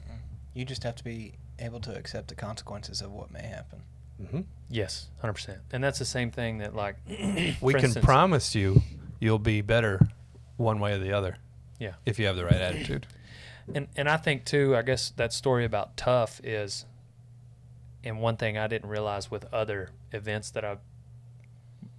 You 0.53 0.65
just 0.65 0.84
have 0.84 0.95
to 0.95 1.03
be 1.03 1.34
able 1.59 1.82
to 1.82 1.95
accept 1.95 2.30
the 2.30 2.36
consequences 2.36 3.01
of 3.01 3.11
what 3.11 3.30
may 3.32 3.43
happen. 3.43 3.84
Mm-hmm. 4.22 4.41
Yes, 4.70 5.07
100%. 5.24 5.57
And 5.72 5.84
that's 5.84 5.99
the 5.99 6.05
same 6.05 6.32
thing 6.32 6.59
that, 6.59 6.76
like, 6.76 6.95
We 7.61 7.74
can 7.74 7.86
instance- 7.86 8.05
promise 8.05 8.55
you, 8.55 8.82
you'll 9.20 9.39
be 9.39 9.61
better, 9.61 9.99
one 10.57 10.80
way 10.80 10.93
or 10.93 10.97
the 10.99 11.14
other. 11.14 11.38
Yeah. 11.80 11.93
if 12.05 12.18
you 12.20 12.28
have 12.28 12.36
the 12.38 12.45
right 12.45 12.53
attitude. 12.53 13.07
And 13.74 13.88
and 13.97 14.07
I 14.09 14.16
think 14.18 14.45
too, 14.45 14.76
I 14.76 14.82
guess 14.84 15.09
that 15.18 15.34
story 15.34 15.66
about 15.66 15.97
tough 15.97 16.39
is, 16.43 16.86
and 18.03 18.20
one 18.22 18.38
thing 18.38 18.57
I 18.57 18.68
didn't 18.68 18.89
realize 18.89 19.30
with 19.32 19.45
other 19.53 19.89
events 20.14 20.49
that 20.51 20.64
I've 20.64 20.80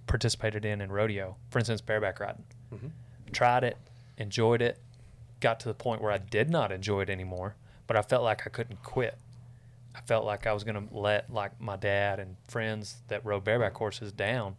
participated 0.07 0.65
in 0.65 0.81
in 0.81 0.91
rodeo. 0.91 1.35
For 1.49 1.59
instance, 1.59 1.81
bareback 1.81 2.19
riding. 2.19 2.43
Mhm. 2.73 2.91
Tried 3.31 3.63
it, 3.63 3.77
enjoyed 4.17 4.61
it, 4.61 4.79
got 5.39 5.59
to 5.61 5.67
the 5.67 5.73
point 5.73 6.01
where 6.01 6.11
I 6.11 6.17
did 6.17 6.49
not 6.49 6.71
enjoy 6.71 7.01
it 7.01 7.09
anymore, 7.09 7.55
but 7.87 7.95
I 7.97 8.01
felt 8.01 8.23
like 8.23 8.45
I 8.45 8.49
couldn't 8.49 8.81
quit. 8.83 9.17
I 9.95 10.01
felt 10.01 10.25
like 10.25 10.45
I 10.45 10.53
was 10.53 10.63
going 10.63 10.87
to 10.87 10.97
let 10.97 11.31
like 11.31 11.59
my 11.59 11.75
dad 11.77 12.19
and 12.19 12.35
friends 12.47 12.97
that 13.07 13.25
rode 13.25 13.43
bareback 13.43 13.75
horses 13.75 14.11
down. 14.11 14.57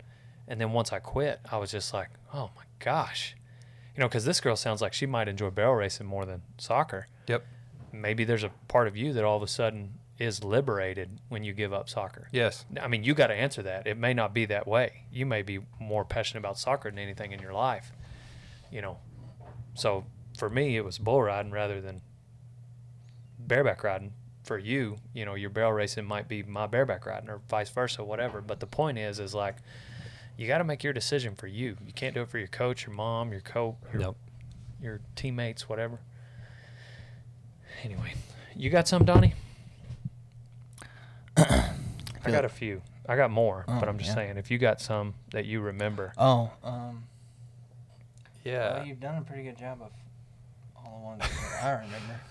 And 0.49 0.61
then 0.61 0.73
once 0.73 0.93
I 0.93 0.99
quit, 0.99 1.41
I 1.51 1.59
was 1.59 1.71
just 1.71 1.93
like, 1.93 2.11
oh 2.33 2.51
my 2.57 2.63
gosh. 2.79 3.37
You 3.95 4.01
know, 4.01 4.09
because 4.09 4.25
this 4.25 4.41
girl 4.41 4.57
sounds 4.57 4.81
like 4.81 4.93
she 4.93 5.07
might 5.07 5.29
enjoy 5.29 5.51
barrel 5.51 5.75
racing 5.75 6.07
more 6.07 6.25
than 6.25 6.43
soccer. 6.59 7.07
Yep. 7.27 7.45
Maybe 7.93 8.25
there's 8.25 8.45
a 8.45 8.51
part 8.69 8.89
of 8.89 8.97
you 8.97 9.13
that 9.13 9.25
all 9.25 9.37
of 9.37 9.43
a 9.43 9.49
sudden 9.49 9.95
is 10.19 10.43
liberated 10.43 11.19
when 11.29 11.45
you 11.45 11.53
give 11.53 11.73
up 11.73 11.89
soccer. 11.89 12.29
Yes. 12.33 12.65
I 12.81 12.89
mean, 12.89 13.05
you 13.05 13.15
got 13.15 13.27
to 13.27 13.35
answer 13.35 13.63
that. 13.63 13.87
It 13.87 13.99
may 13.99 14.15
not 14.15 14.33
be 14.33 14.47
that 14.47 14.67
way. 14.67 15.05
You 15.13 15.27
may 15.27 15.43
be 15.43 15.61
more 15.79 16.05
passionate 16.05 16.41
about 16.41 16.59
soccer 16.59 16.91
than 16.91 16.99
anything 16.99 17.33
in 17.33 17.41
your 17.41 17.53
life. 17.53 17.93
You 18.71 18.83
know, 18.83 18.99
so 19.75 20.07
for 20.39 20.49
me, 20.49 20.77
it 20.77 20.85
was 20.85 20.99
bull 20.99 21.23
riding 21.23 21.53
rather 21.53 21.81
than 21.81 22.01
bareback 23.39 23.85
riding. 23.85 24.13
For 24.47 24.59
you, 24.59 24.99
you 25.13 25.25
know, 25.25 25.35
your 25.35 25.51
barrel 25.51 25.73
racing 25.73 26.05
might 26.05 26.29
be 26.29 26.45
my 26.45 26.69
bareback 26.69 27.05
riding 27.05 27.29
or 27.29 27.41
vice 27.51 27.69
versa, 27.69 28.05
whatever. 28.05 28.41
But 28.41 28.61
the 28.61 28.67
point 28.69 28.97
is, 28.97 29.19
is 29.19 29.35
like, 29.35 29.57
you 30.37 30.47
got 30.47 30.59
to 30.59 30.65
make 30.65 30.85
your 30.85 30.93
decision 30.93 31.35
for 31.35 31.49
you. 31.49 31.77
You 31.85 31.93
can't 31.93 32.15
do 32.15 32.23
it 32.23 32.29
for 32.29 32.39
your 32.39 32.47
coach, 32.47 32.87
your 32.87 32.95
mom, 32.95 33.33
your 33.33 33.41
co, 33.41 33.77
your, 33.93 34.01
Nope. 34.03 34.17
your 34.81 35.01
teammates, 35.17 35.69
whatever. 35.69 35.99
Anyway, 37.83 38.15
you 38.55 38.71
got 38.71 38.87
some, 38.87 39.05
Donnie? 39.05 39.35
I 41.37 41.75
got 42.27 42.45
a 42.45 42.49
few. 42.49 42.83
I 43.09 43.17
got 43.17 43.33
more, 43.33 43.65
but 43.67 43.83
Oh, 43.85 43.89
I'm 43.89 43.99
just 43.99 44.11
yeah. 44.11 44.15
saying, 44.15 44.37
if 44.37 44.49
you 44.49 44.59
got 44.59 44.81
some 44.81 45.15
that 45.33 45.45
you 45.45 45.61
remember, 45.61 46.13
Oh, 46.17 46.53
um, 46.63 47.03
Yeah. 48.45 48.75
well, 48.77 48.87
you've 48.87 49.01
done 49.01 49.17
a 49.19 49.23
pretty 49.23 49.43
good 49.43 49.59
job 49.59 49.81
of 49.83 49.91
all 50.77 50.99
the 51.01 51.05
ones 51.05 51.21
that 51.23 51.65
I 51.65 51.71
remember. 51.73 52.21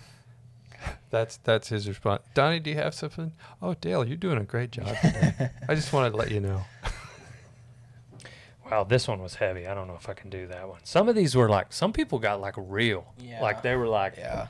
That's 1.12 1.38
that's 1.38 1.70
his 1.70 1.88
response. 1.88 2.24
Donnie, 2.34 2.60
do 2.60 2.70
you 2.72 2.76
have 2.78 2.94
something? 2.94 3.32
Oh, 3.62 3.74
Dale, 3.76 4.04
you're 4.06 4.18
doing 4.18 4.38
a 4.38 4.44
great 4.44 4.72
job. 4.72 4.88
Today. 5.02 5.50
I 5.70 5.76
just 5.76 5.94
wanted 5.94 6.12
to 6.12 6.18
let 6.18 6.32
you 6.32 6.40
know. 6.42 6.62
wow, 8.70 8.84
this 8.84 9.08
one 9.08 9.22
was 9.22 9.36
heavy. 9.36 9.68
I 9.68 9.74
don't 9.74 9.88
know 9.88 9.96
if 9.96 10.10
I 10.10 10.14
can 10.14 10.30
do 10.30 10.48
that 10.48 10.68
one. 10.68 10.80
Some 10.84 11.08
of 11.08 11.16
these 11.16 11.36
were 11.36 11.50
like, 11.50 11.72
some 11.72 11.94
people 11.94 12.20
got 12.20 12.42
like 12.42 12.56
real, 12.58 13.06
Yeah. 13.20 13.42
like 13.42 13.62
they 13.62 13.76
were 13.76 13.88
like, 13.88 14.16
Yeah. 14.18 14.48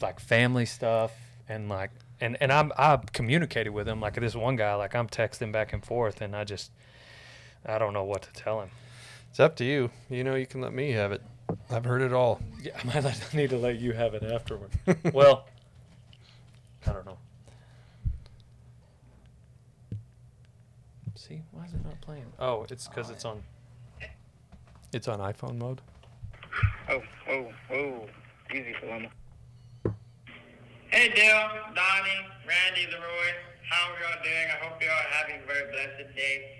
like 0.00 0.20
family 0.20 0.66
stuff, 0.66 1.12
and 1.48 1.68
like, 1.68 1.90
and 2.20 2.36
and 2.40 2.52
I'm 2.52 2.72
I 2.76 2.98
communicated 3.12 3.70
with 3.70 3.88
him 3.88 4.00
like 4.00 4.14
this 4.14 4.34
one 4.34 4.56
guy, 4.56 4.74
like 4.74 4.94
I'm 4.94 5.08
texting 5.08 5.52
back 5.52 5.72
and 5.72 5.84
forth, 5.84 6.20
and 6.20 6.34
I 6.34 6.44
just, 6.44 6.70
I 7.66 7.78
don't 7.78 7.92
know 7.92 8.04
what 8.04 8.22
to 8.22 8.32
tell 8.32 8.60
him. 8.60 8.70
It's 9.30 9.40
up 9.40 9.56
to 9.56 9.64
you. 9.64 9.90
You 10.08 10.24
know, 10.24 10.34
you 10.34 10.46
can 10.46 10.60
let 10.62 10.72
me 10.72 10.92
have 10.92 11.12
it. 11.12 11.22
I've 11.70 11.84
heard 11.84 12.02
it 12.02 12.12
all. 12.12 12.40
Yeah, 12.62 12.72
I 12.94 13.00
might 13.00 13.34
need 13.34 13.50
to 13.50 13.58
let 13.58 13.78
you 13.78 13.92
have 13.92 14.14
it 14.14 14.22
afterward. 14.22 14.70
well, 15.12 15.46
I 16.88 16.92
don't 16.92 17.04
know. 17.04 17.18
See, 21.14 21.42
why 21.52 21.66
is 21.66 21.74
it 21.74 21.84
not 21.84 22.00
playing? 22.00 22.32
Oh, 22.38 22.64
it's 22.70 22.88
because 22.88 23.10
it's 23.10 23.24
on. 23.24 23.42
It's 24.92 25.06
on 25.08 25.18
iPhone 25.18 25.58
mode. 25.58 25.82
Oh, 26.88 27.02
oh, 27.28 27.52
oh. 27.72 28.06
Easy, 28.54 28.72
Paloma. 28.80 29.08
Hey, 30.86 31.12
Dale, 31.14 31.50
Donnie, 31.74 32.24
Randy, 32.48 32.86
Leroy. 32.86 33.30
How 33.68 33.92
are 33.92 34.00
y'all 34.00 34.22
doing? 34.24 34.48
I 34.48 34.64
hope 34.64 34.80
y'all 34.80 34.90
are 34.90 35.12
having 35.12 35.42
a 35.42 35.46
very 35.46 35.70
blessed 35.70 36.16
day. 36.16 36.56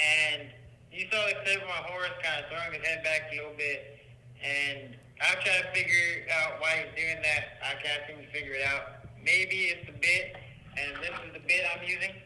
And 0.00 0.48
you 0.90 1.06
saw 1.12 1.24
the 1.28 1.34
clip 1.44 1.62
of 1.62 1.68
my 1.68 1.86
horse 1.86 2.10
kind 2.20 2.42
of 2.42 2.50
throwing 2.50 2.74
his 2.74 2.88
head 2.88 3.04
back 3.04 3.30
a 3.30 3.36
little 3.36 3.54
bit. 3.56 4.02
And 4.42 4.96
I'm 5.22 5.38
trying 5.44 5.62
to 5.62 5.70
figure 5.70 6.26
out 6.42 6.60
why 6.60 6.82
he's 6.82 7.04
doing 7.04 7.22
that. 7.22 7.62
I 7.62 7.74
can't 7.80 8.02
seem 8.08 8.26
to 8.26 8.32
figure 8.32 8.54
it 8.54 8.66
out. 8.66 8.97
Maybe 9.28 9.76
it's 9.76 9.84
the 9.84 9.92
bit, 9.92 10.40
and 10.80 10.96
this 11.04 11.12
is 11.28 11.36
the 11.36 11.44
bit 11.44 11.60
I'm 11.68 11.84
using. 11.84 12.16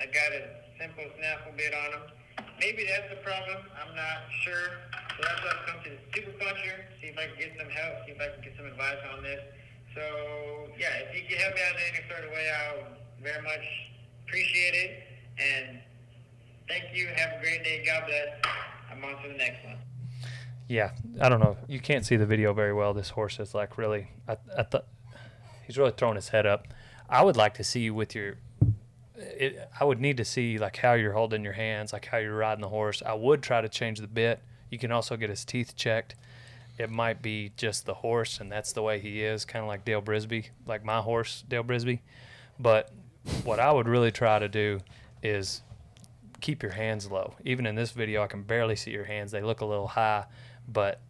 I 0.00 0.08
got 0.08 0.32
a 0.32 0.64
simple 0.80 1.04
snaffle 1.20 1.52
bit 1.52 1.68
on 1.76 1.90
them. 1.92 2.04
Maybe 2.56 2.88
that's 2.88 3.12
the 3.12 3.20
problem. 3.20 3.60
I'm 3.76 3.92
not 3.92 4.24
sure. 4.40 4.80
So 4.88 5.20
that's 5.20 5.36
why 5.44 5.52
I've 5.52 5.66
come 5.68 5.84
to 5.84 5.90
the 5.92 6.00
super 6.16 6.32
puncher, 6.40 6.88
see 6.96 7.12
if 7.12 7.18
I 7.20 7.28
can 7.28 7.36
get 7.36 7.52
some 7.60 7.68
help, 7.68 8.08
see 8.08 8.16
if 8.16 8.20
I 8.24 8.32
can 8.32 8.40
get 8.40 8.56
some 8.56 8.64
advice 8.72 8.96
on 9.12 9.20
this. 9.20 9.44
So 9.92 10.00
yeah, 10.80 11.04
if 11.04 11.12
you 11.12 11.28
can 11.28 11.36
help 11.44 11.54
me 11.56 11.60
out 11.60 11.76
in 11.76 11.84
any 11.92 12.02
sort 12.08 12.24
of 12.24 12.32
way, 12.32 12.48
I 12.48 12.64
would 12.80 12.96
very 13.20 13.42
much 13.44 13.66
appreciate 14.24 14.74
it. 14.80 14.90
And 15.36 15.84
thank 16.72 16.88
you. 16.96 17.12
Have 17.20 17.36
a 17.36 17.40
great 17.44 17.68
day. 17.68 17.84
God 17.84 18.08
bless. 18.08 18.32
I'm 18.88 19.04
on 19.04 19.20
to 19.22 19.28
the 19.28 19.36
next 19.36 19.60
one. 19.60 19.76
Yeah, 20.72 20.96
I 21.20 21.28
don't 21.28 21.40
know. 21.40 21.60
You 21.68 21.80
can't 21.80 22.04
see 22.04 22.16
the 22.16 22.24
video 22.24 22.56
very 22.56 22.72
well. 22.72 22.94
This 22.94 23.10
horse 23.10 23.38
is 23.40 23.52
like 23.52 23.76
really. 23.76 24.08
I, 24.26 24.40
I 24.56 24.62
thought 24.64 24.86
he's 25.66 25.78
really 25.78 25.92
throwing 25.96 26.16
his 26.16 26.30
head 26.30 26.46
up. 26.46 26.68
I 27.08 27.22
would 27.22 27.36
like 27.36 27.54
to 27.54 27.64
see 27.64 27.80
you 27.80 27.94
with 27.94 28.14
your. 28.14 28.36
It, 29.16 29.68
I 29.78 29.84
would 29.84 30.00
need 30.00 30.16
to 30.18 30.24
see 30.24 30.58
like 30.58 30.76
how 30.76 30.92
you're 30.92 31.12
holding 31.12 31.42
your 31.42 31.54
hands, 31.54 31.92
like 31.92 32.06
how 32.06 32.18
you're 32.18 32.36
riding 32.36 32.62
the 32.62 32.68
horse. 32.68 33.02
I 33.04 33.14
would 33.14 33.42
try 33.42 33.60
to 33.60 33.68
change 33.68 34.00
the 34.00 34.06
bit. 34.06 34.40
You 34.70 34.78
can 34.78 34.92
also 34.92 35.16
get 35.16 35.30
his 35.30 35.44
teeth 35.44 35.74
checked. 35.76 36.16
It 36.78 36.90
might 36.90 37.22
be 37.22 37.52
just 37.56 37.86
the 37.86 37.94
horse, 37.94 38.38
and 38.40 38.52
that's 38.52 38.72
the 38.72 38.82
way 38.82 39.00
he 39.00 39.22
is, 39.22 39.44
kind 39.46 39.62
of 39.62 39.68
like 39.68 39.84
Dale 39.84 40.02
Brisby, 40.02 40.48
like 40.66 40.84
my 40.84 41.00
horse, 41.00 41.42
Dale 41.48 41.64
Brisby. 41.64 42.00
But 42.58 42.90
what 43.44 43.58
I 43.58 43.72
would 43.72 43.88
really 43.88 44.10
try 44.12 44.38
to 44.38 44.48
do 44.48 44.80
is 45.22 45.62
keep 46.40 46.62
your 46.62 46.72
hands 46.72 47.10
low. 47.10 47.34
Even 47.44 47.64
in 47.64 47.74
this 47.74 47.92
video, 47.92 48.22
I 48.22 48.26
can 48.26 48.42
barely 48.42 48.76
see 48.76 48.90
your 48.90 49.04
hands. 49.04 49.32
They 49.32 49.40
look 49.40 49.62
a 49.62 49.64
little 49.64 49.88
high, 49.88 50.26
but 50.68 51.00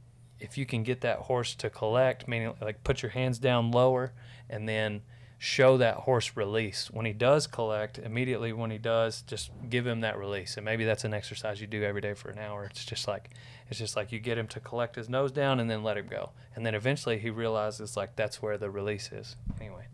if 0.41 0.59
you 0.59 0.67
can 0.67 0.83
get 0.83 1.01
that 1.03 1.21
horse 1.21 1.55
to 1.57 1.71
collect, 1.71 2.29
meaning 2.29 2.55
like 2.61 2.85
put 2.85 3.03
your 3.03 3.11
hands 3.11 3.39
down 3.39 3.71
lower 3.71 4.13
and 4.49 4.69
then 4.69 5.03
show 5.39 5.77
that 5.77 5.97
horse 5.97 6.33
release. 6.35 6.91
When 6.91 7.07
he 7.07 7.13
does 7.13 7.47
collect, 7.47 7.99
immediately 7.99 8.53
when 8.53 8.71
he 8.71 8.79
does, 8.79 9.23
just 9.23 9.51
give 9.69 9.87
him 9.87 10.01
that 10.01 10.19
release. 10.19 10.57
And 10.57 10.65
maybe 10.65 10.85
that's 10.85 11.05
an 11.05 11.15
exercise 11.15 11.61
you 11.61 11.67
do 11.67 11.83
every 11.83 12.01
day 12.01 12.15
for 12.15 12.31
an 12.31 12.39
hour. 12.39 12.65
It's 12.65 12.85
just 12.85 13.07
like 13.07 13.31
it's 13.69 13.79
just 13.79 13.97
like 13.97 14.13
you 14.13 14.19
get 14.19 14.39
him 14.39 14.47
to 14.49 14.61
collect 14.61 14.97
his 14.97 15.09
nose 15.09 15.33
down 15.33 15.61
and 15.61 15.69
then 15.69 15.83
let 15.83 15.97
him 15.97 16.07
go. 16.07 16.31
And 16.55 16.65
then 16.65 16.75
eventually 16.75 17.19
he 17.19 17.31
realizes 17.31 17.97
like 17.97 18.17
that's 18.17 18.41
where 18.41 18.59
the 18.59 18.71
release 18.71 19.11
is. 19.13 19.37
Anyway. 19.61 19.87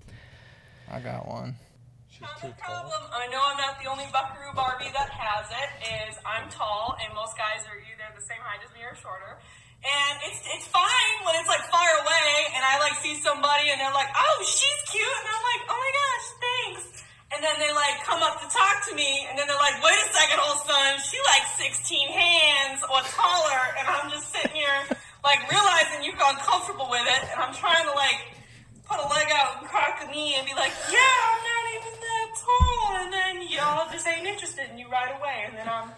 I 0.91 1.01
got 1.01 1.27
one. 1.27 1.57
The 2.23 2.55
problem, 2.55 3.03
I 3.11 3.27
know 3.35 3.41
I'm 3.43 3.59
not 3.59 3.83
the 3.83 3.91
only 3.91 4.07
Buckaroo 4.13 4.55
Barbie 4.55 4.93
that 4.95 5.11
has 5.11 5.51
it, 5.51 5.71
is 6.07 6.15
I'm 6.23 6.47
tall, 6.51 6.95
and 7.03 7.11
most 7.19 7.35
guys 7.35 7.67
are 7.67 7.75
either 7.75 8.07
the 8.15 8.23
same 8.23 8.39
height 8.39 8.63
as 8.63 8.71
me 8.71 8.85
or 8.87 8.95
shorter. 8.95 9.43
And 9.83 10.15
it's 10.31 10.39
it's 10.47 10.67
fine 10.71 11.15
when 11.27 11.35
it's 11.43 11.51
like 11.51 11.67
far 11.67 11.91
away, 12.07 12.31
and 12.55 12.63
I 12.63 12.79
like 12.79 12.95
see 13.03 13.19
somebody, 13.19 13.67
and 13.75 13.83
they're 13.83 13.91
like, 13.95 14.11
"Oh, 14.15 14.37
she's 14.47 14.81
cute," 14.87 15.03
and 15.03 15.27
I'm 15.27 15.43
like, 15.43 15.63
"Oh 15.67 15.79
my 15.79 15.93
gosh, 15.99 16.27
thanks." 16.39 16.85
And 17.35 17.41
then 17.43 17.57
they 17.59 17.73
like 17.75 17.99
come 18.07 18.23
up 18.23 18.39
to 18.39 18.47
talk 18.47 18.87
to 18.87 18.95
me, 18.95 19.27
and 19.27 19.35
then 19.35 19.51
they're 19.51 19.59
like, 19.59 19.83
"Wait 19.83 19.99
a 19.99 20.09
second, 20.15 20.39
old 20.39 20.63
son, 20.63 21.03
she 21.03 21.19
like 21.27 21.43
16 21.59 22.15
hands 22.15 22.87
or 22.87 23.03
taller," 23.11 23.63
and 23.83 23.91
I'm 23.91 24.07
just 24.15 24.31
sitting 24.31 24.55
here 24.55 24.87
like 25.27 25.43
realizing 25.51 26.07
you've 26.07 26.19
gone 26.19 26.39
comfortable 26.39 26.87
with 26.91 27.03
it, 27.07 27.23
and 27.35 27.43
I'm 27.43 27.55
trying 27.55 27.83
to 27.91 27.95
like 27.99 28.23
put 28.87 28.99
a 28.99 29.09
leg 29.09 29.29
out 29.35 29.59
and 29.61 29.69
crack 29.69 30.03
a 30.07 30.11
knee 30.11 30.35
and 30.37 30.47
be 30.47 30.55
like, 30.55 30.73
yeah, 30.91 30.99
I'm 31.31 31.41
not 31.43 31.65
even 31.79 31.95
that 32.01 32.29
tall. 32.37 32.97
And 33.03 33.13
then 33.13 33.49
y'all 33.49 33.89
just 33.91 34.07
ain't 34.07 34.27
interested 34.27 34.69
in 34.71 34.79
you 34.79 34.89
right 34.91 35.15
away. 35.19 35.45
And 35.49 35.57
then 35.57 35.69
I'm 35.69 35.91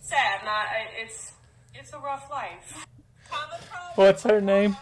sad. 0.00 0.40
I- 0.44 0.88
it's, 1.02 1.32
it's 1.74 1.92
a 1.92 1.98
rough 1.98 2.28
life. 2.30 2.86
What's 3.96 4.22
her 4.24 4.40
name? 4.40 4.76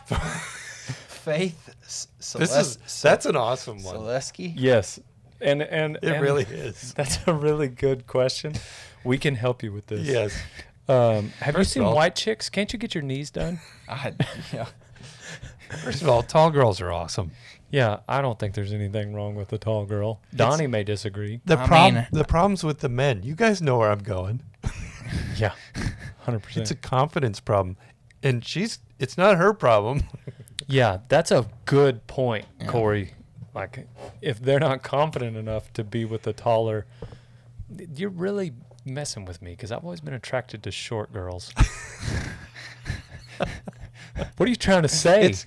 Faith 1.08 1.74
S- 1.84 2.08
This 2.18 2.34
is 2.34 2.48
Celeste- 2.50 3.02
that's 3.02 3.26
an 3.26 3.36
awesome 3.36 3.82
one. 3.82 3.96
Celesky? 3.96 4.52
Yes. 4.56 4.98
And 5.40 5.62
and 5.62 5.96
It 6.02 6.12
and 6.12 6.22
really 6.22 6.44
is. 6.44 6.94
That's 6.96 7.18
a 7.26 7.32
really 7.34 7.66
good 7.68 8.06
question. 8.06 8.54
We 9.04 9.18
can 9.18 9.34
help 9.34 9.62
you 9.64 9.72
with 9.72 9.86
this. 9.88 10.06
Yes. 10.06 10.32
Um, 10.88 11.30
have 11.40 11.54
First 11.56 11.74
you 11.74 11.80
seen 11.80 11.82
all- 11.88 11.96
White 11.96 12.14
Chicks? 12.14 12.48
Can't 12.48 12.72
you 12.72 12.78
get 12.78 12.94
your 12.94 13.02
knees 13.02 13.30
done? 13.30 13.58
I, 13.88 14.12
yeah. 14.52 14.66
First 15.82 16.02
of 16.02 16.08
all, 16.08 16.22
tall 16.22 16.50
girls 16.50 16.80
are 16.80 16.92
awesome. 16.92 17.32
Yeah, 17.70 18.00
I 18.08 18.20
don't 18.22 18.38
think 18.38 18.54
there's 18.54 18.72
anything 18.72 19.14
wrong 19.14 19.34
with 19.34 19.52
a 19.52 19.58
tall 19.58 19.84
girl. 19.84 20.20
Donnie 20.34 20.66
may 20.68 20.84
disagree. 20.84 21.40
The 21.44 21.58
I 21.58 21.66
problem, 21.66 21.94
mean- 21.94 22.06
the 22.12 22.24
problems 22.24 22.62
with 22.62 22.78
the 22.78 22.88
men. 22.88 23.22
You 23.24 23.34
guys 23.34 23.60
know 23.60 23.78
where 23.78 23.90
I'm 23.90 24.02
going. 24.02 24.42
Yeah, 25.36 25.52
hundred 26.20 26.42
percent. 26.44 26.62
It's 26.62 26.70
a 26.70 26.76
confidence 26.76 27.40
problem, 27.40 27.76
and 28.22 28.44
she's. 28.44 28.78
It's 28.98 29.16
not 29.18 29.36
her 29.36 29.52
problem. 29.52 30.02
Yeah, 30.68 30.98
that's 31.08 31.32
a 31.32 31.48
good 31.66 32.06
point, 32.06 32.46
Corey. 32.68 33.14
Like, 33.52 33.86
if 34.22 34.40
they're 34.40 34.60
not 34.60 34.82
confident 34.82 35.36
enough 35.36 35.70
to 35.74 35.82
be 35.84 36.04
with 36.04 36.22
the 36.22 36.32
taller, 36.32 36.86
you're 37.94 38.08
really 38.10 38.52
messing 38.86 39.24
with 39.24 39.42
me 39.42 39.50
because 39.50 39.72
I've 39.72 39.82
always 39.84 40.00
been 40.00 40.14
attracted 40.14 40.62
to 40.62 40.70
short 40.70 41.12
girls. 41.12 41.52
what 43.36 44.46
are 44.46 44.46
you 44.48 44.56
trying 44.56 44.82
to 44.82 44.88
say, 44.88 45.24
It's- 45.24 45.46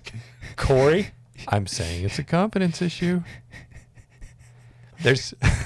Corey? 0.57 1.11
I'm 1.47 1.65
saying 1.65 2.03
it's 2.05 2.19
a 2.19 2.23
confidence 2.23 2.82
issue. 2.82 3.23
There's 5.01 5.34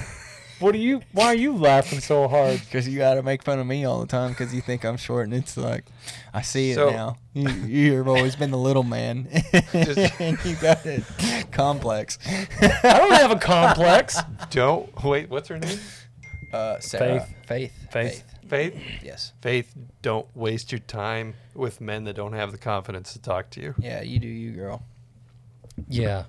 What 0.60 0.74
are 0.74 0.78
you? 0.78 1.00
Why 1.12 1.26
are 1.26 1.34
you 1.34 1.56
laughing 1.56 2.00
so 2.00 2.28
hard? 2.28 2.60
Because 2.64 2.86
you 2.86 2.98
got 2.98 3.14
to 3.14 3.22
make 3.22 3.42
fun 3.42 3.58
of 3.58 3.66
me 3.66 3.84
all 3.84 4.00
the 4.00 4.06
time 4.06 4.30
because 4.30 4.54
you 4.54 4.60
think 4.60 4.84
I'm 4.84 4.96
short, 4.96 5.24
and 5.24 5.34
it's 5.34 5.56
like, 5.56 5.86
I 6.32 6.42
see 6.42 6.70
it 6.70 6.76
So- 6.76 6.90
now. 6.90 7.16
You, 7.32 7.48
you've 7.48 8.08
always 8.08 8.34
been 8.36 8.50
the 8.50 8.58
little 8.58 8.82
man, 8.82 9.28
and 9.72 10.38
you 10.44 10.56
got 10.56 10.84
it 10.84 11.04
complex. 11.52 12.18
I 12.60 12.98
don't 12.98 13.12
have 13.12 13.30
a 13.30 13.38
complex. 13.38 14.18
Don't 14.50 15.02
wait. 15.04 15.30
What's 15.30 15.48
her 15.48 15.58
name? 15.58 15.78
Uh, 16.52 16.78
Sarah. 16.80 17.20
Faith. 17.46 17.72
Faith. 17.90 17.92
Faith. 17.92 18.24
Faith. 18.48 18.74
Yes. 19.04 19.32
Faith. 19.40 19.72
Don't 20.02 20.26
waste 20.34 20.72
your 20.72 20.80
time 20.80 21.34
with 21.54 21.80
men 21.80 22.02
that 22.04 22.16
don't 22.16 22.32
have 22.32 22.50
the 22.50 22.58
confidence 22.58 23.12
to 23.12 23.20
talk 23.20 23.48
to 23.50 23.60
you. 23.60 23.74
Yeah, 23.78 24.02
you 24.02 24.18
do 24.18 24.26
you, 24.26 24.50
girl. 24.50 24.82
Yeah. 25.88 26.24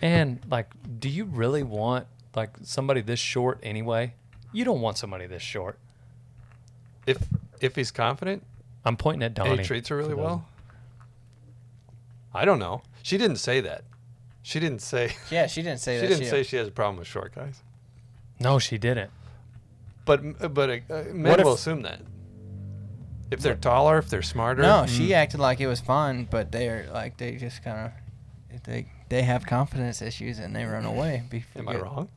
And 0.00 0.40
like, 0.50 0.70
do 0.98 1.08
you 1.10 1.24
really 1.26 1.62
want 1.62 2.06
like 2.38 2.50
somebody 2.62 3.00
this 3.00 3.18
short 3.20 3.58
anyway? 3.62 4.14
You 4.52 4.64
don't 4.64 4.80
want 4.80 4.96
somebody 4.98 5.26
this 5.26 5.42
short. 5.42 5.78
If 7.06 7.18
if 7.60 7.74
he's 7.76 7.90
confident, 7.90 8.42
I'm 8.84 8.96
pointing 8.96 9.22
at 9.22 9.26
and 9.26 9.34
Donnie. 9.36 9.58
he 9.58 9.64
treats 9.64 9.88
her 9.88 9.96
really 9.96 10.14
well. 10.14 10.46
I 12.34 12.44
don't 12.44 12.58
know. 12.58 12.82
She 13.02 13.18
didn't 13.18 13.36
say 13.38 13.60
that. 13.60 13.84
She 14.42 14.60
didn't 14.60 14.82
say. 14.82 15.14
Yeah, 15.30 15.46
she 15.46 15.62
didn't 15.62 15.80
say 15.80 15.98
that. 15.98 16.02
she 16.02 16.06
that. 16.08 16.14
didn't 16.14 16.24
She- 16.24 16.30
say 16.30 16.42
she 16.42 16.56
has 16.56 16.68
a 16.68 16.70
problem 16.70 16.96
with 16.98 17.06
short 17.08 17.34
guys. 17.34 17.62
No, 18.40 18.58
she 18.58 18.78
didn't. 18.78 19.10
But 20.04 20.54
but 20.54 20.70
uh, 20.70 20.72
uh, 20.94 21.04
men 21.12 21.30
What 21.30 21.40
if- 21.40 21.44
will 21.46 21.54
assume 21.54 21.82
that. 21.82 22.00
If 23.30 23.40
they're 23.40 23.56
taller, 23.56 23.98
if 23.98 24.08
they're 24.08 24.22
smarter. 24.22 24.62
No, 24.62 24.86
she 24.86 25.12
acted 25.12 25.38
like 25.38 25.60
it 25.60 25.66
was 25.66 25.80
fun, 25.80 26.26
but 26.30 26.50
they're 26.50 26.88
like 26.94 27.18
they 27.18 27.36
just 27.36 27.62
kind 27.62 27.92
of 28.52 28.62
they 28.64 28.86
they 29.10 29.22
have 29.22 29.44
confidence 29.44 30.00
issues 30.00 30.38
and 30.38 30.56
they 30.56 30.64
run 30.64 30.86
away. 30.86 31.24
Be- 31.28 31.44
Am 31.56 31.68
I 31.68 31.72
forget- 31.74 31.82
wrong? 31.82 32.08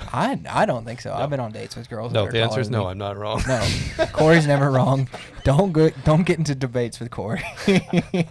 I 0.00 0.40
I 0.50 0.66
don't 0.66 0.84
think 0.84 1.00
so. 1.00 1.12
I've 1.14 1.30
been 1.30 1.40
on 1.40 1.52
dates 1.52 1.76
with 1.76 1.88
girls. 1.88 2.12
No, 2.12 2.22
that 2.22 2.28
are 2.28 2.32
the 2.32 2.42
answer 2.42 2.60
is 2.60 2.70
no. 2.70 2.84
me. 2.84 2.90
I'm 2.90 2.98
not 2.98 3.16
wrong. 3.16 3.42
No, 3.46 3.66
Corey's 4.12 4.46
never 4.46 4.70
wrong. 4.70 5.08
Don't 5.44 5.72
go. 5.72 5.90
Don't 6.04 6.24
get 6.24 6.38
into 6.38 6.54
debates 6.54 7.00
with 7.00 7.10
Corey. 7.10 7.42
if 7.66 8.28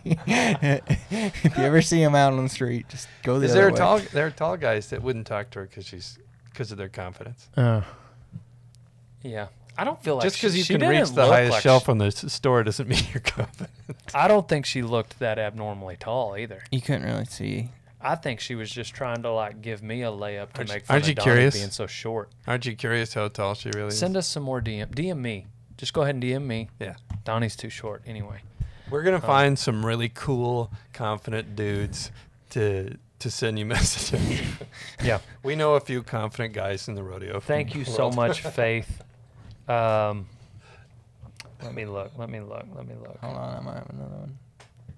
you 1.58 1.64
ever 1.64 1.82
see 1.82 2.02
him 2.02 2.16
out 2.16 2.34
on 2.34 2.44
the 2.44 2.50
street, 2.50 2.88
just 2.90 3.08
go 3.24 3.40
the 3.40 3.46
Is 3.46 3.52
other 3.52 3.62
there 3.62 3.70
a 3.70 3.72
way. 3.72 3.78
tall? 3.78 4.00
There 4.00 4.28
are 4.28 4.32
tall 4.32 4.58
guys 4.58 4.90
that 4.90 5.02
wouldn't 5.02 5.28
talk 5.28 5.50
to 5.52 5.60
her 5.60 5.66
because 5.66 5.86
she's 5.86 6.18
because 6.46 6.72
of 6.72 6.78
their 6.78 6.90
confidence. 6.90 7.48
Uh, 7.56 7.82
yeah. 9.22 9.48
I 9.76 9.86
don't 9.86 10.02
feel 10.04 10.16
like 10.18 10.24
Just 10.26 10.36
because 10.38 10.52
she- 10.52 10.60
you 10.60 10.64
she 10.66 10.78
can 10.78 10.88
reach 10.88 11.10
the 11.12 11.26
highest 11.26 11.54
like 11.54 11.64
shelf 11.64 11.86
she- 11.86 11.92
on 11.92 11.98
the 11.98 12.12
store 12.12 12.64
doesn't 12.64 12.88
mean 12.88 13.00
you're 13.14 13.22
confident. 13.22 13.72
I 14.14 14.28
don't 14.28 14.48
think 14.48 14.66
she 14.68 14.84
looked 14.84 15.18
that 15.20 15.40
abnormally 15.40 15.98
tall 16.00 16.38
either. 16.38 16.64
You 16.72 16.82
couldn't 16.82 17.04
really 17.04 17.26
see. 17.26 17.70
I 18.04 18.16
think 18.16 18.40
she 18.42 18.56
was 18.56 18.70
just 18.70 18.94
trying 18.94 19.24
to 19.24 19.32
like 19.32 19.62
give 19.62 19.82
me 19.82 20.04
a 20.04 20.08
layup 20.12 20.52
to 20.54 20.60
Aren't 20.60 20.70
make 20.70 20.86
fun 20.86 20.96
aren't 20.96 21.06
of 21.06 21.10
you 21.10 21.16
Donnie 21.16 21.32
curious? 21.32 21.56
being 21.56 21.70
so 21.70 21.88
short. 21.88 22.30
Aren't 22.46 22.66
you 22.66 22.76
curious 22.76 23.14
how 23.14 23.28
tall 23.30 23.56
she 23.56 23.70
really 23.74 23.88
is? 23.88 23.98
Send 24.00 24.18
us 24.18 24.28
some 24.28 24.44
more 24.44 24.62
DM. 24.62 24.94
DM 24.94 25.18
me. 25.20 25.48
Just 25.78 25.94
go 25.94 26.02
ahead 26.04 26.16
and 26.16 26.24
DM 26.24 26.46
me. 26.46 26.70
Yeah. 26.80 26.96
Donnie's 27.24 27.56
too 27.56 27.70
short 27.70 28.04
anyway. 28.06 28.42
We're 28.90 29.04
gonna 29.04 29.16
Um, 29.16 29.22
find 29.24 29.58
some 29.58 29.86
really 29.86 30.10
cool, 30.10 30.72
confident 30.92 31.56
dudes 31.56 32.12
to 32.52 32.98
to 33.20 33.32
send 33.32 33.58
you 33.58 33.66
messages. 33.76 34.42
Yeah. 35.04 35.20
we 35.44 35.56
know 35.56 35.76
a 35.76 35.80
few 35.80 36.04
confident 36.04 36.54
guys 36.54 36.88
in 36.90 36.96
the 36.96 37.04
rodeo. 37.04 37.40
Thank 37.40 37.74
you 37.74 37.86
so 37.86 38.12
much, 38.12 38.42
Faith. 38.60 39.02
Um, 39.68 40.28
let 41.64 41.74
me 41.74 41.86
look. 41.86 42.12
Let 42.18 42.30
me 42.30 42.42
look. 42.42 42.66
Let 42.76 42.86
me 42.86 42.96
look. 43.00 43.18
Hold 43.22 43.38
on, 43.38 43.56
I 43.58 43.60
might 43.62 43.76
have 43.76 43.90
another 43.90 44.16
one. 44.16 44.38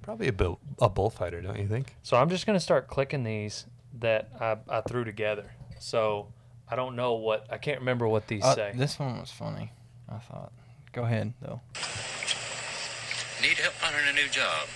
Probably 0.05 0.27
a 0.27 0.31
bull, 0.33 0.59
a 0.79 0.87
bullfighter, 0.87 1.41
don't 1.41 1.57
you 1.57 1.67
think? 1.67 1.95
So 2.03 2.15
I'm 2.15 2.29
just 2.29 2.45
gonna 2.45 2.59
start 2.59 2.87
clicking 2.87 3.23
these 3.23 3.65
that 3.99 4.29
I, 4.39 4.57
I 4.69 4.81
threw 4.81 5.03
together. 5.03 5.49
So 5.79 6.27
I 6.69 6.75
don't 6.75 6.95
know 6.95 7.13
what 7.15 7.47
I 7.51 7.57
can't 7.57 7.79
remember 7.79 8.07
what 8.07 8.27
these 8.27 8.43
Uh, 8.43 8.53
say. 8.53 8.71
this 8.75 8.99
one 8.99 9.19
was 9.19 9.31
funny. 9.31 9.71
I 10.07 10.19
thought. 10.19 10.51
Go 10.93 11.05
ahead 11.05 11.33
though. 11.41 11.59
Need 13.41 13.57
help 13.57 13.73
finding 13.73 14.07
a 14.07 14.13
new 14.13 14.29
job? 14.29 14.67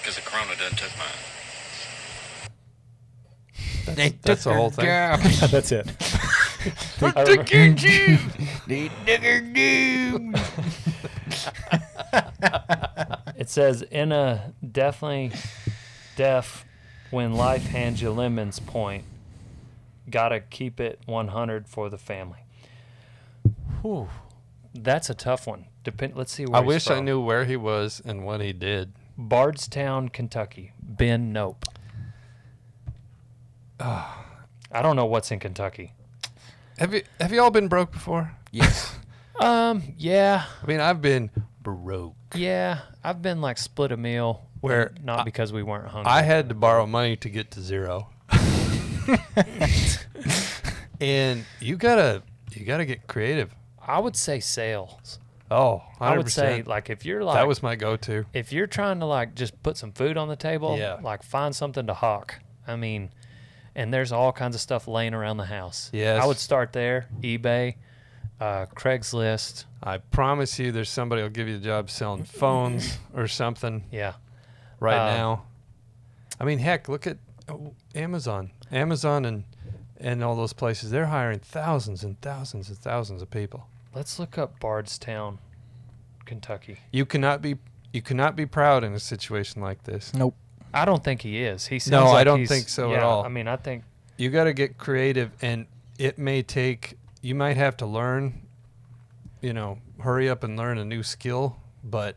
Because 0.00 0.16
the 0.16 0.22
corona 0.22 0.54
done 0.58 0.72
took 0.72 0.92
mine. 0.98 1.08
They 3.96 4.10
That's 4.22 4.44
the 4.44 4.50
took 4.50 4.56
whole 4.58 4.70
her 4.70 4.76
thing. 4.76 4.84
job. 4.84 5.20
That's 5.50 5.72
it. 5.72 5.86
They 7.00 7.06
I 7.06 7.24
took 7.24 7.50
remember- 7.50 7.56
your 7.56 8.18
job. 8.18 8.20
They 8.66 8.88
took 9.06 9.22
her 9.22 9.40
job. 9.40 10.25
It 13.46 13.50
says 13.50 13.82
in 13.82 14.10
a 14.10 14.52
definitely 14.72 15.30
deaf 16.16 16.64
when 17.12 17.34
life 17.34 17.64
hands 17.66 18.02
you 18.02 18.10
lemons 18.10 18.58
point. 18.58 19.04
Gotta 20.10 20.40
keep 20.40 20.80
it 20.80 20.98
100 21.06 21.68
for 21.68 21.88
the 21.88 21.96
family. 21.96 22.40
Whew. 23.82 24.08
That's 24.74 25.10
a 25.10 25.14
tough 25.14 25.46
one. 25.46 25.66
Depend. 25.84 26.16
Let's 26.16 26.32
see 26.32 26.44
where 26.44 26.56
I 26.56 26.64
he's 26.64 26.66
wish 26.66 26.90
I 26.90 26.98
knew 26.98 27.20
where 27.20 27.44
he 27.44 27.56
was 27.56 28.02
and 28.04 28.26
what 28.26 28.40
he 28.40 28.52
did. 28.52 28.94
Bardstown, 29.16 30.08
Kentucky. 30.08 30.72
Ben 30.82 31.32
Nope. 31.32 31.66
I 33.78 34.82
don't 34.82 34.96
know 34.96 35.06
what's 35.06 35.30
in 35.30 35.38
Kentucky. 35.38 35.92
Have 36.78 36.92
you 36.92 37.04
have 37.20 37.30
you 37.32 37.40
all 37.40 37.52
been 37.52 37.68
broke 37.68 37.92
before? 37.92 38.32
Yes. 38.50 38.92
Um. 39.38 39.82
Yeah. 39.98 40.46
I 40.62 40.66
mean, 40.66 40.80
I've 40.80 41.02
been 41.02 41.30
broke. 41.62 42.14
Yeah. 42.36 42.80
I've 43.04 43.22
been 43.22 43.40
like 43.40 43.58
split 43.58 43.92
a 43.92 43.96
meal. 43.96 44.42
Where 44.60 44.92
not 45.02 45.20
I- 45.20 45.24
because 45.24 45.52
we 45.52 45.62
weren't 45.62 45.88
hungry. 45.88 46.10
I 46.10 46.22
had 46.22 46.48
to 46.48 46.54
borrow 46.54 46.86
money 46.86 47.16
to 47.16 47.28
get 47.28 47.50
to 47.52 47.60
zero. 47.60 48.08
and 51.00 51.44
you 51.60 51.76
gotta 51.76 52.22
you 52.52 52.64
gotta 52.64 52.84
get 52.84 53.06
creative. 53.06 53.54
I 53.80 53.98
would 54.00 54.16
say 54.16 54.40
sales. 54.40 55.18
Oh, 55.50 55.82
100%. 56.00 56.04
I 56.06 56.16
would 56.16 56.30
say 56.32 56.62
like 56.62 56.90
if 56.90 57.04
you're 57.04 57.22
like 57.22 57.36
that 57.36 57.46
was 57.46 57.62
my 57.62 57.76
go-to. 57.76 58.24
if 58.32 58.52
you're 58.52 58.66
trying 58.66 58.98
to 59.00 59.06
like 59.06 59.34
just 59.36 59.62
put 59.62 59.76
some 59.76 59.92
food 59.92 60.16
on 60.16 60.28
the 60.28 60.34
table, 60.36 60.76
Yeah. 60.76 60.98
like 61.02 61.22
find 61.22 61.54
something 61.54 61.86
to 61.86 61.94
hawk. 61.94 62.34
I 62.66 62.74
mean, 62.74 63.10
and 63.76 63.94
there's 63.94 64.10
all 64.10 64.32
kinds 64.32 64.56
of 64.56 64.60
stuff 64.60 64.88
laying 64.88 65.14
around 65.14 65.36
the 65.36 65.44
house. 65.44 65.88
Yes. 65.92 66.20
I 66.20 66.26
would 66.26 66.38
start 66.38 66.72
there. 66.72 67.06
eBay, 67.20 67.76
uh, 68.40 68.66
Craigslist. 68.74 69.64
I 69.82 69.98
promise 69.98 70.58
you, 70.58 70.72
there's 70.72 70.90
somebody 70.90 71.22
will 71.22 71.28
give 71.30 71.48
you 71.48 71.56
a 71.56 71.60
job 71.60 71.90
selling 71.90 72.24
phones 72.24 72.98
or 73.14 73.28
something. 73.28 73.84
Yeah. 73.90 74.14
Right 74.80 74.98
Uh, 74.98 75.16
now. 75.16 75.42
I 76.40 76.44
mean, 76.44 76.58
heck, 76.58 76.88
look 76.88 77.06
at 77.06 77.16
oh, 77.48 77.72
Amazon. 77.94 78.50
Amazon 78.70 79.24
and 79.24 79.44
and 79.98 80.22
all 80.22 80.36
those 80.36 80.52
places. 80.52 80.90
They're 80.90 81.06
hiring 81.06 81.38
thousands 81.38 82.04
and 82.04 82.20
thousands 82.20 82.68
and 82.68 82.76
thousands 82.76 83.22
of 83.22 83.30
people. 83.30 83.66
Let's 83.94 84.18
look 84.18 84.36
up 84.36 84.60
Bardstown, 84.60 85.38
Kentucky. 86.26 86.78
You 86.92 87.06
cannot 87.06 87.40
be 87.40 87.56
you 87.92 88.02
cannot 88.02 88.36
be 88.36 88.44
proud 88.44 88.84
in 88.84 88.92
a 88.92 89.00
situation 89.00 89.62
like 89.62 89.84
this. 89.84 90.12
Nope. 90.12 90.34
I 90.74 90.84
don't 90.84 91.02
think 91.02 91.22
he 91.22 91.42
is. 91.42 91.66
He 91.68 91.78
sounds 91.78 91.90
No, 91.92 92.06
I 92.14 92.24
don't 92.24 92.40
he's- 92.40 92.50
think 92.50 92.68
so 92.68 92.92
at 92.92 93.02
all. 93.02 93.24
I 93.24 93.28
mean, 93.28 93.48
I 93.48 93.56
think 93.56 93.84
You 94.18 94.28
got 94.30 94.44
to 94.44 94.52
get 94.52 94.76
creative, 94.76 95.30
and 95.40 95.66
it 95.98 96.18
may 96.18 96.42
take. 96.42 96.98
You 97.26 97.34
might 97.34 97.56
have 97.56 97.76
to 97.78 97.86
learn. 97.86 98.46
You 99.40 99.52
know, 99.52 99.78
hurry 99.98 100.28
up 100.30 100.44
and 100.44 100.56
learn 100.56 100.78
a 100.78 100.84
new 100.84 101.02
skill. 101.02 101.56
But 101.82 102.14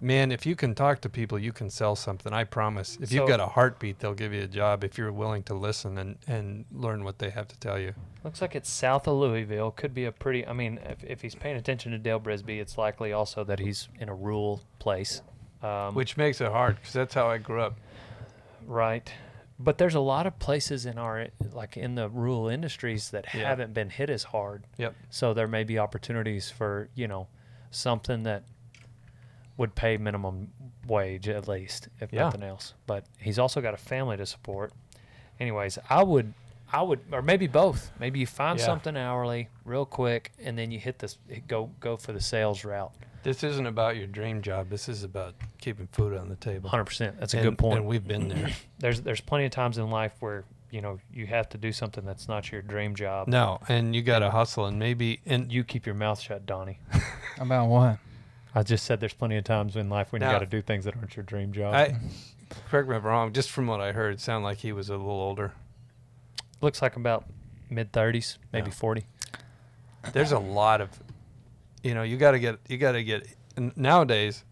man, 0.00 0.32
if 0.32 0.44
you 0.44 0.56
can 0.56 0.74
talk 0.74 1.00
to 1.02 1.08
people, 1.08 1.38
you 1.38 1.52
can 1.52 1.70
sell 1.70 1.94
something. 1.94 2.32
I 2.32 2.42
promise. 2.42 2.98
If 3.00 3.12
you've 3.12 3.22
So- 3.22 3.28
got 3.28 3.38
a 3.38 3.46
heartbeat, 3.46 4.00
they'll 4.00 4.14
give 4.14 4.32
you 4.32 4.42
a 4.42 4.48
job 4.48 4.82
if 4.82 4.98
you're 4.98 5.12
willing 5.12 5.44
to 5.44 5.54
listen 5.54 5.96
and 5.96 6.18
and 6.26 6.64
learn 6.72 7.04
what 7.04 7.20
they 7.20 7.30
have 7.30 7.46
to 7.48 7.58
tell 7.60 7.78
you. 7.78 7.94
looks 8.24 8.42
like 8.42 8.56
it's 8.56 8.68
south 8.68 9.06
of 9.06 9.14
Louisville. 9.14 9.70
Could 9.70 9.94
be 9.94 10.04
a 10.06 10.12
pretty. 10.12 10.44
I 10.44 10.54
mean, 10.54 10.80
if, 10.84 11.04
if 11.04 11.22
he's 11.22 11.36
paying 11.36 11.56
attention 11.56 11.92
to 11.92 11.98
Dale 11.98 12.18
Brisby, 12.20 12.58
it's 12.60 12.76
likely 12.76 13.12
also 13.12 13.44
that 13.44 13.60
he's 13.60 13.88
in 14.00 14.08
a 14.08 14.14
rural 14.14 14.60
place. 14.80 15.22
Um, 15.62 15.94
Which 15.94 16.16
makes 16.16 16.40
it 16.40 16.50
hard 16.50 16.76
because 16.76 16.92
that's 16.94 17.14
how 17.14 17.28
I 17.30 17.38
grew 17.38 17.60
up. 17.62 17.76
Right. 18.66 19.08
But 19.62 19.76
there's 19.76 19.94
a 19.94 20.00
lot 20.00 20.26
of 20.26 20.38
places 20.38 20.86
in 20.86 20.96
our 20.96 21.28
like 21.52 21.76
in 21.76 21.94
the 21.94 22.08
rural 22.08 22.48
industries 22.48 23.10
that 23.10 23.26
Yeah. 23.34 23.46
haven't 23.46 23.74
been 23.74 23.90
hit 23.90 24.08
as 24.08 24.24
hard. 24.24 24.64
Yep. 24.78 24.94
So 25.10 25.34
there 25.34 25.46
may 25.46 25.64
be 25.64 25.78
opportunities 25.78 26.50
for, 26.50 26.88
you 26.94 27.06
know, 27.06 27.28
something 27.70 28.22
that 28.22 28.44
would 29.58 29.74
pay 29.74 29.98
minimum 29.98 30.50
wage 30.86 31.28
at 31.28 31.46
least, 31.46 31.88
if 32.00 32.10
Yeah. 32.12 32.20
nothing 32.22 32.42
else. 32.42 32.72
But 32.86 33.04
he's 33.18 33.38
also 33.38 33.60
got 33.60 33.74
a 33.74 33.76
family 33.76 34.16
to 34.16 34.24
support. 34.24 34.72
Anyways, 35.38 35.78
I 35.90 36.02
would 36.02 36.32
I 36.72 36.82
would 36.82 37.00
or 37.12 37.22
maybe 37.22 37.46
both. 37.46 37.90
Maybe 37.98 38.18
you 38.20 38.26
find 38.26 38.58
Yeah. 38.58 38.64
something 38.66 38.96
hourly 38.96 39.48
real 39.64 39.84
quick 39.84 40.32
and 40.42 40.56
then 40.58 40.70
you 40.70 40.78
hit 40.78 40.98
this 40.98 41.18
go 41.48 41.70
go 41.80 41.96
for 41.96 42.12
the 42.12 42.20
sales 42.20 42.64
route. 42.64 42.92
This 43.22 43.42
isn't 43.44 43.66
about 43.66 43.96
your 43.96 44.06
dream 44.06 44.40
job. 44.40 44.70
This 44.70 44.88
is 44.88 45.02
about 45.04 45.34
keeping 45.60 45.88
food 45.88 46.16
on 46.16 46.28
the 46.30 46.36
table. 46.36 46.70
100%. 46.70 47.18
That's 47.20 47.34
a 47.34 47.38
And- 47.38 47.44
good 47.44 47.58
point. 47.58 47.78
And 47.80 47.86
we've 47.86 48.06
been 48.06 48.28
there. 48.28 48.48
there's 48.78 49.00
there's 49.02 49.20
plenty 49.20 49.44
of 49.44 49.50
times 49.50 49.76
in 49.78 49.90
life 49.90 50.12
where 50.20 50.44
you 50.70 50.80
know 50.80 51.00
you 51.12 51.26
have 51.26 51.48
to 51.50 51.58
do 51.58 51.72
something 51.72 52.04
that's 52.04 52.28
not 52.28 52.50
your 52.52 52.62
dream 52.62 52.94
job. 52.94 53.26
No, 53.28 53.58
and 53.68 53.94
you 53.94 54.02
got 54.02 54.20
to 54.20 54.30
hustle 54.30 54.66
and 54.66 54.78
maybe 54.78 55.20
and 55.26 55.52
you 55.52 55.64
keep 55.64 55.84
your 55.86 55.96
mouth 55.96 56.20
shut, 56.20 56.46
Donnie. 56.46 56.78
About 57.38 57.66
what? 57.68 57.98
I 58.54 58.62
just 58.62 58.84
said 58.84 59.00
there's 59.00 59.12
plenty 59.14 59.36
of 59.36 59.44
times 59.44 59.76
in 59.76 59.88
life 59.88 60.12
when 60.12 60.22
you 60.22 60.28
got 60.28 60.40
to 60.40 60.46
do 60.46 60.60
things 60.62 60.84
that 60.84 60.96
aren't 60.96 61.14
your 61.16 61.22
dream 61.24 61.52
job. 61.52 61.74
I 61.74 61.96
correct 62.68 62.88
me 62.88 62.96
if 62.96 63.02
I'm 63.02 63.06
wrong. 63.08 63.32
Just 63.32 63.50
from 63.50 63.66
what 63.66 63.80
I 63.80 63.92
heard, 63.92 64.14
it 64.14 64.20
sounded 64.20 64.44
like 64.44 64.58
he 64.58 64.72
was 64.72 64.88
a 64.88 64.96
little 64.96 65.10
older. 65.10 65.52
Looks 66.60 66.82
like 66.82 66.96
about 66.96 67.24
mid 67.68 67.92
30s, 67.92 68.38
maybe 68.52 68.68
Yeah. 68.68 68.74
40. 68.74 69.06
There's 70.12 70.32
a 70.32 70.38
lot 70.38 70.80
of, 70.80 70.88
you 71.82 71.94
know, 71.94 72.02
you 72.02 72.16
got 72.16 72.32
to 72.32 72.38
get 72.38 72.58
you 72.68 72.78
got 72.78 72.92
to 72.92 73.04
get 73.04 73.26
nowadays. 73.76 74.44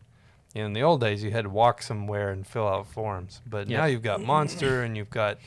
In 0.55 0.73
the 0.73 0.83
old 0.83 1.01
days, 1.01 1.23
you 1.23 1.31
had 1.31 1.45
to 1.45 1.51
walk 1.51 1.83
somewhere 1.83 2.31
and 2.31 2.47
fill 2.47 2.67
out 2.67 2.87
forms, 2.87 3.43
but 3.47 3.69
now 3.69 3.85
you've 3.85 4.03
got 4.03 4.23
Monster 4.23 4.83
and 4.83 4.97
you've 4.97 5.11
got 5.11 5.39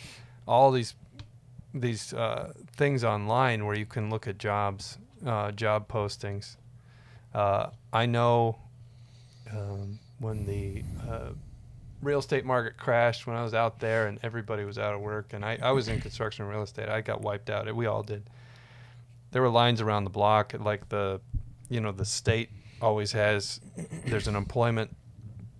all 0.47 0.71
these 0.71 0.95
these 1.73 2.13
uh, 2.13 2.53
things 2.75 3.03
online 3.03 3.65
where 3.65 3.75
you 3.75 3.85
can 3.85 4.09
look 4.09 4.27
at 4.27 4.37
jobs, 4.37 4.97
uh, 5.25 5.51
job 5.51 5.87
postings. 5.87 6.57
Uh, 7.33 7.69
I 7.93 8.05
know 8.05 8.57
um, 9.51 9.99
when 10.19 10.45
the 10.45 10.83
uh, 11.09 11.29
real 12.01 12.19
estate 12.19 12.45
market 12.45 12.77
crashed, 12.77 13.27
when 13.27 13.35
I 13.35 13.43
was 13.43 13.53
out 13.53 13.79
there 13.79 14.07
and 14.07 14.19
everybody 14.23 14.63
was 14.65 14.77
out 14.77 14.93
of 14.93 15.01
work, 15.01 15.33
and 15.33 15.45
I, 15.45 15.57
I 15.61 15.71
was 15.71 15.87
in 15.87 16.01
construction 16.01 16.43
and 16.45 16.51
real 16.53 16.63
estate, 16.63 16.89
I 16.89 17.01
got 17.01 17.21
wiped 17.21 17.49
out. 17.49 17.73
We 17.75 17.85
all 17.85 18.03
did. 18.03 18.23
There 19.31 19.41
were 19.41 19.49
lines 19.49 19.81
around 19.81 20.03
the 20.03 20.09
block, 20.09 20.53
like 20.59 20.89
the, 20.89 21.21
you 21.69 21.79
know, 21.79 21.91
the 21.91 22.05
state 22.05 22.49
always 22.81 23.11
has. 23.13 23.61
There's 24.05 24.27
an 24.27 24.35
employment 24.35 24.95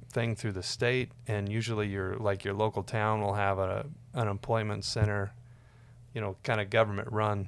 thing 0.10 0.36
through 0.36 0.52
the 0.54 0.64
state, 0.64 1.12
and 1.28 1.48
usually 1.50 1.88
your 1.88 2.18
like 2.18 2.44
your 2.44 2.54
local 2.54 2.84
town 2.84 3.22
will 3.22 3.36
have 3.36 3.60
a 3.60 3.86
an 4.14 4.28
employment 4.28 4.84
center, 4.84 5.32
you 6.14 6.20
know, 6.20 6.36
kind 6.44 6.60
of 6.60 6.70
government 6.70 7.08
run. 7.12 7.48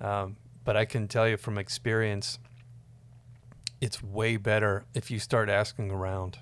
Um, 0.00 0.36
but 0.64 0.76
I 0.76 0.86
can 0.86 1.08
tell 1.08 1.28
you 1.28 1.36
from 1.36 1.58
experience, 1.58 2.38
it's 3.82 4.02
way 4.02 4.36
better 4.38 4.84
if 4.94 5.10
you 5.10 5.18
start 5.18 5.50
asking 5.50 5.90
around. 5.90 6.38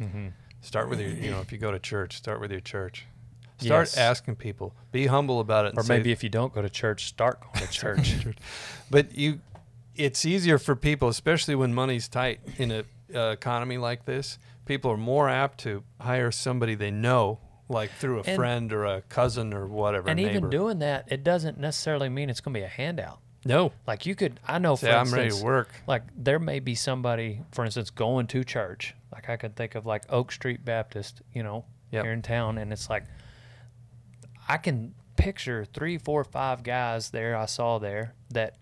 Mhm. 0.00 0.32
Start 0.66 0.88
with 0.90 1.00
your, 1.00 1.10
you 1.10 1.30
know, 1.30 1.40
if 1.40 1.52
you 1.52 1.58
go 1.58 1.70
to 1.70 1.78
church, 1.78 2.16
start 2.16 2.40
with 2.40 2.50
your 2.50 2.60
church. 2.60 3.06
Start 3.58 3.86
Yes. 3.86 3.96
asking 3.96 4.34
people. 4.36 4.74
Be 4.90 5.06
humble 5.06 5.38
about 5.38 5.64
it. 5.66 5.74
Or 5.76 5.84
maybe 5.84 6.10
if 6.10 6.24
you 6.24 6.28
don't 6.28 6.52
go 6.52 6.60
to 6.60 6.68
church, 6.68 7.06
start 7.06 7.40
going 7.40 7.66
to 7.66 7.72
church. 7.80 8.16
but 8.90 9.16
you, 9.16 9.40
it's 9.94 10.24
easier 10.26 10.58
for 10.58 10.74
people, 10.74 11.08
especially 11.08 11.54
when 11.54 11.72
money's 11.72 12.08
tight 12.08 12.40
in 12.58 12.70
a 12.72 12.84
uh, 13.14 13.30
economy 13.30 13.78
like 13.78 14.04
this. 14.06 14.38
People 14.66 14.90
are 14.90 14.96
more 14.96 15.28
apt 15.28 15.58
to 15.60 15.84
hire 16.00 16.32
somebody 16.32 16.74
they 16.74 16.90
know, 16.90 17.38
like 17.68 17.92
through 17.92 18.18
a 18.18 18.22
And- 18.24 18.36
friend 18.36 18.72
or 18.72 18.84
a 18.84 19.02
cousin 19.02 19.54
or 19.54 19.66
whatever. 19.68 20.08
and 20.08 20.16
neighbor. 20.16 20.30
even 20.36 20.50
doing 20.50 20.80
that, 20.80 21.06
it 21.10 21.22
doesn't 21.22 21.58
necessarily 21.60 22.08
mean 22.08 22.28
it's 22.28 22.40
going 22.40 22.52
to 22.54 22.60
be 22.60 22.64
a 22.64 22.68
handout. 22.68 23.20
No. 23.44 23.70
Like 23.86 24.04
you 24.04 24.16
could, 24.16 24.40
I 24.44 24.58
know 24.58 24.74
Say, 24.74 24.90
for 24.90 24.96
"I'm 24.96 25.14
ready 25.14 25.30
to 25.30 25.44
work." 25.44 25.68
Like 25.86 26.02
there 26.16 26.40
may 26.40 26.58
be 26.58 26.74
somebody, 26.74 27.42
for 27.52 27.64
instance, 27.64 27.90
going 27.90 28.26
to 28.26 28.42
church. 28.42 28.96
Like 29.26 29.30
I 29.32 29.36
could 29.36 29.56
think 29.56 29.74
of 29.74 29.86
like 29.86 30.04
Oak 30.08 30.30
Street 30.32 30.64
Baptist, 30.64 31.22
you 31.32 31.42
know, 31.42 31.64
Yep. 31.92 32.04
here 32.04 32.12
in 32.12 32.22
town, 32.22 32.58
and 32.58 32.72
it's 32.72 32.90
like 32.90 33.04
I 34.48 34.56
can 34.56 34.94
picture 35.16 35.64
three, 35.64 35.98
four, 35.98 36.24
five 36.24 36.62
guys 36.62 37.10
there 37.10 37.36
I 37.36 37.46
saw 37.46 37.78
there 37.78 38.14
that 38.30 38.56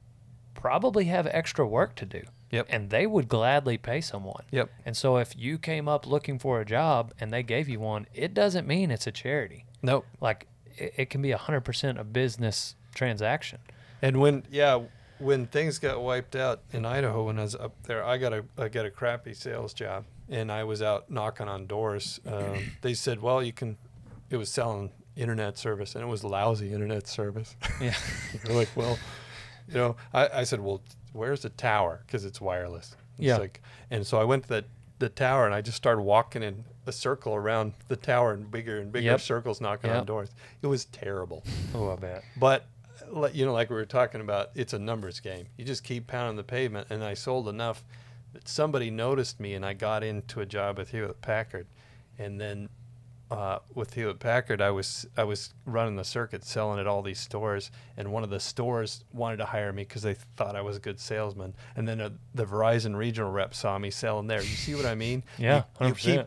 probably 0.54 1.06
have 1.06 1.26
extra 1.26 1.66
work 1.66 1.94
to 1.96 2.06
do. 2.06 2.22
Yep. 2.50 2.66
And 2.70 2.90
they 2.90 3.06
would 3.06 3.28
gladly 3.28 3.76
pay 3.78 4.00
someone. 4.00 4.44
Yep. 4.52 4.70
And 4.86 4.96
so 4.96 5.16
if 5.16 5.36
you 5.36 5.58
came 5.58 5.88
up 5.88 6.06
looking 6.06 6.38
for 6.38 6.60
a 6.60 6.64
job 6.64 7.12
and 7.18 7.32
they 7.32 7.42
gave 7.42 7.68
you 7.68 7.80
one, 7.80 8.06
it 8.14 8.32
doesn't 8.32 8.66
mean 8.66 8.90
it's 8.90 9.06
a 9.06 9.12
charity. 9.12 9.64
Nope. 9.82 10.06
Like 10.20 10.46
it, 10.76 10.94
it 10.96 11.10
can 11.10 11.20
be 11.20 11.32
a 11.32 11.38
hundred 11.38 11.62
percent 11.62 11.98
a 11.98 12.04
business 12.04 12.76
transaction. 12.94 13.58
And 14.00 14.20
when 14.20 14.44
yeah, 14.50 14.82
when 15.18 15.46
things 15.46 15.78
got 15.78 16.00
wiped 16.02 16.36
out 16.36 16.62
in 16.72 16.84
Idaho 16.86 17.24
when 17.24 17.38
I 17.38 17.42
was 17.42 17.54
up 17.56 17.74
there, 17.84 18.04
I 18.04 18.18
got 18.18 18.32
a 18.32 18.44
I 18.56 18.68
got 18.68 18.86
a 18.86 18.90
crappy 18.90 19.34
sales 19.34 19.74
job, 19.74 20.04
and 20.28 20.50
I 20.50 20.64
was 20.64 20.82
out 20.82 21.10
knocking 21.10 21.48
on 21.48 21.66
doors. 21.66 22.20
Um, 22.26 22.64
they 22.82 22.94
said, 22.94 23.20
"Well, 23.22 23.42
you 23.42 23.52
can." 23.52 23.76
It 24.30 24.36
was 24.36 24.48
selling 24.48 24.90
internet 25.16 25.58
service, 25.58 25.94
and 25.94 26.02
it 26.02 26.08
was 26.08 26.24
lousy 26.24 26.72
internet 26.72 27.06
service. 27.06 27.56
Yeah. 27.80 27.94
They're 28.44 28.56
like, 28.56 28.70
"Well, 28.74 28.98
you 29.68 29.74
know," 29.74 29.96
I, 30.12 30.28
I 30.40 30.44
said, 30.44 30.60
"Well, 30.60 30.82
where's 31.12 31.42
the 31.42 31.50
tower? 31.50 32.02
Because 32.06 32.24
it's 32.24 32.40
wireless." 32.40 32.96
It's 33.18 33.26
Yeah. 33.26 33.36
Like, 33.36 33.60
and 33.90 34.06
so 34.06 34.20
I 34.20 34.24
went 34.24 34.44
to 34.44 34.48
the 34.48 34.64
the 35.00 35.08
tower, 35.08 35.44
and 35.44 35.54
I 35.54 35.60
just 35.60 35.76
started 35.76 36.02
walking 36.02 36.42
in 36.42 36.64
a 36.86 36.92
circle 36.92 37.34
around 37.34 37.72
the 37.88 37.96
tower 37.96 38.32
and 38.32 38.50
bigger 38.50 38.78
and 38.80 38.92
bigger 38.92 39.06
Yep. 39.06 39.20
circles, 39.20 39.60
knocking 39.60 39.90
on 39.90 40.04
doors. 40.06 40.30
It 40.62 40.66
was 40.68 40.84
terrible. 40.86 41.42
Oh, 41.74 41.90
I 41.90 41.96
bet. 41.96 42.24
But 42.36 42.64
you 43.32 43.44
know, 43.44 43.52
like 43.52 43.70
we 43.70 43.76
were 43.76 43.84
talking 43.86 44.20
about, 44.20 44.50
it's 44.54 44.72
a 44.72 44.78
numbers 44.78 45.20
game. 45.20 45.46
You 45.56 45.64
just 45.64 45.84
keep 45.84 46.06
pounding 46.06 46.36
the 46.36 46.44
pavement, 46.44 46.88
and 46.90 47.04
I 47.04 47.14
sold 47.14 47.48
enough 47.48 47.84
that 48.34 48.48
somebody 48.48 48.90
noticed 48.90 49.40
me, 49.40 49.54
and 49.54 49.64
I 49.64 49.72
got 49.72 50.04
into 50.04 50.40
a 50.40 50.46
job 50.46 50.78
with 50.78 50.90
Hewlett 50.90 51.20
Packard, 51.22 51.66
and 52.18 52.40
then 52.40 52.68
uh, 53.30 53.58
with 53.74 53.94
Hewlett 53.94 54.18
Packard, 54.18 54.60
I 54.60 54.70
was 54.70 55.06
I 55.16 55.24
was 55.24 55.54
running 55.64 55.96
the 55.96 56.04
circuit, 56.04 56.44
selling 56.44 56.78
at 56.78 56.86
all 56.86 57.02
these 57.02 57.18
stores, 57.18 57.70
and 57.96 58.12
one 58.12 58.22
of 58.22 58.30
the 58.30 58.40
stores 58.40 59.04
wanted 59.12 59.38
to 59.38 59.46
hire 59.46 59.72
me 59.72 59.82
because 59.82 60.02
they 60.02 60.14
thought 60.36 60.54
I 60.54 60.60
was 60.60 60.76
a 60.76 60.80
good 60.80 61.00
salesman, 61.00 61.54
and 61.74 61.88
then 61.88 62.00
uh, 62.00 62.10
the 62.34 62.44
Verizon 62.44 62.96
regional 62.96 63.30
rep 63.30 63.54
saw 63.54 63.78
me 63.78 63.90
selling 63.90 64.26
there. 64.26 64.40
You 64.40 64.46
see 64.46 64.74
what 64.74 64.86
I 64.86 64.94
mean? 64.94 65.24
Yeah, 65.38 65.62
you, 65.80 65.86
you 65.88 65.94
100%. 65.94 65.96
keep 65.96 66.26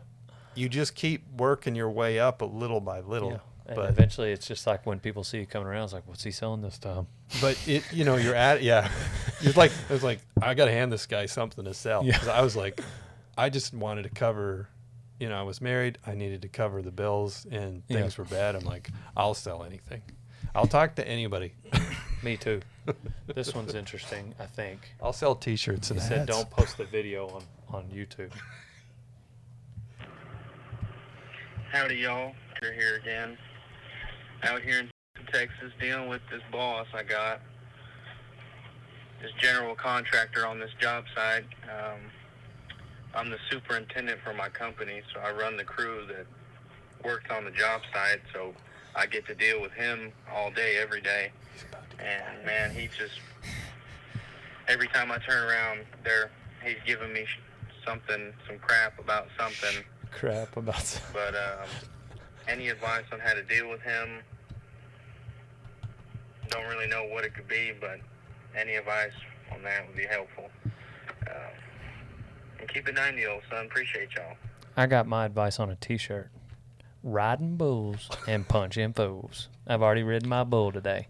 you 0.55 0.69
just 0.69 0.95
keep 0.95 1.23
working 1.37 1.75
your 1.75 1.89
way 1.89 2.19
up 2.19 2.41
a 2.41 2.45
little 2.45 2.81
by 2.81 3.01
little. 3.01 3.31
Yeah. 3.31 3.37
And 3.67 3.75
But 3.75 3.89
eventually, 3.89 4.31
it's 4.31 4.47
just 4.47 4.65
like 4.65 4.85
when 4.85 4.99
people 4.99 5.23
see 5.25 5.39
you 5.39 5.45
coming 5.45 5.67
around, 5.67 5.83
it's 5.83 5.93
like, 5.93 6.07
"What's 6.07 6.23
he 6.23 6.31
selling 6.31 6.61
this 6.61 6.77
time?" 6.79 7.07
But 7.41 7.59
it, 7.67 7.83
you 7.91 8.05
know, 8.05 8.15
you're 8.15 8.33
at 8.35 8.63
yeah. 8.63 8.89
It's 9.41 9.57
like 9.57 9.71
it 9.71 9.93
was 9.93 10.03
like 10.03 10.19
I 10.41 10.53
got 10.55 10.65
to 10.65 10.71
hand 10.71 10.91
this 10.91 11.05
guy 11.05 11.25
something 11.27 11.65
to 11.65 11.73
sell. 11.73 12.03
Yeah. 12.03 12.17
'Cause 12.17 12.27
I 12.29 12.41
was 12.41 12.55
like, 12.55 12.81
I 13.37 13.49
just 13.49 13.73
wanted 13.73 14.03
to 14.03 14.09
cover. 14.09 14.69
You 15.19 15.29
know, 15.29 15.35
I 15.39 15.43
was 15.43 15.59
married. 15.61 15.97
I 16.07 16.13
needed 16.15 16.41
to 16.43 16.47
cover 16.47 16.81
the 16.81 16.91
bills, 16.91 17.45
and 17.51 17.83
Yeah. 17.87 17.99
things 18.01 18.17
were 18.17 18.23
bad. 18.25 18.55
I'm 18.55 18.63
like, 18.65 18.89
I'll 19.17 19.33
sell 19.33 19.63
anything. 19.63 20.01
I'll 20.55 20.67
talk 20.67 20.95
to 20.95 21.07
anybody. 21.07 21.53
Me 22.23 22.37
too. 22.37 22.61
this 23.35 23.53
one's 23.53 23.75
interesting. 23.75 24.33
I 24.39 24.45
think. 24.45 24.79
I'll 25.03 25.11
sell 25.13 25.35
T-shirts 25.35 25.91
and 25.91 25.99
He 25.99 26.05
said, 26.07 26.19
hats. 26.19 26.29
"Don't 26.31 26.49
post 26.49 26.77
the 26.77 26.85
video 26.85 27.27
on 27.29 27.43
on 27.69 27.83
YouTube." 27.89 28.31
Howdy, 31.71 31.95
y'all. 31.95 32.33
You're 32.61 32.73
here 32.73 32.95
again. 32.95 33.37
Out 34.43 34.61
here 34.61 34.79
in 34.79 34.89
Texas 35.31 35.71
dealing 35.79 36.09
with 36.09 36.21
this 36.31 36.41
boss 36.51 36.87
I 36.93 37.03
got. 37.03 37.41
This 39.21 39.31
general 39.39 39.75
contractor 39.75 40.45
on 40.45 40.59
this 40.59 40.71
job 40.79 41.05
site. 41.15 41.45
Um, 41.63 41.99
I'm 43.15 43.29
the 43.31 43.39
superintendent 43.49 44.19
for 44.23 44.33
my 44.33 44.47
company, 44.49 45.01
so 45.11 45.19
I 45.19 45.31
run 45.31 45.57
the 45.57 45.63
crew 45.63 46.05
that 46.07 46.27
works 47.03 47.25
on 47.31 47.45
the 47.45 47.51
job 47.51 47.81
site, 47.91 48.21
so 48.31 48.53
I 48.95 49.07
get 49.07 49.25
to 49.27 49.33
deal 49.33 49.59
with 49.61 49.71
him 49.71 50.11
all 50.31 50.51
day, 50.51 50.77
every 50.79 51.01
day. 51.01 51.31
And 51.99 52.45
man, 52.45 52.71
he 52.71 52.87
just, 52.87 53.19
every 54.67 54.87
time 54.89 55.11
I 55.11 55.17
turn 55.17 55.49
around, 55.49 55.79
there, 56.03 56.29
he's 56.63 56.77
giving 56.85 57.11
me 57.11 57.25
something, 57.83 58.33
some 58.47 58.59
crap 58.59 58.99
about 58.99 59.27
something. 59.37 59.83
Crap 60.11 60.55
about. 60.55 60.79
Something. 60.79 61.11
But 61.13 61.35
um, 61.35 61.69
any 62.47 62.69
advice 62.69 63.03
on 63.11 63.19
how 63.19 63.33
to 63.33 63.43
deal 63.43 63.69
with 63.69 63.81
him? 63.81 64.19
Don't 66.49 66.65
really 66.67 66.87
know 66.87 67.03
what 67.05 67.23
it 67.25 67.33
could 67.35 67.47
be, 67.47 67.73
but 67.79 67.99
any 68.57 68.75
advice 68.75 69.11
on 69.53 69.61
that 69.63 69.85
would 69.87 69.97
be 69.97 70.05
helpful. 70.05 70.49
Um, 70.65 71.51
and 72.59 72.69
keep 72.69 72.87
it 72.87 72.95
90, 72.95 73.25
old 73.27 73.41
son. 73.49 73.65
Appreciate 73.65 74.09
y'all. 74.15 74.35
I 74.75 74.85
got 74.85 75.07
my 75.07 75.25
advice 75.25 75.59
on 75.59 75.69
a 75.69 75.75
T-shirt: 75.75 76.29
riding 77.03 77.57
bulls 77.57 78.09
and 78.27 78.47
punching 78.47 78.93
fools. 78.93 79.49
I've 79.67 79.81
already 79.81 80.03
ridden 80.03 80.29
my 80.29 80.43
bull 80.43 80.71
today. 80.71 81.07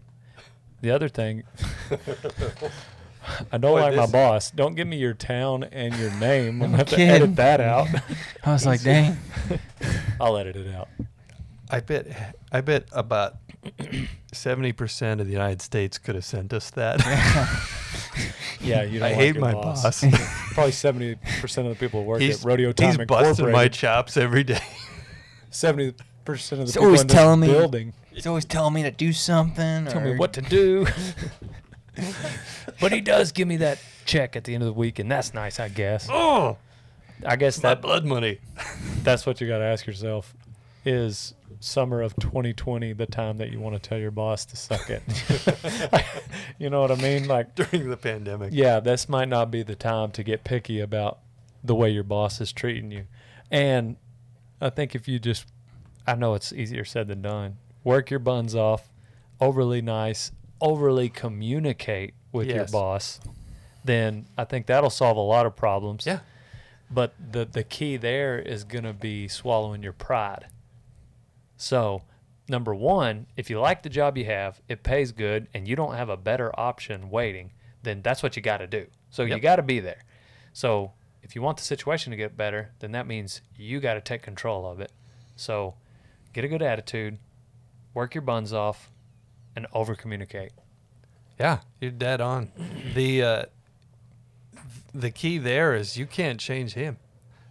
The 0.80 0.90
other 0.90 1.08
thing, 1.08 1.42
I 3.52 3.58
don't 3.58 3.60
Boy, 3.72 3.80
like 3.80 3.94
my 3.96 4.02
this- 4.02 4.12
boss. 4.12 4.50
Don't 4.50 4.74
give 4.74 4.86
me 4.88 4.96
your 4.96 5.14
town 5.14 5.64
and 5.64 5.94
your 5.96 6.10
name. 6.14 6.62
I'm 6.62 6.70
gonna 6.70 6.76
have 6.78 6.88
to 6.88 6.96
kidding. 6.96 7.10
edit 7.14 7.36
that 7.36 7.60
out. 7.60 7.88
I 8.44 8.52
was 8.52 8.66
like, 8.66 8.82
dang. 8.84 9.16
I'll 10.20 10.36
edit 10.36 10.56
it 10.56 10.74
out. 10.74 10.87
I 11.70 11.80
bet. 11.80 12.34
I 12.52 12.60
bet 12.60 12.88
about 12.92 13.36
seventy 14.32 14.72
percent 14.72 15.20
of 15.20 15.26
the 15.26 15.32
United 15.32 15.60
States 15.62 15.98
could 15.98 16.14
have 16.14 16.24
sent 16.24 16.52
us 16.52 16.70
that. 16.70 17.00
Yeah, 18.60 18.82
you 18.82 18.98
don't 18.98 19.06
I 19.06 19.10
like 19.10 19.14
hate 19.14 19.34
your 19.36 19.44
my 19.44 19.52
boss. 19.52 19.82
boss. 19.82 20.04
Probably 20.52 20.72
seventy 20.72 21.14
percent 21.40 21.68
of 21.68 21.78
the 21.78 21.78
people 21.78 22.02
who 22.02 22.08
work 22.08 22.20
He's- 22.20 22.40
at 22.40 22.44
Rodeo 22.44 22.72
Time 22.72 22.96
he's 22.98 23.06
busting 23.06 23.52
my 23.52 23.68
chops 23.68 24.16
every 24.16 24.42
day. 24.44 24.60
Seventy 25.50 25.94
percent 26.24 26.62
of 26.62 26.66
the 26.66 26.70
He's 26.70 26.74
people 26.74 26.86
always 26.86 27.00
in 27.02 27.06
this 27.06 27.16
telling 27.16 27.40
me. 27.40 27.46
building 27.46 27.92
He's 28.12 28.26
always 28.26 28.44
telling 28.44 28.74
me 28.74 28.82
to 28.82 28.90
do 28.90 29.12
something. 29.12 29.86
tell 29.86 30.00
me 30.00 30.16
what 30.16 30.32
to 30.32 30.42
do. 30.42 30.86
but 32.80 32.92
he 32.92 33.00
does 33.00 33.30
give 33.32 33.46
me 33.46 33.56
that 33.58 33.78
check 34.06 34.34
at 34.36 34.44
the 34.44 34.54
end 34.54 34.62
of 34.62 34.66
the 34.66 34.72
week, 34.72 34.98
and 34.98 35.10
that's 35.10 35.32
nice, 35.34 35.60
I 35.60 35.68
guess. 35.68 36.08
Oh, 36.10 36.56
I 37.24 37.36
guess 37.36 37.62
my 37.62 37.70
that 37.70 37.82
blood 37.82 38.04
money. 38.04 38.40
that's 39.04 39.24
what 39.26 39.40
you 39.40 39.46
got 39.46 39.58
to 39.58 39.64
ask 39.64 39.86
yourself: 39.86 40.34
Is 40.84 41.34
summer 41.60 42.00
of 42.02 42.14
2020 42.16 42.92
the 42.92 43.06
time 43.06 43.38
that 43.38 43.50
you 43.50 43.60
want 43.60 43.80
to 43.80 43.88
tell 43.88 43.98
your 43.98 44.10
boss 44.10 44.44
to 44.46 44.56
suck 44.56 44.90
it? 44.90 45.02
you 46.58 46.70
know 46.70 46.80
what 46.80 46.90
I 46.90 46.96
mean? 46.96 47.26
Like 47.26 47.54
During 47.54 47.90
the 47.90 47.96
pandemic. 47.96 48.50
yeah, 48.52 48.80
this 48.80 49.08
might 49.08 49.28
not 49.28 49.50
be 49.50 49.62
the 49.62 49.74
time 49.74 50.10
to 50.12 50.22
get 50.22 50.44
picky 50.44 50.80
about 50.80 51.18
the 51.64 51.74
way 51.74 51.90
your 51.90 52.04
boss 52.04 52.40
is 52.40 52.52
treating 52.52 52.90
you. 52.90 53.04
And 53.50 53.96
I 54.60 54.70
think 54.70 54.94
if 54.94 55.08
you 55.08 55.18
just, 55.18 55.46
I 56.06 56.14
know 56.14 56.34
it's 56.34 56.52
easier 56.52 56.84
said 56.84 57.08
than 57.08 57.22
done, 57.22 57.56
work 57.84 58.10
your 58.10 58.20
buns 58.20 58.54
off, 58.54 58.88
overly 59.40 59.82
nice, 59.82 60.32
overly 60.60 61.08
communicate 61.08 62.14
with 62.32 62.48
your 62.48 62.66
boss, 62.66 63.20
then 63.84 64.26
I 64.36 64.44
think 64.44 64.66
that'll 64.66 64.90
solve 64.90 65.16
a 65.16 65.20
lot 65.20 65.46
of 65.46 65.56
problems. 65.56 66.04
Yeah. 66.06 66.20
But 66.90 67.14
the 67.32 67.44
the 67.44 67.64
key 67.64 67.96
there 67.96 68.38
is 68.38 68.64
going 68.64 68.84
to 68.84 68.94
be 68.94 69.28
swallowing 69.28 69.82
your 69.82 69.92
pride. 69.92 70.46
So, 71.58 72.02
number 72.48 72.74
1, 72.74 73.26
if 73.36 73.50
you 73.50 73.60
like 73.60 73.82
the 73.82 73.88
job 73.88 74.16
you 74.16 74.24
have, 74.24 74.60
it 74.68 74.82
pays 74.82 75.12
good 75.12 75.48
and 75.52 75.66
you 75.68 75.76
don't 75.76 75.94
have 75.94 76.08
a 76.08 76.16
better 76.16 76.58
option 76.58 77.10
waiting, 77.10 77.50
then 77.82 78.00
that's 78.00 78.22
what 78.22 78.36
you 78.36 78.42
got 78.42 78.58
to 78.58 78.66
do. 78.66 78.86
So 79.10 79.24
you 79.24 79.38
got 79.40 79.56
to 79.56 79.62
be 79.62 79.80
there. 79.80 80.04
So, 80.52 80.92
if 81.22 81.34
you 81.34 81.42
want 81.42 81.58
the 81.58 81.64
situation 81.64 82.12
to 82.12 82.16
get 82.16 82.36
better, 82.36 82.70
then 82.78 82.92
that 82.92 83.06
means 83.06 83.42
you 83.56 83.80
got 83.80 83.94
to 83.94 84.00
take 84.00 84.22
control 84.22 84.70
of 84.70 84.80
it. 84.80 84.92
So, 85.36 85.74
get 86.32 86.44
a 86.44 86.48
good 86.48 86.62
attitude, 86.62 87.18
work 87.92 88.14
your 88.14 88.22
buns 88.22 88.52
off, 88.52 88.90
and 89.56 89.66
over 89.72 89.96
communicate. 89.96 90.52
Yeah, 91.40 91.58
you're 91.80 91.90
dead 91.90 92.20
on. 92.20 92.52
The 92.94 93.22
uh, 93.22 93.42
the 94.94 95.10
key 95.10 95.38
there 95.38 95.74
is 95.74 95.96
you 95.96 96.06
can't 96.06 96.38
change 96.38 96.74
him. 96.74 96.98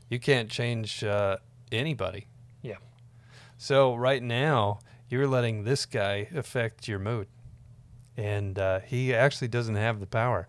You 0.10 0.20
can't 0.20 0.50
change 0.50 1.04
uh, 1.04 1.38
anybody. 1.72 2.28
Yeah. 3.58 3.64
So 3.64 3.96
right 3.96 4.22
now 4.24 4.80
you're 5.10 5.28
letting 5.28 5.64
this 5.64 5.86
guy 5.86 6.28
affect 6.36 6.88
your 6.88 7.00
mood, 7.00 7.28
and 8.16 8.58
uh, 8.60 8.80
he 8.82 9.14
actually 9.14 9.48
doesn't 9.48 9.76
have 9.76 10.00
the 10.00 10.08
power. 10.08 10.48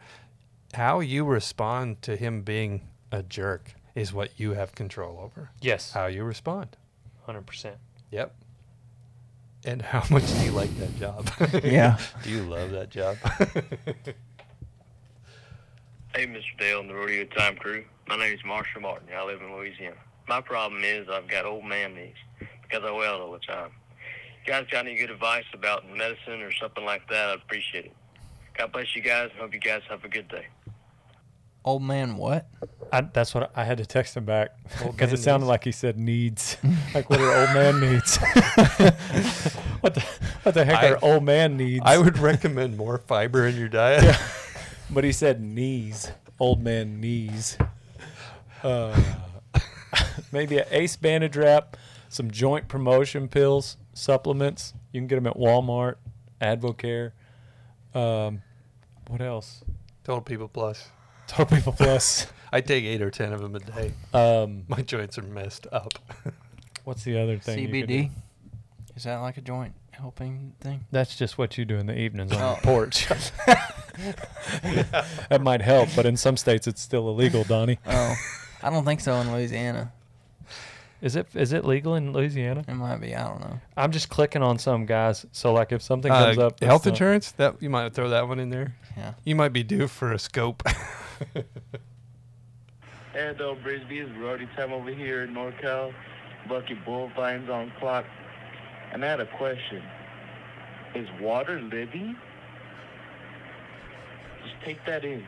How 0.75 1.01
you 1.01 1.25
respond 1.25 2.03
to 2.03 2.17
him 2.17 2.43
being 2.43 2.89
a 3.11 3.23
jerk 3.23 3.75
is 3.95 4.13
what 4.13 4.39
you 4.39 4.53
have 4.53 4.75
control 4.75 5.19
over. 5.21 5.51
Yes. 5.61 5.93
How 5.93 6.07
you 6.07 6.25
respond. 6.25 6.77
100%. 7.27 7.75
Yep. 8.11 8.35
And 9.65 9.83
how 9.83 10.05
much 10.11 10.27
do 10.39 10.45
you 10.45 10.53
like 10.53 10.77
that 10.79 10.97
job? 10.99 11.31
Yeah. 11.65 11.99
do 12.23 12.31
you 12.31 12.43
love 12.43 12.71
that 12.73 12.91
job? 12.91 13.17
Hey, 16.15 16.27
Mr. 16.27 16.59
Dale 16.59 16.81
and 16.81 16.91
the 16.91 16.95
Rodeo 16.95 17.25
Time 17.25 17.57
Crew. 17.57 17.85
My 18.09 18.17
name 18.17 18.35
is 18.35 18.41
Marshall 18.45 18.81
Martin. 18.83 19.09
I 19.15 19.25
live 19.25 19.41
in 19.41 19.55
Louisiana. 19.55 19.97
My 20.29 20.41
problem 20.41 20.83
is 20.85 21.09
I've 21.09 21.29
got 21.29 21.45
old 21.47 21.65
man 21.65 21.95
knees 21.95 22.15
because 22.69 22.85
I 22.85 22.93
wail 22.93 23.21
all 23.23 23.33
the 23.33 23.39
time. 23.39 23.71
You 24.47 24.53
guys 24.53 24.66
got 24.71 24.87
any 24.87 24.97
good 24.97 25.11
advice 25.11 25.45
about 25.53 25.85
medicine 25.91 26.43
or 26.43 26.53
something 26.53 26.85
like 26.85 27.09
that? 27.09 27.31
I'd 27.31 27.39
appreciate 27.39 27.87
it. 27.87 27.93
God 28.57 28.73
bless 28.73 28.95
you 28.97 29.03
guys. 29.03 29.31
Hope 29.39 29.53
you 29.55 29.61
guys 29.61 29.83
have 29.89 30.05
a 30.05 30.09
good 30.09 30.29
day. 30.29 30.47
Old 31.64 31.83
man, 31.83 32.16
what? 32.16 32.47
I, 32.93 33.03
that's 33.03 33.35
what 33.35 33.51
I, 33.55 33.61
I 33.62 33.64
had 33.64 33.79
to 33.79 33.87
text 33.87 34.16
him 34.16 34.25
back 34.25 34.51
because 34.87 35.12
it 35.12 35.19
sounded 35.19 35.45
needs. 35.45 35.49
like 35.51 35.64
he 35.64 35.73
said 35.73 35.99
needs. 35.99 36.57
like 36.95 37.11
what 37.11 37.21
are 37.21 37.41
old 37.41 37.51
man 37.55 37.81
needs? 37.81 38.16
what 39.81 39.95
the 39.95 40.01
what 40.45 40.55
the 40.55 40.64
heck 40.64 40.83
I- 40.83 40.91
are 40.93 40.99
old 41.03 41.25
man 41.25 41.57
needs? 41.57 41.83
I 41.85 41.99
would 41.99 42.19
recommend 42.19 42.77
more 42.77 42.99
fiber 42.99 43.47
in 43.47 43.57
your 43.57 43.69
diet. 43.69 44.16
but 44.91 45.05
he 45.05 45.12
said 45.12 45.43
knees, 45.43 46.11
old 46.41 46.62
man 46.62 47.01
knees. 47.01 47.59
Uh, 48.62 48.99
maybe 50.33 50.59
an 50.59 50.64
ace 50.71 50.97
bandage 50.97 51.37
wrap, 51.37 51.77
some 52.09 52.31
joint 52.31 52.69
promotion 52.69 53.29
pills, 53.29 53.77
supplements. 53.93 54.75
You 54.93 55.01
can 55.01 55.07
get 55.09 55.17
them 55.17 55.27
at 55.27 55.37
Walmart, 55.37 55.97
Advocare. 56.41 57.13
Um, 57.95 58.43
what 59.09 59.21
else? 59.21 59.63
Total 60.05 60.21
People 60.23 60.49
Plus. 60.49 60.89
Total 61.27 61.57
People 61.57 61.73
Plus. 61.73 62.27
I 62.53 62.61
take 62.63 62.85
eight 62.85 63.03
or 63.03 63.11
ten 63.11 63.33
of 63.33 63.41
them 63.43 63.55
a 63.55 63.59
day. 63.61 63.93
Um, 64.15 64.65
My 64.69 64.81
joints 64.83 65.19
are 65.19 65.23
messed 65.23 65.67
up. 65.71 65.93
What's 66.85 67.05
the 67.05 67.19
other 67.21 67.39
thing? 67.39 67.59
you 67.59 67.69
could 67.83 67.89
do? 67.89 67.95
CBD. 68.05 68.11
Is 68.97 69.05
that 69.05 69.17
like 69.19 69.37
a 69.37 69.43
joint 69.43 69.75
helping 69.91 70.55
thing? 70.61 70.85
That's 70.91 71.15
just 71.17 71.37
what 71.37 71.59
you 71.59 71.65
do 71.67 71.77
in 71.77 71.87
the 71.87 71.97
evenings 71.99 72.33
on 72.33 72.41
Oh. 72.43 72.55
the 72.55 72.61
porch. 72.63 73.07
that 75.29 75.41
might 75.43 75.61
help, 75.61 75.89
but 75.95 76.07
in 76.07 76.17
some 76.17 76.37
states 76.37 76.67
it's 76.67 76.81
still 76.81 77.09
illegal, 77.09 77.45
Donnie. 77.45 77.79
Oh, 77.87 78.15
I 78.63 78.71
don't 78.71 78.85
think 78.85 79.01
so 79.01 79.15
in 79.17 79.31
Louisiana. 79.33 79.93
Is 81.01 81.15
it 81.17 81.29
is 81.35 81.53
it 81.53 81.65
legal 81.65 81.95
in 81.95 82.13
Louisiana? 82.13 82.65
It 82.67 82.75
might 82.75 82.97
be. 83.01 83.15
I 83.15 83.23
don't 83.29 83.41
know. 83.41 83.61
I'm 83.77 83.93
just 83.93 84.09
clicking 84.09 84.43
on 84.43 84.59
some 84.59 84.85
guys. 84.85 85.25
So 85.33 85.53
like 85.53 85.71
if 85.73 85.81
something 85.83 86.11
Uh, 86.11 86.25
comes 86.27 86.39
up, 86.39 86.59
that's 86.59 86.69
health 86.69 86.87
not- 86.87 86.91
insurance? 86.93 87.31
That 87.33 87.63
you 87.63 87.71
might 87.71 87.95
throw 87.95 88.09
that 88.11 88.27
one 88.27 88.41
in 88.41 88.51
there. 88.51 88.75
Yeah. 88.97 89.15
You 89.25 89.37
might 89.37 89.53
be 89.53 89.63
due 89.63 89.87
for 89.89 90.13
a 90.13 90.19
scope. 90.19 90.63
Hey, 93.13 93.35
though, 93.37 93.57
Brisby 93.57 94.01
is 94.01 94.09
roadie 94.11 94.55
time 94.55 94.73
over 94.73 94.91
here 94.91 95.25
in 95.25 95.35
NorCal. 95.35 95.93
Bucky 96.49 96.77
Bullvines 96.87 97.49
on 97.49 97.73
clock. 97.81 98.05
And 98.93 99.05
I 99.05 99.09
had 99.09 99.19
a 99.21 99.27
question. 99.37 99.83
Is 100.95 101.09
water 101.21 101.61
living? 101.61 102.15
Just 104.45 104.55
take 104.65 104.79
that 104.87 105.05
in. 105.05 105.25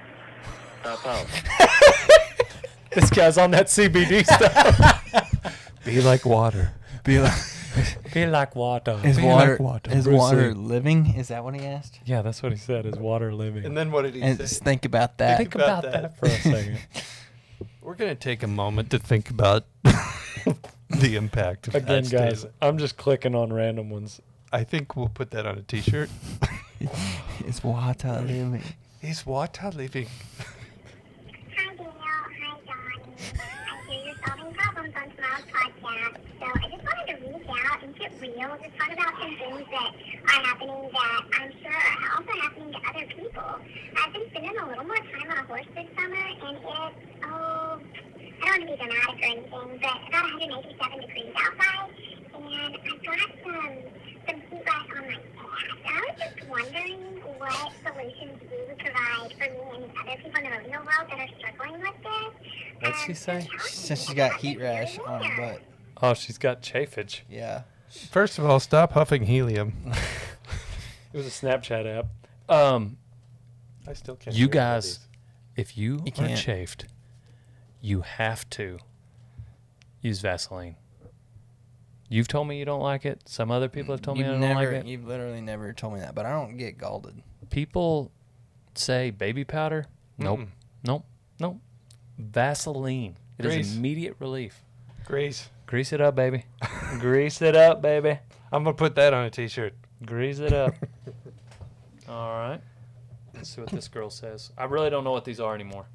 Stop 0.82 1.04
out. 1.06 1.26
This 2.94 3.10
guy's 3.10 3.38
on 3.38 3.50
that 3.52 3.66
CBD 3.66 4.24
stuff. 4.24 5.64
be 5.84 6.00
like 6.00 6.24
water. 6.26 6.72
Be 7.04 7.18
like, 7.20 7.32
Be 8.14 8.26
like 8.26 8.56
water. 8.56 9.00
is 9.04 9.16
Be 9.16 9.22
water, 9.24 9.52
like 9.52 9.60
water. 9.60 9.90
is 9.92 10.04
Bruce 10.04 10.18
water 10.18 10.48
Lee. 10.48 10.54
living? 10.54 11.14
Is 11.14 11.28
that 11.28 11.44
what 11.44 11.54
he 11.54 11.64
asked? 11.64 12.00
Yeah, 12.04 12.22
that's 12.22 12.42
what 12.42 12.50
he 12.52 12.58
said. 12.58 12.84
Is 12.86 12.96
water 12.96 13.32
living? 13.32 13.64
And 13.64 13.76
then 13.76 13.92
what 13.92 14.02
did 14.02 14.14
he 14.16 14.22
And 14.22 14.36
say? 14.36 14.44
just 14.44 14.64
think 14.64 14.84
about 14.84 15.18
that. 15.18 15.38
Think 15.38 15.54
about 15.54 15.84
that 15.84 16.18
for 16.18 16.26
a 16.26 16.30
second. 16.30 16.78
We're 17.80 17.94
gonna 17.94 18.14
take 18.16 18.42
a 18.42 18.46
moment 18.48 18.90
to 18.90 18.98
think 18.98 19.30
about 19.30 19.64
the 20.90 21.14
impact 21.16 21.68
of 21.68 21.74
Again, 21.76 22.02
that 22.04 22.10
guys, 22.10 22.38
statement. 22.40 22.56
I'm 22.60 22.78
just 22.78 22.96
clicking 22.96 23.34
on 23.34 23.52
random 23.52 23.88
ones. 23.90 24.20
I 24.52 24.64
think 24.64 24.96
we'll 24.96 25.08
put 25.08 25.30
that 25.30 25.46
on 25.46 25.56
a 25.58 25.62
T-shirt. 25.62 26.10
Is 27.46 27.62
water 27.64 28.20
living? 28.20 28.62
Is 29.00 29.24
water 29.24 29.70
living? 29.74 30.08
Hi, 31.56 31.74
Danielle. 31.76 31.86
Hi, 31.86 31.96
Donnie. 31.96 32.34
I 32.34 32.34
hear 32.34 33.06
you're 33.06 33.09
solving 33.20 34.54
problems 34.54 34.94
on 34.96 35.12
Smiles 35.16 35.46
Podcast. 35.52 36.16
So 36.40 36.46
I 36.46 36.68
just 36.70 36.84
wanted 36.84 37.06
to 37.08 37.16
reach 37.20 37.48
out 37.68 37.82
and 37.82 37.92
get 37.96 38.12
real. 38.20 38.50
Just 38.62 38.74
talk 38.78 38.92
about 38.92 39.12
some 39.20 39.36
things 39.36 39.66
that 39.70 39.92
are 40.24 40.42
happening 40.44 40.90
that 40.92 41.22
I'm 41.40 41.52
sure 41.60 41.72
are 41.72 42.10
also 42.16 42.32
happening 42.40 42.72
to 42.72 42.78
other 42.88 43.06
people. 43.06 43.50
I've 43.96 44.12
been 44.12 44.26
spending 44.30 44.56
a 44.58 44.66
little 44.66 44.84
more 44.84 44.96
time 44.96 45.30
on 45.30 45.36
a 45.36 45.44
horse 45.44 45.66
this 45.74 45.86
summer, 45.96 46.16
and 46.16 46.56
it's, 46.56 46.64
oh, 47.24 47.80
I 48.40 48.46
don't 48.46 48.48
want 48.48 48.60
to 48.60 48.66
be 48.66 48.76
dramatic 48.76 49.20
or 49.20 49.24
anything, 49.24 49.78
but 49.82 49.96
about 50.08 50.24
187 50.40 51.00
degrees 51.00 51.32
outside, 51.36 51.90
and 52.34 52.44
I've 52.56 53.04
got 53.04 53.20
some, 53.44 53.99
some 54.26 54.40
heat 54.40 54.64
rash 54.66 54.88
on 54.96 55.06
my 55.06 55.14
ass. 55.14 55.20
And 55.86 55.96
I 55.96 56.00
was 56.00 56.16
just 56.18 56.48
wondering 56.48 57.00
what 57.38 57.72
solutions 57.82 58.40
you 58.50 58.58
would 58.68 58.78
provide 58.78 59.32
for 59.32 59.50
me 59.50 59.84
and 59.84 59.84
other 59.84 60.22
people 60.22 60.38
in 60.38 60.44
the 60.44 60.50
rodeo 60.50 60.78
world 60.78 61.10
that 61.10 61.18
are 61.18 61.28
struggling 61.38 61.80
with 61.80 62.02
this. 62.02 62.50
What's 62.80 63.04
she 63.04 63.14
say? 63.14 63.48
Since 63.60 64.06
she 64.08 64.14
got 64.14 64.36
heat 64.36 64.60
rash 64.60 64.98
on 65.00 65.22
her 65.22 65.36
butt. 65.52 65.62
Oh, 66.02 66.14
she's 66.14 66.38
got 66.38 66.62
chafage. 66.62 67.20
Yeah. 67.28 67.62
First 68.10 68.38
of 68.38 68.44
all, 68.46 68.60
stop 68.60 68.92
huffing 68.92 69.24
helium. 69.24 69.74
It 71.12 71.16
was 71.16 71.26
a 71.26 71.30
Snapchat 71.30 71.98
app. 71.98 72.06
Um, 72.48 72.96
I 73.84 73.94
still 73.94 74.14
can't. 74.14 74.36
you 74.36 74.44
hear 74.44 74.52
guys, 74.52 74.98
these. 74.98 75.08
if 75.56 75.76
you, 75.76 75.94
You 76.06 76.12
are 76.18 76.28
can't. 76.28 76.38
chafed, 76.40 76.86
you 77.80 78.02
have 78.02 78.48
to 78.50 78.78
use 80.00 80.20
Vaseline. 80.20 80.76
You've 82.12 82.26
told 82.28 82.48
me 82.48 82.58
you 82.58 82.64
don't 82.64 82.80
like 82.82 83.06
it. 83.06 83.22
Some 83.26 83.50
other 83.52 83.68
people 83.68 83.94
have 83.94 84.02
told 84.02 84.18
me 84.18 84.24
I 84.24 84.32
You've 84.32 84.40
don't 84.40 84.48
never, 84.48 84.72
like 84.72 84.84
it. 84.84 84.86
you've 84.86 85.06
literally 85.06 85.40
never 85.40 85.72
told 85.72 85.94
me 85.94 86.00
that, 86.00 86.12
but 86.14 86.26
I 86.26 86.32
don't 86.32 86.56
get 86.56 86.76
galded. 86.76 87.22
People 87.50 88.10
say 88.74 89.10
baby 89.10 89.44
powder. 89.44 89.86
Nope. 90.18 90.40
Mm-mm. 90.40 90.48
Nope. 90.84 91.04
Nope. 91.38 91.58
Vaseline. 92.18 93.16
It 93.38 93.46
is 93.46 93.54
Grease. 93.54 93.76
immediate 93.76 94.16
relief. 94.18 94.62
Grease. 95.06 95.48
Grease 95.66 95.92
it 95.92 96.00
up, 96.00 96.16
baby. 96.16 96.44
Grease 96.98 97.40
it 97.42 97.54
up, 97.56 97.80
baby. 97.80 98.18
I'm 98.52 98.64
gonna 98.64 98.74
put 98.74 98.96
that 98.96 99.14
on 99.14 99.24
a 99.24 99.30
T-shirt. 99.30 99.74
Grease 100.04 100.40
it 100.40 100.52
up. 100.52 100.74
All 102.08 102.30
right. 102.32 102.60
Let's 103.34 103.50
see 103.54 103.60
what 103.60 103.70
this 103.70 103.86
girl 103.86 104.10
says. 104.10 104.50
I 104.58 104.64
really 104.64 104.90
don't 104.90 105.04
know 105.04 105.12
what 105.12 105.24
these 105.24 105.38
are 105.38 105.54
anymore. 105.54 105.86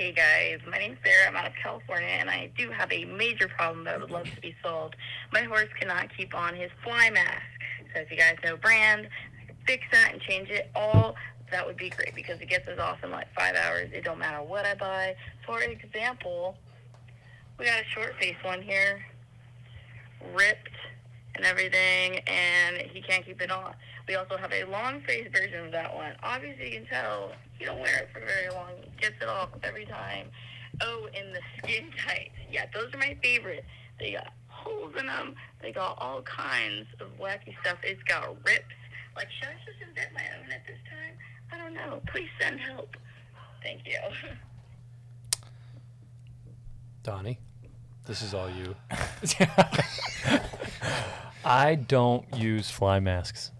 Hey 0.00 0.12
guys, 0.12 0.60
my 0.66 0.78
name's 0.78 0.96
Sarah. 1.04 1.28
I'm 1.28 1.36
out 1.36 1.46
of 1.46 1.52
California, 1.62 2.08
and 2.08 2.30
I 2.30 2.50
do 2.56 2.70
have 2.70 2.90
a 2.90 3.04
major 3.04 3.48
problem 3.48 3.84
that 3.84 3.96
I 3.96 3.98
would 3.98 4.10
love 4.10 4.24
to 4.34 4.40
be 4.40 4.56
solved. 4.62 4.96
My 5.30 5.42
horse 5.42 5.68
cannot 5.78 6.08
keep 6.16 6.34
on 6.34 6.56
his 6.56 6.70
fly 6.82 7.10
mask. 7.10 7.42
So 7.92 8.00
if 8.00 8.10
you 8.10 8.16
guys 8.16 8.36
know 8.42 8.56
brand, 8.56 9.10
I 9.42 9.44
can 9.44 9.56
fix 9.66 9.84
that 9.92 10.14
and 10.14 10.22
change 10.22 10.48
it 10.48 10.70
all. 10.74 11.16
That 11.50 11.66
would 11.66 11.76
be 11.76 11.90
great 11.90 12.14
because 12.14 12.40
it 12.40 12.48
gets 12.48 12.66
us 12.66 12.78
off 12.78 13.04
in 13.04 13.10
like 13.10 13.26
five 13.34 13.54
hours. 13.56 13.90
It 13.92 14.02
don't 14.02 14.18
matter 14.18 14.42
what 14.42 14.64
I 14.64 14.74
buy. 14.74 15.16
For 15.44 15.60
example, 15.60 16.56
we 17.58 17.66
got 17.66 17.78
a 17.78 17.84
short 17.84 18.14
face 18.18 18.36
one 18.42 18.62
here, 18.62 19.04
ripped 20.34 20.70
and 21.34 21.44
everything, 21.44 22.20
and 22.26 22.78
he 22.90 23.02
can't 23.02 23.26
keep 23.26 23.42
it 23.42 23.50
on. 23.50 23.74
We 24.10 24.16
also 24.16 24.36
have 24.36 24.52
a 24.52 24.64
long 24.64 25.02
face 25.02 25.28
version 25.32 25.66
of 25.66 25.70
that 25.70 25.94
one. 25.94 26.14
Obviously, 26.24 26.66
you 26.66 26.80
can 26.80 26.86
tell 26.86 27.30
you 27.60 27.66
don't 27.66 27.78
wear 27.78 27.96
it 27.98 28.08
for 28.12 28.18
very 28.18 28.50
long. 28.52 28.72
He 28.82 29.00
gets 29.00 29.14
it 29.22 29.28
off 29.28 29.50
every 29.62 29.84
time. 29.84 30.26
Oh, 30.80 31.06
and 31.16 31.32
the 31.32 31.38
skin 31.58 31.92
tight. 32.04 32.32
Yeah, 32.50 32.66
those 32.74 32.92
are 32.92 32.98
my 32.98 33.16
favorite. 33.22 33.64
They 34.00 34.10
got 34.10 34.32
holes 34.48 34.94
in 34.98 35.06
them. 35.06 35.36
They 35.62 35.70
got 35.70 35.96
all 36.00 36.22
kinds 36.22 36.88
of 36.98 37.06
wacky 37.20 37.54
stuff. 37.60 37.78
It's 37.84 38.02
got 38.02 38.30
rips. 38.44 38.64
Like, 39.14 39.28
should 39.38 39.50
I 39.50 39.54
just 39.64 39.80
invent 39.88 40.12
my 40.12 40.24
own 40.36 40.50
at 40.50 40.66
this 40.66 40.78
time? 40.90 41.14
I 41.52 41.58
don't 41.58 41.74
know. 41.74 42.02
Please 42.08 42.30
send 42.40 42.58
help. 42.58 42.96
Thank 43.62 43.82
you. 43.86 44.00
Donnie, 47.04 47.38
this 48.06 48.22
is 48.22 48.34
all 48.34 48.50
you. 48.50 48.74
I 51.44 51.76
don't 51.76 52.24
use 52.36 52.72
fly 52.72 52.98
masks 52.98 53.52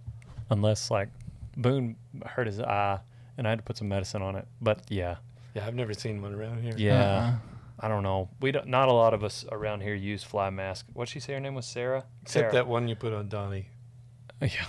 unless 0.50 0.90
like 0.90 1.08
Boone 1.56 1.96
hurt 2.26 2.46
his 2.46 2.60
eye 2.60 3.00
and 3.38 3.46
I 3.46 3.50
had 3.50 3.58
to 3.60 3.64
put 3.64 3.76
some 3.78 3.88
medicine 3.88 4.22
on 4.22 4.36
it. 4.36 4.46
But 4.60 4.82
yeah, 4.88 5.16
Yeah, 5.54 5.66
I've 5.66 5.74
never 5.74 5.94
seen 5.94 6.20
one 6.22 6.34
around 6.34 6.62
here. 6.62 6.74
yeah. 6.76 7.02
Uh-uh. 7.02 7.34
I 7.82 7.88
don't 7.88 8.02
know. 8.02 8.28
We 8.42 8.52
don't. 8.52 8.66
Not 8.66 8.88
a 8.88 8.92
lot 8.92 9.14
of 9.14 9.24
us 9.24 9.46
around 9.50 9.80
here 9.80 9.94
use 9.94 10.22
fly 10.22 10.50
masks. 10.50 10.86
What 10.92 11.08
she 11.08 11.18
say? 11.18 11.32
Her 11.32 11.40
name 11.40 11.54
was 11.54 11.64
Sarah. 11.64 12.04
Except 12.22 12.42
Sarah. 12.42 12.52
that 12.52 12.66
one 12.68 12.88
you 12.88 12.94
put 12.94 13.12
on 13.14 13.28
Donnie. 13.28 13.68
Yeah. 14.42 14.66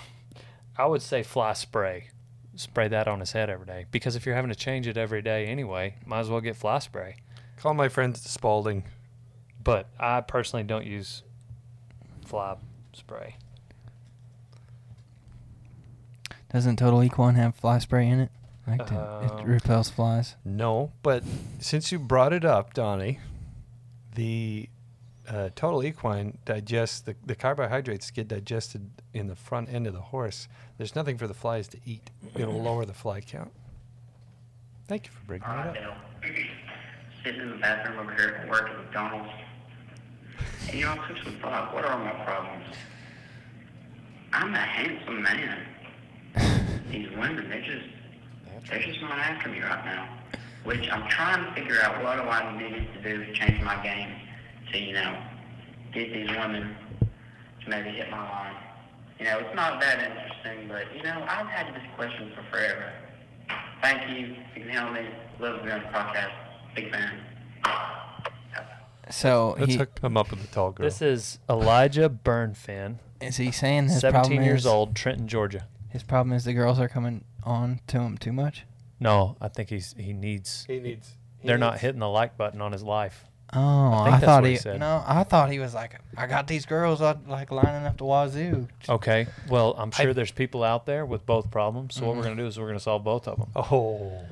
I 0.78 0.86
would 0.86 1.02
say 1.02 1.22
fly 1.22 1.52
spray. 1.52 2.08
Spray 2.56 2.88
that 2.88 3.08
on 3.08 3.20
his 3.20 3.32
head 3.32 3.48
every 3.50 3.64
day 3.66 3.86
because 3.90 4.16
if 4.16 4.24
you're 4.26 4.34
having 4.34 4.50
to 4.50 4.54
change 4.56 4.86
it 4.86 4.96
every 4.98 5.20
day 5.22 5.46
anyway, 5.46 5.94
might 6.06 6.20
as 6.20 6.28
well 6.30 6.40
get 6.42 6.56
fly 6.56 6.78
spray. 6.78 7.16
Call 7.58 7.72
my 7.74 7.88
friend 7.88 8.14
Spalding. 8.16 8.84
But 9.62 9.88
I 10.00 10.20
personally 10.22 10.62
don't 10.64 10.86
use 10.86 11.22
fly 12.26 12.56
spray. 12.92 13.36
Doesn't 16.52 16.76
Total 16.76 17.02
Equine 17.02 17.34
have 17.36 17.54
fly 17.54 17.78
spray 17.78 18.08
in 18.08 18.20
it? 18.20 18.30
Like 18.66 18.86
to, 18.86 18.94
Um, 18.94 19.38
it 19.40 19.46
repels 19.46 19.88
flies. 19.90 20.36
No, 20.44 20.92
but 21.02 21.24
since 21.58 21.90
you 21.90 21.98
brought 21.98 22.32
it 22.32 22.44
up, 22.44 22.74
Donnie, 22.74 23.18
the 24.14 24.68
uh, 25.28 25.48
total 25.54 25.82
equine 25.82 26.38
digests 26.44 27.00
the, 27.00 27.16
the 27.24 27.34
carbohydrates 27.34 28.10
get 28.10 28.28
digested 28.28 28.90
in 29.14 29.28
the 29.28 29.36
front 29.36 29.68
end 29.72 29.86
of 29.86 29.94
the 29.94 30.00
horse. 30.00 30.46
There's 30.78 30.94
nothing 30.94 31.16
for 31.18 31.26
the 31.26 31.34
flies 31.34 31.68
to 31.68 31.78
eat. 31.84 32.10
It'll 32.36 32.60
lower 32.62 32.84
the 32.84 32.94
fly 32.94 33.20
count. 33.20 33.52
Thank 34.86 35.06
you 35.06 35.12
for 35.12 35.24
bringing 35.26 35.48
that 35.48 35.68
up. 35.68 35.74
Dale. 35.74 35.94
Sitting 37.24 37.40
in 37.40 37.50
the 37.50 37.56
bathroom 37.56 37.98
over 37.98 38.14
here 38.14 38.40
at 38.42 38.48
work 38.50 38.68
at 38.68 38.76
McDonald's. 38.76 39.30
And 40.68 40.74
you 40.78 40.84
know, 40.84 40.92
I 40.92 41.08
took 41.08 41.18
some 41.24 41.38
thought. 41.40 41.72
What 41.74 41.84
are 41.84 41.92
all 41.92 41.98
my 42.04 42.10
problems? 42.24 42.76
I'm 44.32 44.54
a 44.54 44.58
handsome 44.58 45.22
man. 45.22 45.58
These 46.92 47.08
women, 47.12 47.48
they're 47.48 47.62
just, 47.62 48.70
they're 48.70 48.82
just 48.82 49.00
not 49.00 49.18
after 49.18 49.48
me 49.48 49.60
right 49.60 49.84
now. 49.84 50.18
Which 50.64 50.88
I'm 50.90 51.08
trying 51.08 51.44
to 51.44 51.60
figure 51.60 51.80
out 51.82 52.04
what 52.04 52.16
do 52.16 52.22
I 52.22 52.56
need 52.56 52.86
to 52.94 53.02
do 53.02 53.24
to 53.24 53.32
change 53.32 53.60
my 53.62 53.82
game 53.82 54.10
to, 54.70 54.78
you 54.78 54.92
know, 54.92 55.20
get 55.92 56.12
these 56.12 56.28
women 56.30 56.76
to 57.64 57.70
maybe 57.70 57.90
hit 57.90 58.10
my 58.10 58.22
line. 58.30 58.54
You 59.18 59.24
know, 59.24 59.38
it's 59.38 59.56
not 59.56 59.80
that 59.80 59.98
interesting, 59.98 60.68
but, 60.68 60.94
you 60.94 61.02
know, 61.02 61.24
I've 61.28 61.46
had 61.46 61.74
this 61.74 61.82
question 61.96 62.30
for 62.36 62.42
forever. 62.50 62.92
Thank 63.82 64.08
you. 64.10 64.36
You 64.54 64.62
can 64.62 64.68
help 64.68 64.92
me. 64.92 65.00
Love 65.40 65.58
to 65.58 65.64
be 65.64 65.72
on 65.72 65.80
the 65.80 65.86
podcast. 65.86 66.30
Big 66.76 66.90
fan. 66.92 67.20
So 69.10 69.56
Let's 69.58 69.72
he, 69.72 69.78
hook 69.78 69.98
him 70.02 70.16
up 70.16 70.30
with 70.30 70.40
the 70.40 70.48
tall 70.48 70.70
girl. 70.70 70.84
This 70.84 71.02
is 71.02 71.38
Elijah 71.48 72.08
Burnfin. 72.08 72.98
is 73.20 73.36
he 73.36 73.50
saying 73.50 73.84
his 73.88 74.00
17 74.00 74.22
problem 74.22 74.44
years 74.44 74.60
is, 74.60 74.66
old, 74.66 74.94
Trenton, 74.94 75.26
Georgia. 75.26 75.66
His 75.92 76.02
problem 76.02 76.32
is 76.34 76.44
the 76.44 76.52
girls 76.54 76.78
are 76.80 76.88
coming 76.88 77.24
on 77.44 77.80
to 77.88 78.00
him 78.00 78.16
too 78.18 78.32
much. 78.32 78.64
No, 78.98 79.36
I 79.40 79.48
think 79.48 79.68
he's 79.68 79.94
he 79.98 80.12
needs. 80.12 80.64
He 80.66 80.80
needs. 80.80 81.16
he 81.40 81.48
they're 81.48 81.58
not 81.58 81.78
hitting 81.80 82.00
the 82.00 82.08
like 82.08 82.36
button 82.36 82.60
on 82.60 82.72
his 82.72 82.82
life. 82.82 83.24
Oh, 83.54 83.58
I 83.60 84.06
I, 84.06 84.10
that's 84.12 84.24
thought 84.24 84.42
what 84.42 84.48
he, 84.48 84.52
he 84.54 84.58
said. 84.58 84.80
no, 84.80 85.04
I 85.06 85.24
thought 85.24 85.50
he 85.50 85.58
was 85.58 85.74
like, 85.74 86.00
I 86.16 86.26
got 86.26 86.46
these 86.46 86.64
girls 86.64 87.02
uh, 87.02 87.16
like 87.28 87.50
lining 87.50 87.84
up 87.86 87.98
the 87.98 88.04
wazoo. 88.06 88.66
Okay. 88.88 89.26
Well, 89.48 89.74
I'm 89.76 89.90
sure 89.90 90.14
there's 90.14 90.30
people 90.30 90.64
out 90.64 90.86
there 90.86 91.04
with 91.04 91.26
both 91.26 91.50
problems. 91.50 91.94
So 91.96 92.06
what 92.06 92.16
we're 92.16 92.22
Mhm. 92.22 92.26
gonna 92.28 92.36
do 92.42 92.46
is 92.46 92.58
we're 92.58 92.68
gonna 92.68 92.80
solve 92.80 93.04
both 93.04 93.28
of 93.28 93.36
them. 93.38 93.48
Oh. 93.54 94.22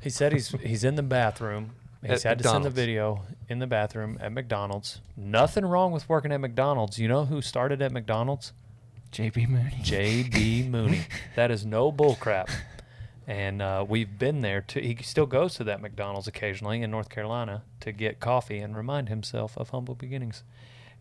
He 0.00 0.10
said 0.10 0.32
he's 0.32 0.48
he's 0.62 0.84
in 0.84 0.94
the 0.94 1.02
bathroom. 1.02 1.70
He's 2.02 2.24
At 2.26 2.30
had 2.30 2.38
to 2.38 2.48
send 2.48 2.64
the 2.64 2.70
video 2.70 3.22
in 3.48 3.60
the 3.60 3.66
bathroom 3.68 4.18
at 4.20 4.32
McDonald's. 4.32 5.00
Nothing 5.16 5.64
wrong 5.64 5.92
with 5.92 6.08
working 6.08 6.32
at 6.32 6.40
McDonald's. 6.40 6.98
You 6.98 7.06
know 7.06 7.24
who 7.26 7.40
started 7.40 7.80
at 7.80 7.92
McDonald's? 7.92 8.52
JB 9.12 9.48
Mauney. 9.48 9.74
JB 9.82 10.70
Mauney. 10.70 11.02
That 11.36 11.50
is 11.50 11.64
no 11.66 11.92
bullcrap. 11.92 12.48
And 13.26 13.62
uh, 13.62 13.84
we've 13.88 14.18
been 14.18 14.40
there. 14.40 14.62
To, 14.62 14.80
he 14.80 14.96
still 15.02 15.26
goes 15.26 15.54
to 15.56 15.64
that 15.64 15.80
McDonald's 15.80 16.26
occasionally 16.26 16.82
in 16.82 16.90
North 16.90 17.08
Carolina 17.08 17.62
to 17.80 17.92
get 17.92 18.18
coffee 18.20 18.58
and 18.58 18.76
remind 18.76 19.08
himself 19.08 19.56
of 19.56 19.70
humble 19.70 19.94
beginnings. 19.94 20.42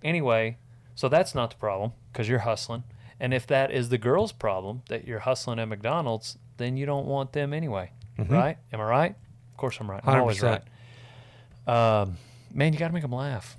Anyway, 0.03 0.57
so 0.93 1.09
that's 1.09 1.33
not 1.33 1.49
the 1.51 1.55
problem 1.55 1.93
because 2.11 2.27
you're 2.29 2.39
hustling. 2.39 2.83
And 3.19 3.33
if 3.33 3.47
that 3.47 3.71
is 3.71 3.89
the 3.89 3.97
girl's 3.97 4.31
problem 4.31 4.81
that 4.89 5.07
you're 5.07 5.19
hustling 5.19 5.57
at 5.59 5.67
McDonald's, 5.67 6.37
then 6.57 6.77
you 6.77 6.85
don't 6.85 7.05
want 7.07 7.33
them 7.33 7.53
anyway, 7.53 7.91
Mhm. 8.19 8.29
right? 8.31 8.57
Am 8.73 8.81
I 8.81 8.85
right? 8.85 9.15
Of 9.51 9.57
course 9.57 9.77
I'm 9.79 9.89
right. 9.89 10.01
I'm 10.05 10.19
always 10.19 10.41
right. 10.41 10.61
100%. 11.67 12.01
Um, 12.03 12.17
man, 12.53 12.73
you 12.73 12.79
got 12.79 12.87
to 12.89 12.93
make 12.93 13.03
them 13.03 13.11
laugh. 13.13 13.57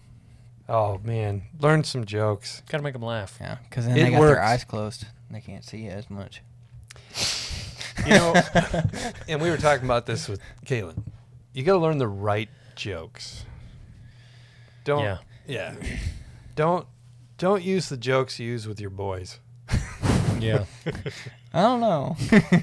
Oh 0.75 0.99
man, 1.05 1.43
learn 1.61 1.85
some 1.85 2.07
jokes. 2.07 2.63
Got 2.71 2.79
to 2.79 2.83
make 2.85 2.95
them 2.95 3.03
laugh. 3.03 3.37
Yeah, 3.39 3.59
because 3.69 3.85
then 3.87 3.95
It 3.97 4.05
they 4.05 4.11
got 4.13 4.21
works. 4.21 4.35
their 4.37 4.43
eyes 4.43 4.65
closed. 4.65 5.05
They 5.31 5.41
can't 5.43 5.65
see 5.65 5.87
as 5.89 6.09
much. 6.09 6.41
You 8.07 8.15
know, 8.15 8.35
and 9.29 9.43
we 9.43 9.51
were 9.51 9.59
talking 9.59 9.85
about 9.85 10.07
this 10.07 10.29
with 10.29 10.41
Kaylin. 10.65 11.03
You 11.53 11.63
got 11.63 11.75
to 11.75 11.79
learn 11.79 11.99
the 11.99 12.09
right 12.09 12.49
jokes. 12.75 13.45
Don't. 14.85 15.03
Yeah. 15.03 15.19
Yeah. 15.47 15.75
Don't. 16.57 16.87
Don't 17.37 17.63
use 17.63 17.91
the 17.91 17.99
jokes 17.99 18.39
you 18.39 18.47
use 18.49 18.67
with 18.67 18.81
your 18.81 18.89
boys. 18.91 19.41
Yeah. 20.41 20.65
I 21.53 21.61
don't 21.63 21.81
know. 21.81 22.17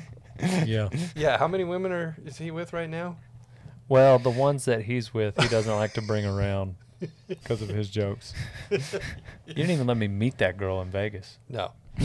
Yeah. 0.66 0.88
Yeah. 1.18 1.38
How 1.38 1.49
many 1.49 1.66
women 1.66 1.91
are 1.91 2.16
is 2.26 2.38
he 2.38 2.49
with 2.49 2.72
right 2.72 2.89
now? 2.89 3.18
Well, 3.89 4.20
the 4.20 4.30
ones 4.30 4.64
that 4.66 4.84
he's 4.84 5.14
with, 5.14 5.38
he 5.38 5.49
doesn't 5.49 5.76
like 5.76 5.93
to 5.95 6.01
bring 6.01 6.26
around 6.26 6.76
because 7.28 7.62
of 7.62 7.70
his 7.70 7.89
jokes. 7.89 8.34
You 9.47 9.56
didn't 9.56 9.72
even 9.72 9.88
let 9.88 9.97
me 9.97 10.08
meet 10.08 10.38
that 10.38 10.58
girl 10.58 10.80
in 10.80 10.91
Vegas. 10.91 11.39
No. 11.50 11.72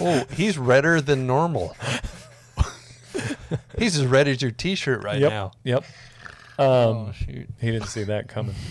oh, 0.00 0.24
he's 0.32 0.58
redder 0.58 1.00
than 1.00 1.26
normal. 1.26 1.74
he's 3.78 3.96
as 3.96 4.04
red 4.04 4.28
as 4.28 4.42
your 4.42 4.50
T-shirt 4.50 5.02
right 5.02 5.18
yep. 5.18 5.30
now. 5.30 5.52
Yep. 5.64 5.84
Um, 6.58 6.66
Oh, 6.66 7.12
shoot. 7.14 7.48
He 7.58 7.70
didn't 7.70 7.88
see 7.88 8.04
that 8.04 8.28
coming. 8.28 8.54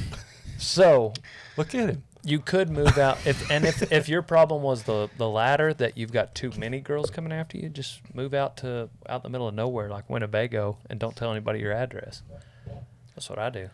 So 0.59 1.13
Look 1.55 1.75
at 1.75 1.89
him. 1.89 2.03
You 2.28 2.39
could 2.39 2.69
move 2.69 2.97
out 2.97 3.25
if 3.25 3.49
and 3.49 3.65
if 3.65 3.91
if 3.91 4.09
your 4.09 4.21
problem 4.21 4.61
was 4.61 4.84
the 4.84 5.09
the 5.17 5.30
latter 5.30 5.73
that 5.73 5.97
you've 5.97 6.11
got 6.11 6.36
too 6.36 6.51
many 6.57 6.82
girls 6.82 7.09
coming 7.09 7.32
after 7.32 7.57
you, 7.57 7.69
just 7.69 8.01
move 8.13 8.34
out 8.34 8.57
to 8.57 8.89
out 9.07 9.21
in 9.21 9.23
the 9.23 9.30
middle 9.30 9.47
of 9.47 9.55
nowhere 9.55 9.89
like 9.89 10.09
Winnebago 10.09 10.78
and 10.89 10.99
don't 10.99 11.15
tell 11.15 11.32
anybody 11.32 11.59
your 11.59 11.71
address. 11.71 12.23
That's 13.15 13.30
what 13.30 13.39
I 13.39 13.49
do. 13.49 13.69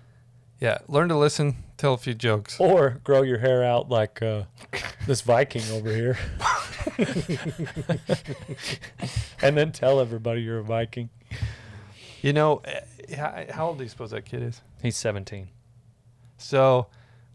Yeah. 0.60 0.78
Learn 0.88 1.10
to 1.10 1.18
listen. 1.18 1.58
Tell 1.78 1.94
a 1.94 1.98
few 1.98 2.14
jokes. 2.14 2.58
Or 2.60 3.02
grow 3.04 3.24
your 3.24 3.40
hair 3.40 3.64
out 3.64 3.90
like 3.90 4.22
uh, 4.22 4.44
this 5.06 5.20
Viking 5.20 5.64
over 5.72 5.94
here. 5.94 6.18
and 9.42 9.58
then 9.58 9.74
tell 9.74 10.00
everybody 10.00 10.42
you're 10.42 10.60
a 10.60 10.64
Viking. 10.64 11.10
You 12.22 12.32
know, 12.32 12.62
eh, 12.64 13.16
how, 13.18 13.46
how 13.50 13.68
old 13.68 13.80
do 13.80 13.84
you 13.84 13.90
suppose 13.90 14.12
that 14.12 14.24
kid 14.24 14.42
is? 14.44 14.62
He's 14.82 14.96
17. 14.96 15.50
So, 16.38 16.88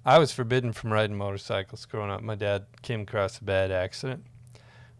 I 0.08 0.18
was 0.18 0.32
forbidden 0.32 0.72
from 0.72 0.90
riding 0.90 1.18
motorcycles 1.18 1.84
growing 1.84 2.10
up. 2.10 2.22
My 2.22 2.34
dad 2.34 2.64
came 2.80 3.02
across 3.02 3.36
a 3.36 3.44
bad 3.44 3.70
accident. 3.70 4.24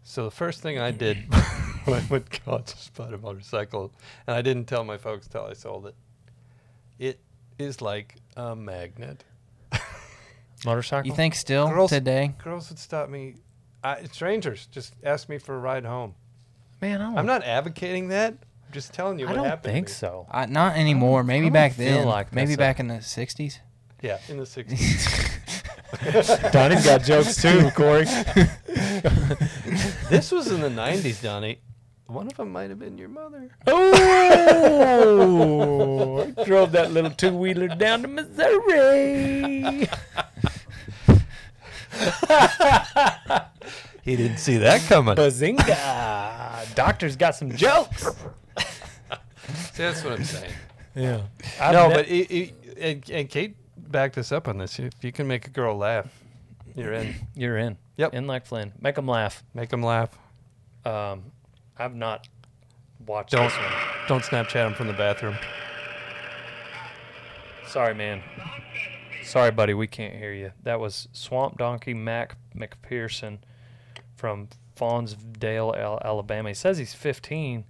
So 0.03 0.23
the 0.23 0.29
first 0.29 0.61
thing 0.61 0.77
I 0.77 0.91
did 0.91 1.17
when 1.85 1.99
I 1.99 2.05
went 2.11 2.29
to 2.29 2.39
college 2.41 2.75
was 2.75 2.91
bought 2.95 3.11
a 3.15 3.17
motorcycle, 3.17 3.91
and 4.27 4.35
I 4.37 4.43
didn't 4.43 4.65
tell 4.65 4.83
my 4.83 4.99
folks 4.99 5.27
till 5.27 5.45
I 5.45 5.53
sold 5.53 5.87
it. 5.87 5.95
It 6.99 7.19
is 7.57 7.81
like 7.81 8.17
a 8.37 8.55
magnet. 8.55 9.23
Motorcycle? 10.63 11.09
You 11.09 11.15
think 11.15 11.33
still 11.33 11.67
Girls- 11.69 11.89
today? 11.89 12.35
Girls 12.43 12.69
would 12.69 12.77
stop 12.77 13.09
me. 13.09 13.37
I, 13.83 14.03
strangers 14.11 14.67
just 14.67 14.93
ask 15.03 15.27
me 15.27 15.39
for 15.39 15.55
a 15.55 15.59
ride 15.59 15.85
home. 15.85 16.13
Man, 16.83 17.01
I 17.01 17.05
don't, 17.05 17.17
I'm 17.17 17.25
not 17.25 17.43
advocating 17.43 18.09
that. 18.09 18.33
I'm 18.33 18.73
just 18.73 18.93
telling 18.93 19.17
you 19.17 19.27
I 19.27 19.33
what 19.35 19.43
don't 19.43 19.63
think 19.63 19.89
so. 19.89 20.27
Uh, 20.29 20.45
not 20.45 20.75
anymore. 20.77 21.23
Maybe 21.23 21.47
don't 21.47 21.53
back 21.53 21.73
feel 21.73 21.97
then. 21.99 22.07
like 22.07 22.31
Maybe 22.31 22.49
that's 22.49 22.55
a- 22.55 22.59
back 22.59 22.79
in 22.79 22.89
the 22.89 22.95
'60s. 22.95 23.57
Yeah, 24.01 24.17
in 24.29 24.37
the 24.37 24.43
60s. 24.43 25.37
Donnie's 26.51 26.85
got 26.85 27.03
jokes 27.03 27.41
too, 27.41 27.69
Corey. 27.71 28.05
this 30.09 30.31
was 30.31 30.51
in 30.51 30.61
the 30.61 30.69
90s, 30.69 31.21
Donnie. 31.21 31.59
One 32.07 32.27
of 32.27 32.35
them 32.37 32.51
might 32.51 32.69
have 32.69 32.79
been 32.79 32.97
your 32.97 33.09
mother. 33.09 33.51
Oh, 33.67 34.73
I 36.37 36.43
drove 36.43 36.71
that 36.71 36.91
little 36.91 37.11
two 37.11 37.35
wheeler 37.35 37.67
down 37.67 38.01
to 38.01 38.07
Missouri. 38.07 39.87
He 44.01 44.15
didn't 44.15 44.37
see 44.37 44.57
that 44.57 44.81
coming. 44.87 45.15
Bazinga! 45.15 46.73
Doctor's 46.73 47.15
got 47.15 47.35
some 47.35 47.55
jokes. 47.55 48.05
See, 48.05 49.83
that's 49.83 50.03
what 50.03 50.13
I'm 50.13 50.23
saying. 50.23 50.51
Yeah. 50.95 51.21
no, 51.59 51.85
I've 51.85 51.93
but 51.93 52.07
it, 52.07 52.31
it, 52.31 52.53
and, 52.79 53.07
and 53.11 53.29
Kate 53.29 53.55
backed 53.89 54.15
this 54.15 54.31
up 54.31 54.47
on 54.47 54.57
this. 54.57 54.79
If 54.79 55.03
you 55.03 55.11
can 55.11 55.27
make 55.27 55.47
a 55.47 55.49
girl 55.49 55.75
laugh, 55.75 56.07
you're 56.75 56.93
in. 56.93 57.15
You're 57.35 57.57
in. 57.57 57.77
Yep. 57.97 58.13
In 58.13 58.27
like 58.27 58.45
Flynn. 58.45 58.71
Make 58.79 58.95
them 58.95 59.07
laugh. 59.07 59.43
Make 59.53 59.69
them 59.69 59.83
laugh. 59.83 60.17
Um, 60.85 61.23
I've 61.77 61.95
not 61.95 62.27
watched 63.05 63.31
Don't 63.31 63.45
this 63.45 63.57
one. 63.57 63.73
don't 64.07 64.23
Snapchat 64.23 64.53
them 64.53 64.73
from 64.73 64.87
the 64.87 64.93
bathroom. 64.93 65.35
Sorry, 67.67 67.93
man. 67.93 68.21
Sorry, 69.23 69.51
buddy. 69.51 69.73
We 69.73 69.87
can't 69.87 70.15
hear 70.15 70.31
you. 70.31 70.51
That 70.63 70.79
was 70.79 71.07
Swamp 71.11 71.57
Donkey 71.57 71.93
Mac 71.93 72.35
McPherson 72.55 73.39
from 74.15 74.47
Faunsdale, 74.75 75.99
Alabama. 76.03 76.49
He 76.49 76.55
says 76.55 76.77
he's 76.77 76.93
15, 76.93 77.65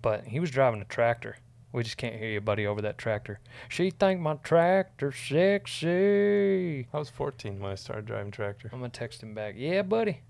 but 0.00 0.26
he 0.26 0.40
was 0.40 0.50
driving 0.50 0.80
a 0.80 0.84
tractor. 0.84 1.36
We 1.74 1.82
just 1.82 1.96
can't 1.96 2.14
hear 2.14 2.28
you, 2.28 2.40
buddy, 2.40 2.68
over 2.68 2.80
that 2.82 2.98
tractor. 2.98 3.40
She 3.68 3.90
think 3.90 4.20
my 4.20 4.34
tractor 4.34 5.10
sexy. 5.10 6.86
I 6.94 6.98
was 6.98 7.10
14 7.10 7.58
when 7.58 7.72
I 7.72 7.74
started 7.74 8.06
driving 8.06 8.30
tractor. 8.30 8.70
I'm 8.72 8.78
gonna 8.78 8.90
text 8.90 9.24
him 9.24 9.34
back. 9.34 9.56
Yeah, 9.58 9.82
buddy. 9.82 10.20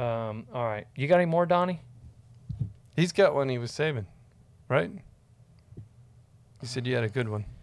Um, 0.00 0.48
all 0.52 0.64
right. 0.64 0.88
You 0.96 1.06
got 1.06 1.20
any 1.20 1.26
more, 1.26 1.46
Donnie? 1.46 1.80
He's 2.96 3.12
got 3.12 3.36
one 3.36 3.48
he 3.50 3.58
was 3.58 3.70
saving, 3.70 4.06
right? 4.68 4.90
You 6.60 6.66
said 6.66 6.88
you 6.88 6.96
had 6.96 7.04
a 7.04 7.08
good 7.08 7.28
one. 7.28 7.44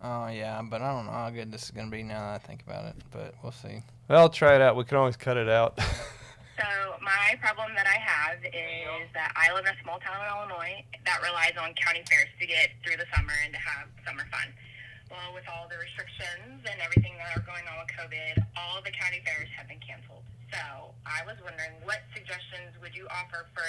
Oh 0.00 0.28
yeah, 0.28 0.62
but 0.62 0.80
I 0.80 0.92
don't 0.92 1.06
know 1.06 1.12
how 1.12 1.28
good 1.28 1.50
this 1.50 1.64
is 1.64 1.72
gonna 1.72 1.90
be 1.90 2.04
now 2.04 2.20
that 2.20 2.34
I 2.34 2.38
think 2.38 2.62
about 2.62 2.84
it. 2.86 2.94
But 3.10 3.34
we'll 3.42 3.50
see. 3.50 3.82
Well, 4.08 4.28
try 4.28 4.54
it 4.54 4.60
out. 4.62 4.76
We 4.76 4.84
can 4.84 4.96
always 4.96 5.16
cut 5.16 5.36
it 5.36 5.48
out. 5.48 5.78
So 6.58 6.98
my 6.98 7.38
problem 7.38 7.70
that 7.78 7.86
I 7.86 8.02
have 8.02 8.42
is 8.42 9.06
that 9.14 9.30
I 9.38 9.54
live 9.54 9.62
in 9.62 9.70
a 9.70 9.80
small 9.86 10.02
town 10.02 10.18
in 10.18 10.26
Illinois 10.26 10.82
that 11.06 11.22
relies 11.22 11.54
on 11.54 11.70
county 11.78 12.02
fairs 12.10 12.26
to 12.42 12.46
get 12.50 12.74
through 12.82 12.98
the 12.98 13.06
summer 13.14 13.30
and 13.46 13.54
to 13.54 13.62
have 13.62 13.86
summer 14.02 14.26
fun. 14.26 14.50
Well, 15.06 15.38
with 15.38 15.46
all 15.46 15.70
the 15.70 15.78
restrictions 15.78 16.66
and 16.66 16.76
everything 16.82 17.14
that 17.22 17.30
are 17.38 17.46
going 17.46 17.62
on 17.70 17.86
with 17.86 17.94
COVID, 17.94 18.42
all 18.58 18.82
the 18.82 18.90
county 18.90 19.22
fairs 19.22 19.46
have 19.54 19.70
been 19.70 19.78
canceled. 19.78 20.26
So 20.50 20.58
I 21.06 21.22
was 21.22 21.38
wondering, 21.46 21.78
what 21.86 22.02
suggestions 22.10 22.74
would 22.82 22.90
you 22.90 23.06
offer 23.06 23.46
for 23.54 23.62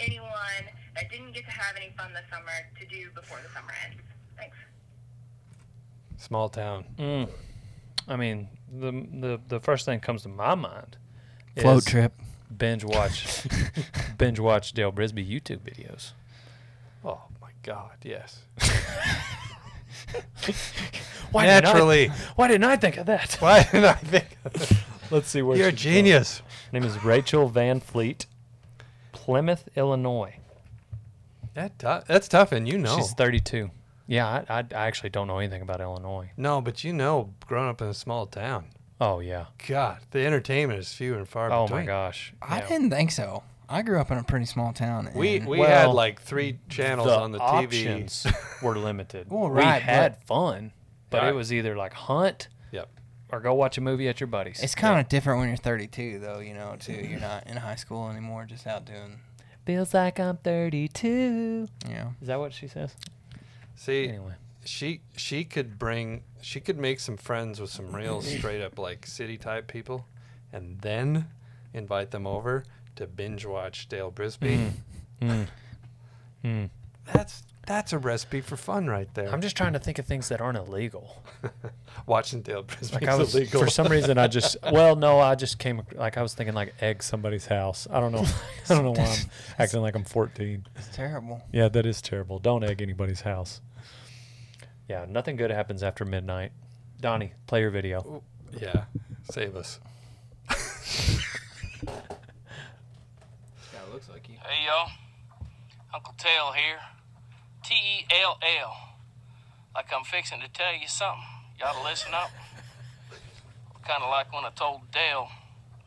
anyone 0.00 0.64
that 0.96 1.12
didn't 1.12 1.36
get 1.36 1.44
to 1.44 1.52
have 1.52 1.76
any 1.76 1.92
fun 1.92 2.16
this 2.16 2.24
summer 2.32 2.56
to 2.80 2.84
do 2.88 3.12
before 3.12 3.38
the 3.44 3.52
summer 3.52 3.76
ends? 3.84 4.00
Thanks. 4.40 4.56
Small 6.16 6.48
town. 6.48 6.88
Mm. 6.96 7.28
I 8.08 8.16
mean, 8.16 8.48
the 8.72 8.92
the 8.92 9.40
the 9.48 9.60
first 9.60 9.84
thing 9.84 10.00
that 10.00 10.06
comes 10.08 10.22
to 10.22 10.32
my 10.32 10.54
mind. 10.54 10.96
Float 11.56 11.78
is 11.78 11.84
trip. 11.84 12.12
Binge 12.56 12.84
watch. 12.84 13.46
binge 14.18 14.38
watch 14.40 14.72
Dale 14.72 14.92
Brisby 14.92 15.28
YouTube 15.28 15.60
videos. 15.60 16.12
Oh 17.04 17.20
my 17.40 17.50
God! 17.62 17.92
Yes. 18.02 18.42
Why 21.30 21.46
didn't 21.46 21.64
I- 21.64 21.68
Naturally. 21.68 22.08
why 22.36 22.48
didn't 22.48 22.64
I 22.64 22.76
think 22.76 22.96
of 22.96 23.06
that? 23.06 23.34
Why 23.40 23.62
didn't 23.62 23.84
I 23.84 23.92
think? 23.94 24.36
Of 24.44 24.52
that? 24.54 24.72
Let's 25.10 25.28
see 25.28 25.42
where 25.42 25.56
You're 25.56 25.68
a 25.68 25.72
genius. 25.72 26.38
Her 26.72 26.78
name 26.80 26.84
is 26.84 27.02
Rachel 27.04 27.48
Van 27.48 27.80
Fleet, 27.80 28.26
Plymouth, 29.12 29.68
Illinois. 29.76 30.36
That 31.54 31.78
tou- 31.78 32.02
that's 32.06 32.28
tough, 32.28 32.52
and 32.52 32.68
you 32.68 32.78
know. 32.78 32.96
She's 32.96 33.12
32. 33.12 33.70
Yeah, 34.06 34.26
I, 34.48 34.58
I, 34.58 34.64
I 34.74 34.86
actually 34.86 35.10
don't 35.10 35.28
know 35.28 35.38
anything 35.38 35.62
about 35.62 35.80
Illinois. 35.80 36.30
no, 36.36 36.60
but 36.60 36.82
you 36.82 36.92
know, 36.92 37.32
growing 37.46 37.68
up 37.68 37.80
in 37.80 37.86
a 37.88 37.94
small 37.94 38.26
town. 38.26 38.66
Oh 39.00 39.20
yeah. 39.20 39.46
God, 39.66 39.98
the 40.10 40.26
entertainment 40.26 40.78
is 40.78 40.92
few 40.92 41.14
and 41.16 41.26
far 41.28 41.50
oh, 41.50 41.62
between. 41.62 41.62
Oh 41.62 41.64
between. 41.66 41.80
my 41.80 41.86
gosh. 41.86 42.32
I 42.42 42.58
Yeah. 42.58 42.68
didn't 42.68 42.90
think 42.90 43.10
so. 43.12 43.42
I 43.68 43.82
grew 43.82 44.00
up 44.00 44.10
in 44.10 44.18
a 44.18 44.24
pretty 44.24 44.46
small 44.46 44.72
town. 44.72 45.10
We 45.14 45.36
and- 45.36 45.46
we 45.46 45.58
Well, 45.60 45.68
had 45.70 45.94
like 45.94 46.20
three 46.20 46.58
channels 46.68 47.08
the 47.08 47.18
on 47.18 47.32
the 47.32 47.38
TV. 47.38 47.64
options 47.64 48.26
were 48.62 48.76
limited. 48.76 49.30
Well, 49.30 49.48
we 49.48 49.62
had 49.62 50.18
but- 50.18 50.26
fun, 50.26 50.72
but 51.08 51.22
Yeah. 51.22 51.28
it 51.30 51.34
was 51.34 51.52
either 51.52 51.76
like 51.76 51.92
hunt 51.94 52.48
Yep. 52.72 52.88
or 53.30 53.40
go 53.40 53.54
watch 53.54 53.78
a 53.78 53.80
movie 53.80 54.08
at 54.08 54.20
your 54.20 54.26
buddy's. 54.26 54.60
It's 54.62 54.74
kind 54.74 55.00
of 55.00 55.08
different 55.08 55.38
when 55.38 55.48
you're 55.48 55.56
32, 55.56 56.18
though. 56.18 56.40
You 56.40 56.54
know, 56.54 56.76
too. 56.78 56.92
You're 56.92 57.20
not 57.20 57.46
in 57.46 57.56
high 57.58 57.76
school 57.76 58.10
anymore, 58.10 58.44
just 58.44 58.66
out 58.66 58.84
doing. 58.84 59.20
Feels 59.64 59.94
like 59.94 60.18
I'm 60.18 60.36
32. 60.38 61.68
Yeah. 61.88 62.08
Is 62.20 62.26
that 62.28 62.38
what 62.40 62.52
she 62.52 62.66
says? 62.66 62.96
See, 63.76 64.08
Anyway. 64.08 64.34
She 64.64 65.02
she 65.16 65.44
could 65.44 65.78
bring 65.78 66.22
she 66.42 66.60
could 66.60 66.78
make 66.78 67.00
some 67.00 67.16
friends 67.16 67.60
with 67.60 67.70
some 67.70 67.94
real 67.94 68.20
straight 68.22 68.62
up 68.62 68.78
like 68.78 69.06
city 69.06 69.38
type 69.38 69.66
people, 69.66 70.06
and 70.52 70.80
then 70.80 71.26
invite 71.72 72.10
them 72.10 72.26
over 72.26 72.64
to 72.96 73.06
binge 73.06 73.46
watch 73.46 73.88
Dale 73.88 74.10
Brisby. 74.10 74.72
Mm. 75.22 75.46
Mm. 76.44 76.70
That's 77.12 77.42
that's 77.66 77.92
a 77.92 77.98
recipe 77.98 78.40
for 78.40 78.56
fun 78.56 78.86
right 78.88 79.12
there. 79.14 79.32
I'm 79.32 79.40
just 79.40 79.56
trying 79.56 79.74
to 79.74 79.78
think 79.78 79.98
of 79.98 80.06
things 80.06 80.28
that 80.30 80.40
aren't 80.40 80.58
illegal. 80.58 81.22
watching 82.06 82.42
Dale 82.42 82.64
Brisby. 82.64 82.94
Like 82.94 83.08
I 83.08 83.14
was, 83.14 83.48
for 83.50 83.68
some 83.68 83.86
reason, 83.88 84.18
I 84.18 84.26
just 84.26 84.56
well, 84.72 84.96
no, 84.96 85.20
I 85.20 85.34
just 85.34 85.58
came 85.58 85.82
like 85.94 86.16
I 86.16 86.22
was 86.22 86.34
thinking 86.34 86.54
like 86.54 86.74
egg 86.80 87.02
somebody's 87.02 87.46
house. 87.46 87.86
I 87.90 88.00
don't 88.00 88.12
know, 88.12 88.26
I 88.68 88.74
don't 88.74 88.84
know 88.84 88.92
why 88.92 89.04
I'm 89.04 89.30
acting 89.58 89.82
like 89.82 89.94
I'm 89.94 90.04
14. 90.04 90.66
It's 90.76 90.88
terrible. 90.88 91.42
Yeah, 91.52 91.68
that 91.68 91.86
is 91.86 92.02
terrible. 92.02 92.38
Don't 92.38 92.64
egg 92.64 92.82
anybody's 92.82 93.20
house. 93.20 93.60
Yeah, 94.90 95.06
nothing 95.08 95.36
good 95.36 95.52
happens 95.52 95.84
after 95.84 96.04
midnight. 96.04 96.50
Donnie, 97.00 97.32
play 97.46 97.60
your 97.60 97.70
video. 97.70 98.24
yeah, 98.60 98.86
save 99.30 99.54
us. 99.54 99.78
Yeah, 100.50 100.56
it 103.86 103.92
looks 103.92 104.08
like 104.08 104.28
you. 104.28 104.34
Hey 104.42 104.66
y'all, 104.66 104.90
Uncle 105.94 106.12
Tell 106.18 106.50
here. 106.54 106.80
T 107.64 107.72
E 107.72 108.06
L 108.20 108.40
L. 108.42 108.96
Like 109.76 109.92
I'm 109.96 110.02
fixing 110.02 110.40
to 110.40 110.48
tell 110.48 110.74
you 110.74 110.88
something. 110.88 111.22
Y'all 111.60 111.72
to 111.72 111.84
listen 111.88 112.12
up. 112.12 112.32
Kind 113.86 114.02
of 114.02 114.10
like 114.10 114.34
when 114.34 114.44
I 114.44 114.50
told 114.50 114.90
Dale 114.90 115.28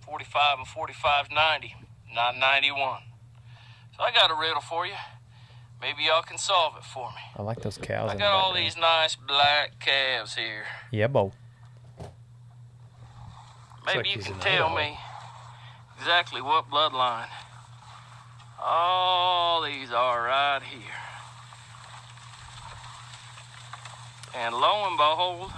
45 0.05 0.59
and 0.59 0.67
45 0.67 1.27
90, 1.29 1.75
not 2.15 2.37
91. 2.37 3.01
So 3.97 4.03
I 4.03 4.11
got 4.13 4.31
a 4.31 4.35
riddle 4.39 4.61
for 4.61 4.87
you. 4.87 4.93
Maybe 5.83 6.03
y'all 6.03 6.21
can 6.21 6.37
solve 6.37 6.77
it 6.77 6.85
for 6.85 7.09
me. 7.09 7.21
I 7.35 7.41
like 7.41 7.61
those 7.61 7.77
cows. 7.77 8.09
I 8.09 8.13
the 8.13 8.19
got 8.19 8.31
all 8.31 8.53
these 8.53 8.77
nice 8.77 9.17
black 9.17 9.81
calves 9.81 10.35
here. 10.35 10.63
Yeah, 10.91 11.07
bo. 11.07 11.33
Maybe 13.85 13.97
like 13.97 14.15
you 14.15 14.21
can 14.21 14.39
tell 14.39 14.67
Idaho. 14.67 14.75
me 14.77 14.97
exactly 15.97 16.41
what 16.41 16.69
bloodline 16.69 17.27
all 18.63 19.61
these 19.61 19.91
are 19.91 20.23
right 20.23 20.61
here. 20.63 20.79
And 24.35 24.55
lo 24.55 24.87
and 24.87 24.97
behold, 24.97 25.51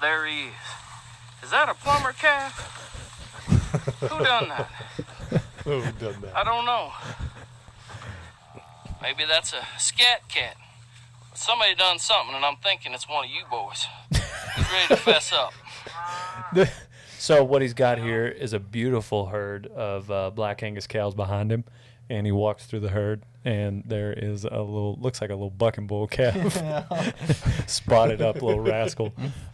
there 0.00 0.26
he 0.26 0.46
is. 0.46 1.44
Is 1.44 1.50
that 1.50 1.68
a 1.68 1.74
plumber 1.74 2.12
calf? 2.12 2.66
Who 4.00 4.24
done 4.24 4.48
that? 4.48 4.70
Who 5.64 5.80
done 5.92 6.20
that? 6.22 6.36
I 6.36 6.44
don't 6.44 6.66
know. 6.66 6.90
Maybe 9.02 9.24
that's 9.26 9.52
a 9.52 9.66
scat 9.78 10.28
cat. 10.28 10.56
Somebody 11.34 11.74
done 11.74 11.98
something, 11.98 12.34
and 12.34 12.44
I'm 12.44 12.56
thinking 12.56 12.92
it's 12.92 13.08
one 13.08 13.24
of 13.24 13.30
you 13.30 13.42
boys. 13.50 13.86
Who's 14.12 14.72
ready 14.72 14.88
to 14.88 14.96
fess 14.96 15.32
up? 15.32 15.52
So 17.20 17.44
what 17.44 17.60
he's 17.60 17.74
got 17.74 17.98
here 17.98 18.26
is 18.26 18.54
a 18.54 18.58
beautiful 18.58 19.26
herd 19.26 19.66
of 19.66 20.10
uh, 20.10 20.30
black 20.30 20.62
Angus 20.62 20.86
cows 20.86 21.14
behind 21.14 21.52
him, 21.52 21.64
and 22.08 22.24
he 22.24 22.32
walks 22.32 22.64
through 22.64 22.80
the 22.80 22.88
herd, 22.88 23.24
and 23.44 23.84
there 23.84 24.14
is 24.14 24.44
a 24.44 24.48
little 24.48 24.96
looks 24.98 25.20
like 25.20 25.28
a 25.28 25.34
little 25.34 25.50
bucking 25.50 25.86
bull 25.86 26.06
calf, 26.06 26.34
spotted 27.68 28.22
up 28.22 28.36
little 28.40 28.60
rascal, 28.60 29.12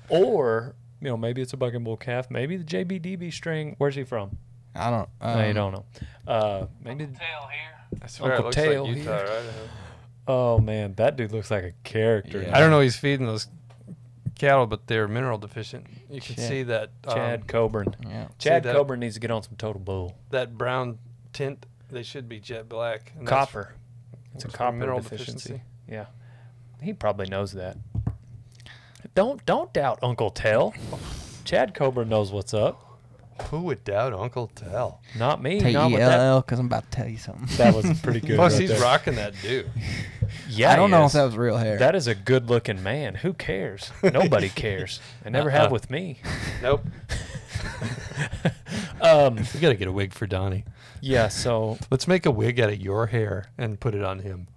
or 0.09 0.77
you 1.01 1.09
know 1.09 1.17
maybe 1.17 1.43
it's 1.43 1.55
a 1.55 1.57
bucking 1.57 1.83
bull 1.83 1.97
calf, 1.97 2.31
maybe 2.31 2.57
the 2.57 2.63
JBDB 2.63 3.33
string. 3.33 3.75
Where's 3.79 3.97
he 3.97 4.05
from? 4.05 4.39
I 4.77 4.89
don't. 4.91 5.09
Um, 5.21 5.39
no, 5.39 5.47
you 5.49 5.53
don't 5.53 5.73
know. 5.73 5.85
Uh, 6.25 6.67
maybe 6.85 7.07
Tail 7.07 7.49
here. 7.51 7.76
I 8.03 8.07
swear 8.07 8.33
Uncle 8.33 8.45
it 8.45 8.47
looks 8.47 8.57
Tail 8.57 8.87
like 8.87 8.97
Utah, 8.97 9.23
right? 9.23 9.43
Oh 10.29 10.59
man, 10.59 10.95
that 10.95 11.17
dude 11.17 11.33
looks 11.33 11.51
like 11.51 11.65
a 11.65 11.73
character. 11.85 12.49
I 12.53 12.59
don't 12.59 12.71
know. 12.71 12.81
He's 12.81 12.97
feeding 12.97 13.27
those 13.27 13.47
cattle, 14.39 14.67
but 14.67 14.87
they're 14.87 15.09
mineral 15.09 15.39
deficient. 15.39 15.87
You 16.11 16.21
can 16.21 16.37
Chad- 16.37 16.49
see 16.49 16.63
that. 16.65 16.91
Chad 17.09 17.41
um, 17.43 17.47
Coburn. 17.47 17.97
Yeah. 18.07 18.29
Chad 18.39 18.63
that- 18.65 18.75
Coburn 18.75 19.01
needs 19.01 19.15
to 19.15 19.21
get 19.21 19.31
on 19.31 19.43
some 19.43 19.57
Total 19.57 19.81
Bull. 19.81 20.17
That 20.31 20.57
brown 20.59 20.99
tint. 21.33 21.67
They 21.91 22.03
should 22.03 22.29
be 22.29 22.41
jet 22.41 22.69
black. 22.69 23.13
and 23.17 23.27
that's- 23.27 23.47
Copper. 23.47 23.75
It's 24.35 24.45
a 24.45 24.49
that's 24.49 24.57
copper 24.59 24.77
mineral 24.77 25.01
deficiency. 25.01 25.63
Yeah, 25.89 26.07
he 26.83 26.93
probably 26.93 27.27
knows 27.27 27.53
that. 27.53 27.79
Don't 29.15 29.45
don't 29.47 29.73
doubt 29.73 29.99
Uncle 30.03 30.31
Tell. 30.31 30.75
Chad 31.45 31.73
Coburn 31.75 32.09
knows 32.11 32.33
what's 32.33 32.53
up. 32.53 32.86
Who 33.51 33.61
would 33.63 33.85
doubt 33.85 34.13
Uncle 34.13 34.49
Tell? 34.55 35.01
Not 35.17 35.43
me. 35.43 35.61
T 35.61 35.73
Not 35.73 35.91
with 35.93 36.01
that. 36.01 36.21
L, 36.21 36.41
because 36.41 36.59
I'm 36.59 36.67
about 36.67 36.91
to 36.91 36.97
tell 36.97 37.09
you 37.09 37.19
something. 37.19 37.47
That 37.57 37.75
was 37.75 38.01
pretty 38.01 38.21
good. 38.21 38.37
Plus, 38.37 38.55
right 38.55 38.61
he's 38.63 38.71
there. 38.71 38.81
rocking 38.81 39.15
that 39.17 39.35
dude. 39.43 39.71
Yeah, 40.49 40.73
I 40.73 40.77
don't 40.77 40.91
he 40.91 40.97
know 40.97 41.05
is. 41.05 41.13
if 41.15 41.19
that 41.21 41.25
was 41.25 41.37
real 41.37 41.57
hair. 41.57 41.79
That 41.79 41.95
is 41.95 42.09
a 42.09 42.15
good-looking 42.15 42.83
man. 42.83 43.15
Who 43.17 43.33
cares? 43.33 43.93
Nobody 44.03 44.49
cares. 44.55 44.99
They 45.23 45.31
never 45.31 45.51
have 45.51 45.71
with 45.71 45.89
me. 45.91 46.19
Nope. 46.63 46.85
Um, 49.01 49.37
we 49.55 49.61
got 49.61 49.69
to 49.69 49.75
get 49.77 49.87
a 49.89 49.93
wig 49.93 50.13
for 50.15 50.27
Donnie. 50.27 50.65
Yeah, 51.01 51.29
so 51.29 51.79
Let's 51.91 52.09
make 52.09 52.27
a 52.27 52.31
wig 52.31 52.59
out 52.59 52.71
of 52.71 52.81
your 52.81 53.07
hair 53.07 53.51
and 53.59 53.79
put 53.79 53.95
it 53.95 54.03
on 54.03 54.21
him. 54.21 54.49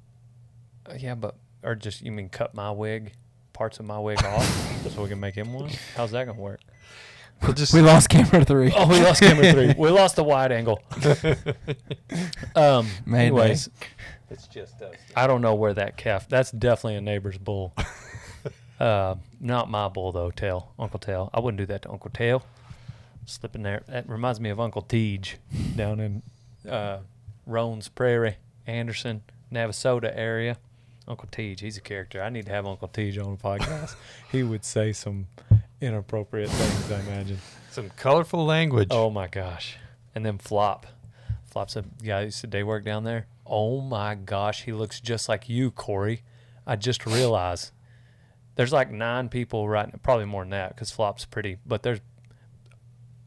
uh, 0.89 0.93
yeah, 0.97 1.15
but 1.15 1.35
or 1.63 1.75
just 1.75 2.01
you 2.01 2.11
mean 2.11 2.29
cut 2.29 2.53
my 2.55 2.71
wig, 2.71 3.13
parts 3.53 3.79
of 3.79 3.85
my 3.85 3.99
wig 3.99 4.23
off, 4.23 4.45
so 4.93 5.03
we 5.03 5.09
can 5.09 5.19
make 5.19 5.35
him 5.35 5.53
one? 5.53 5.69
How's 5.95 6.11
that 6.11 6.25
gonna 6.25 6.39
work? 6.39 6.61
We'll 7.41 7.53
just 7.53 7.73
We 7.73 7.81
lost 7.81 8.09
camera 8.09 8.43
three. 8.43 8.71
Oh, 8.75 8.87
we 8.87 8.99
lost 9.01 9.21
camera 9.21 9.51
three. 9.51 9.73
We 9.77 9.89
lost 9.89 10.15
the 10.15 10.23
wide 10.23 10.51
angle. 10.51 10.81
um. 12.55 12.87
Mayday. 13.05 13.27
Anyways, 13.27 13.69
It's 14.29 14.47
just 14.47 14.81
us. 14.81 14.95
I 15.15 15.27
don't 15.27 15.41
know 15.41 15.55
where 15.55 15.73
that 15.73 15.97
calf. 15.97 16.27
That's 16.27 16.51
definitely 16.51 16.95
a 16.95 17.01
neighbor's 17.01 17.37
bull. 17.37 17.73
uh, 18.79 19.15
not 19.39 19.69
my 19.69 19.87
bull 19.87 20.11
though. 20.11 20.31
Tail, 20.31 20.73
Uncle 20.77 20.99
Tail. 20.99 21.29
I 21.33 21.39
wouldn't 21.39 21.57
do 21.59 21.65
that 21.67 21.83
to 21.83 21.91
Uncle 21.91 22.11
Tail. 22.11 22.43
Slipping 23.25 23.63
there. 23.63 23.83
That 23.87 24.09
reminds 24.09 24.39
me 24.39 24.49
of 24.49 24.59
Uncle 24.59 24.81
TJ 24.81 25.35
down 25.75 25.99
in 25.99 26.23
uh, 26.69 26.99
Roan's 27.45 27.87
Prairie, 27.87 28.37
Anderson, 28.67 29.21
Navasota 29.51 30.11
area. 30.15 30.57
Uncle 31.07 31.27
TJ, 31.31 31.59
he's 31.61 31.77
a 31.77 31.81
character. 31.81 32.21
I 32.21 32.29
need 32.29 32.45
to 32.45 32.51
have 32.51 32.67
Uncle 32.67 32.87
TJ 32.87 33.23
on 33.23 33.31
the 33.35 33.41
podcast. 33.41 33.95
he 34.31 34.43
would 34.43 34.63
say 34.63 34.93
some 34.93 35.27
inappropriate 35.81 36.49
things, 36.49 36.91
I 36.91 36.99
imagine. 37.11 37.37
Some 37.71 37.89
colorful 37.97 38.45
language. 38.45 38.87
Oh 38.91 39.09
my 39.09 39.27
gosh. 39.27 39.77
And 40.15 40.25
then 40.25 40.37
Flop. 40.37 40.85
Flop's 41.45 41.75
a 41.75 41.83
guy 42.03 42.19
who 42.19 42.25
used 42.25 42.41
to 42.41 42.47
day 42.47 42.63
work 42.63 42.83
down 42.85 43.03
there. 43.03 43.27
Oh 43.45 43.81
my 43.81 44.15
gosh, 44.15 44.63
he 44.63 44.71
looks 44.73 44.99
just 44.99 45.27
like 45.29 45.49
you, 45.49 45.71
Corey. 45.71 46.21
I 46.67 46.75
just 46.75 47.05
realized 47.05 47.71
there's 48.55 48.73
like 48.73 48.91
nine 48.91 49.29
people 49.29 49.67
right 49.67 49.87
now, 49.91 49.99
probably 50.03 50.25
more 50.25 50.43
than 50.43 50.51
that 50.51 50.75
because 50.75 50.91
Flop's 50.91 51.25
pretty, 51.25 51.57
but 51.65 51.81
there's 51.81 51.99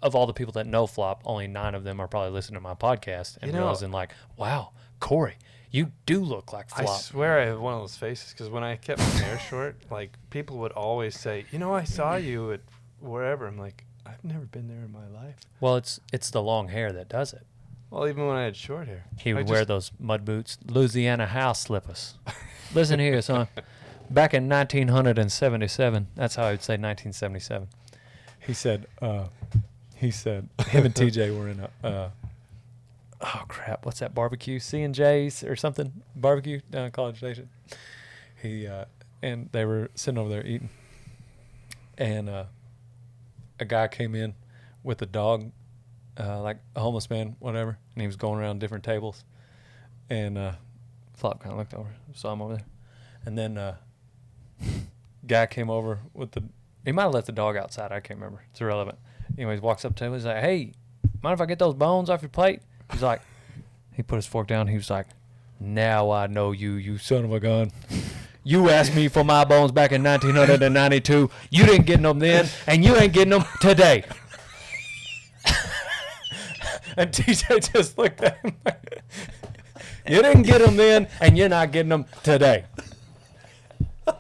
of 0.03 0.15
all 0.15 0.27
the 0.27 0.33
people 0.33 0.53
that 0.53 0.67
know 0.67 0.87
Flop, 0.87 1.23
only 1.25 1.47
nine 1.47 1.75
of 1.75 1.85
them 1.85 2.01
are 2.01 2.09
probably 2.09 2.31
listening 2.31 2.57
to 2.57 2.61
my 2.61 2.75
podcast 2.75 3.39
and 3.41 3.49
You 3.51 3.53
know- 3.53 3.61
realizing 3.65 3.91
like, 3.93 4.13
wow, 4.37 4.71
Corey, 5.01 5.35
you 5.73 5.91
do 6.07 6.21
look 6.21 6.53
like 6.53 6.69
flop. 6.69 6.89
I 6.89 6.99
swear 6.99 7.41
I 7.41 7.47
have 7.47 7.59
one 7.61 7.75
of 7.75 7.81
those 7.81 7.97
faces 7.97 8.33
because 8.33 8.49
when 8.51 8.63
I 8.63 8.77
kept 8.77 9.01
my 9.01 9.05
hair 9.07 9.39
short, 9.39 9.77
like 9.91 10.17
people 10.31 10.59
would 10.59 10.73
always 10.73 11.19
say, 11.19 11.47
"You 11.51 11.59
know, 11.59 11.75
I 11.75 11.85
saw 11.85 12.15
you 12.17 12.53
at 12.53 12.61
wherever." 13.01 13.47
I'm 13.47 13.59
like, 13.59 13.85
I've 14.07 14.23
never 14.23 14.45
been 14.45 14.69
there 14.69 14.83
in 14.85 14.93
my 14.93 15.07
life. 15.09 15.37
well, 15.61 15.77
it's 15.77 15.99
it's 16.13 16.31
the 16.31 16.43
long 16.43 16.69
hair 16.69 16.93
that 16.93 17.09
does 17.09 17.33
it. 17.33 17.47
Well, 17.91 18.07
even 18.09 18.27
when 18.27 18.37
I 18.37 18.45
had 18.45 18.57
short 18.57 18.87
hair, 18.87 19.05
He 19.19 19.31
I 19.31 19.35
would 19.35 19.49
wear 19.49 19.65
those 19.65 19.91
mud 19.99 20.25
boots, 20.25 20.57
Louisiana 20.67 21.27
house 21.27 21.61
slippers. 21.63 22.15
Listen 22.75 22.99
here, 23.01 23.21
son. 23.21 23.49
Back 24.11 24.35
in 24.35 24.49
1977, 24.49 26.09
that's 26.15 26.35
how 26.37 26.45
I 26.45 26.51
would 26.53 26.63
say 26.63 26.75
1977. 26.75 27.69
He 28.47 28.53
said, 28.55 28.87
uh, 29.01 29.27
he 29.97 30.11
said, 30.11 30.49
him 30.69 30.85
and 30.87 30.95
TJ 31.01 31.39
were 31.39 31.49
in 31.49 31.61
a, 31.61 31.87
uh, 31.87 32.11
oh 33.23 33.45
crap, 33.49 33.85
what's 33.85 34.01
that 34.01 34.15
barbecue? 34.15 34.59
C 34.59 34.83
and 34.83 34.95
J's 34.95 35.43
or 35.45 35.57
something 35.57 36.03
barbecue 36.15 36.61
down 36.71 36.87
at 36.87 36.93
College 36.93 37.19
Station. 37.19 37.49
He 38.41 38.67
uh, 38.67 38.87
and 39.23 39.49
they 39.53 39.65
were 39.65 39.91
sitting 39.95 40.19
over 40.19 40.29
there 40.29 40.45
eating, 40.45 40.71
and 41.97 42.29
uh, 42.29 42.45
a 43.61 43.65
guy 43.65 43.89
came 43.89 44.15
in 44.15 44.35
with 44.83 45.01
a 45.03 45.07
dog, 45.07 45.53
uh, 46.19 46.43
like 46.43 46.59
a 46.75 46.81
homeless 46.81 47.09
man, 47.09 47.37
whatever, 47.39 47.79
and 47.95 48.01
he 48.01 48.07
was 48.07 48.17
going 48.17 48.39
around 48.39 48.59
different 48.59 48.85
tables, 48.85 49.25
and 50.11 50.37
uh, 50.37 50.53
Flop 51.15 51.41
kind 51.41 51.53
of 51.53 51.59
looked 51.59 51.75
over, 51.75 51.91
saw 52.15 52.33
him 52.33 52.43
over 52.43 52.57
there, 52.57 52.67
and 53.25 53.39
then 53.39 53.57
uh, 53.57 53.77
guy 55.27 55.47
came 55.47 55.71
over 55.71 56.01
with 56.13 56.33
the. 56.33 56.43
He 56.85 56.91
might 56.91 57.05
have 57.05 57.15
left 57.15 57.27
the 57.27 57.33
dog 57.33 57.57
outside. 57.57 57.93
I 57.93 58.01
can't 58.01 58.19
remember. 58.19 58.43
It's 58.51 58.61
irrelevant. 58.61 58.99
Anyways, 59.39 59.61
walks 59.61 59.85
up 59.85 59.95
to 59.97 60.05
him. 60.05 60.15
He's 60.15 60.25
like, 60.25 60.43
"Hey, 60.43 60.73
mind 61.23 61.35
if 61.35 61.41
I 61.41 61.47
get 61.47 61.61
those 61.61 61.75
bones 61.75 62.11
off 62.11 62.23
your 62.23 62.29
plate?" 62.29 62.61
He's 62.93 63.03
like, 63.03 63.23
he 63.93 64.03
put 64.03 64.17
his 64.17 64.27
fork 64.27 64.47
down. 64.47 64.69
He 64.69 64.77
was 64.77 64.91
like, 64.91 65.07
"Now 65.61 66.11
I 66.11 66.27
know 66.27 66.53
you, 66.53 66.75
you 66.75 66.99
son 66.99 67.25
of 67.25 67.33
a 67.33 67.41
gun. 67.41 67.73
You 68.45 68.71
asked 68.71 68.95
me 68.95 69.09
for 69.09 69.25
my 69.25 69.45
bones 69.45 69.71
back 69.73 69.93
in 69.93 70.03
1992. 70.03 71.31
You 71.51 71.67
didn't 71.67 71.87
get 71.87 72.01
them 72.03 72.19
then, 72.19 72.49
and 72.67 72.85
you 72.85 72.97
ain't 72.97 73.13
getting 73.13 73.31
them 73.31 73.45
today." 73.61 74.05
and 76.97 77.11
TJ 77.13 77.73
just 77.73 77.97
looked 77.99 78.21
at 78.23 78.39
him. 78.45 78.55
like, 78.65 79.03
you 80.09 80.21
didn't 80.23 80.43
get 80.43 80.61
them 80.61 80.77
then, 80.77 81.09
and 81.21 81.37
you're 81.39 81.49
not 81.49 81.71
getting 81.73 81.91
them 81.91 82.07
today. 82.23 82.65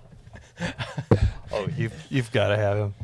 Oh, 1.54 1.66
you've 1.76 1.92
you've 2.08 2.32
got 2.32 2.48
to 2.48 2.56
have 2.56 2.78
him. 2.78 2.94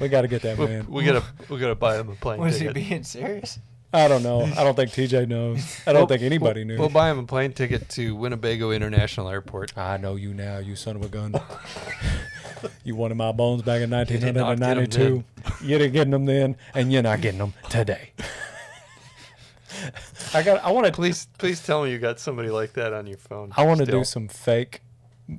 We 0.00 0.08
got 0.08 0.22
to 0.22 0.28
get 0.28 0.42
that 0.42 0.58
We- 0.58 0.66
man. 0.66 0.86
We 0.88 1.04
gotta 1.04 1.22
we 1.48 1.60
gotta 1.60 1.76
buy 1.76 1.96
him 1.98 2.08
a 2.08 2.14
plane 2.16 2.40
Was 2.40 2.58
he 2.58 2.66
ticket. 2.66 2.88
being 2.88 3.04
serious? 3.04 3.60
I 3.94 4.08
don't 4.08 4.22
know. 4.24 4.42
I 4.42 4.64
don't 4.64 4.74
think 4.74 4.90
TJ 4.90 5.28
knows. 5.28 5.80
I 5.86 5.92
don't 5.92 6.00
We'll- 6.00 6.06
think 6.08 6.22
anybody 6.22 6.60
we'll- 6.64 6.66
knew. 6.76 6.78
We'll 6.80 6.88
buy 6.90 7.10
him 7.10 7.18
a 7.20 7.22
plane 7.24 7.52
ticket 7.52 7.88
to 7.90 8.14
Winnebago 8.16 8.72
International 8.72 9.28
Airport. 9.28 9.78
I 9.78 9.96
know 9.98 10.16
you 10.16 10.34
now, 10.34 10.58
you 10.58 10.74
son 10.74 10.96
of 10.96 11.02
a 11.04 11.08
gun. 11.08 11.34
you 12.84 12.96
wanted 12.96 13.14
my 13.14 13.30
bones 13.30 13.62
back 13.62 13.80
in 13.82 13.90
did 13.90 13.90
not 13.90 14.08
get 14.08 14.24
'em 14.36 14.36
1992. 14.58 15.24
You 15.64 15.78
didn't 15.78 15.92
get 15.92 16.10
them 16.10 16.24
then, 16.24 16.56
and 16.74 16.92
you're 16.92 17.02
not 17.02 17.20
getting 17.20 17.38
them 17.38 17.54
today. 17.70 18.10
I 20.34 20.42
got. 20.42 20.64
I 20.64 20.70
want 20.72 20.86
to. 20.86 20.92
Please 20.92 21.28
please 21.38 21.64
tell 21.64 21.84
me 21.84 21.92
you 21.92 21.98
got 21.98 22.18
somebody 22.18 22.48
like 22.50 22.72
that 22.72 22.92
on 22.92 23.06
your 23.06 23.18
phone. 23.18 23.52
I 23.56 23.64
want 23.64 23.78
to 23.80 23.86
do 23.86 24.02
some 24.04 24.26
fake, 24.28 24.80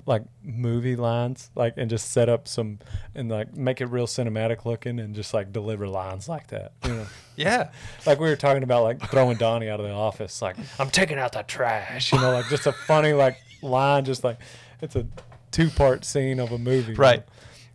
like 0.06 0.24
movie 0.44 0.96
lines, 0.96 1.52
like 1.56 1.74
and 1.78 1.90
just 1.90 2.12
set 2.12 2.28
up 2.30 2.48
some 2.48 2.80
and 3.14 3.30
like 3.30 3.56
make 3.56 3.82
it 3.82 3.86
real 3.88 4.08
cinematic 4.08 4.66
looking, 4.66 5.00
and 5.00 5.14
just 5.16 5.34
like 5.34 5.52
deliver 5.52 5.88
lines 5.88 6.28
like 6.28 6.48
that. 6.48 6.74
You 6.84 6.94
know. 6.96 7.08
Yeah. 7.38 7.72
Like 8.06 8.22
we 8.22 8.30
were 8.30 8.38
talking 8.38 8.64
about, 8.64 8.84
like 8.84 9.12
throwing 9.12 9.36
Donnie 9.38 9.68
out 9.70 9.82
of 9.82 9.86
the 9.86 9.92
office. 9.92 10.42
Like 10.42 10.56
I'm 10.80 10.90
taking 10.90 11.18
out 11.20 11.34
the 11.34 11.44
trash. 11.44 12.14
You 12.14 12.22
know, 12.22 12.32
like 12.32 12.48
just 12.48 12.66
a 12.66 12.72
funny 12.72 13.12
like 13.12 13.38
line, 13.62 14.06
just 14.06 14.24
like 14.24 14.38
it's 14.82 14.96
a 14.96 15.06
two 15.52 15.70
part 15.70 16.06
scene 16.06 16.40
of 16.40 16.54
a 16.54 16.58
movie. 16.58 16.94
you 16.94 16.98
know? 16.98 17.02
Right. 17.02 17.24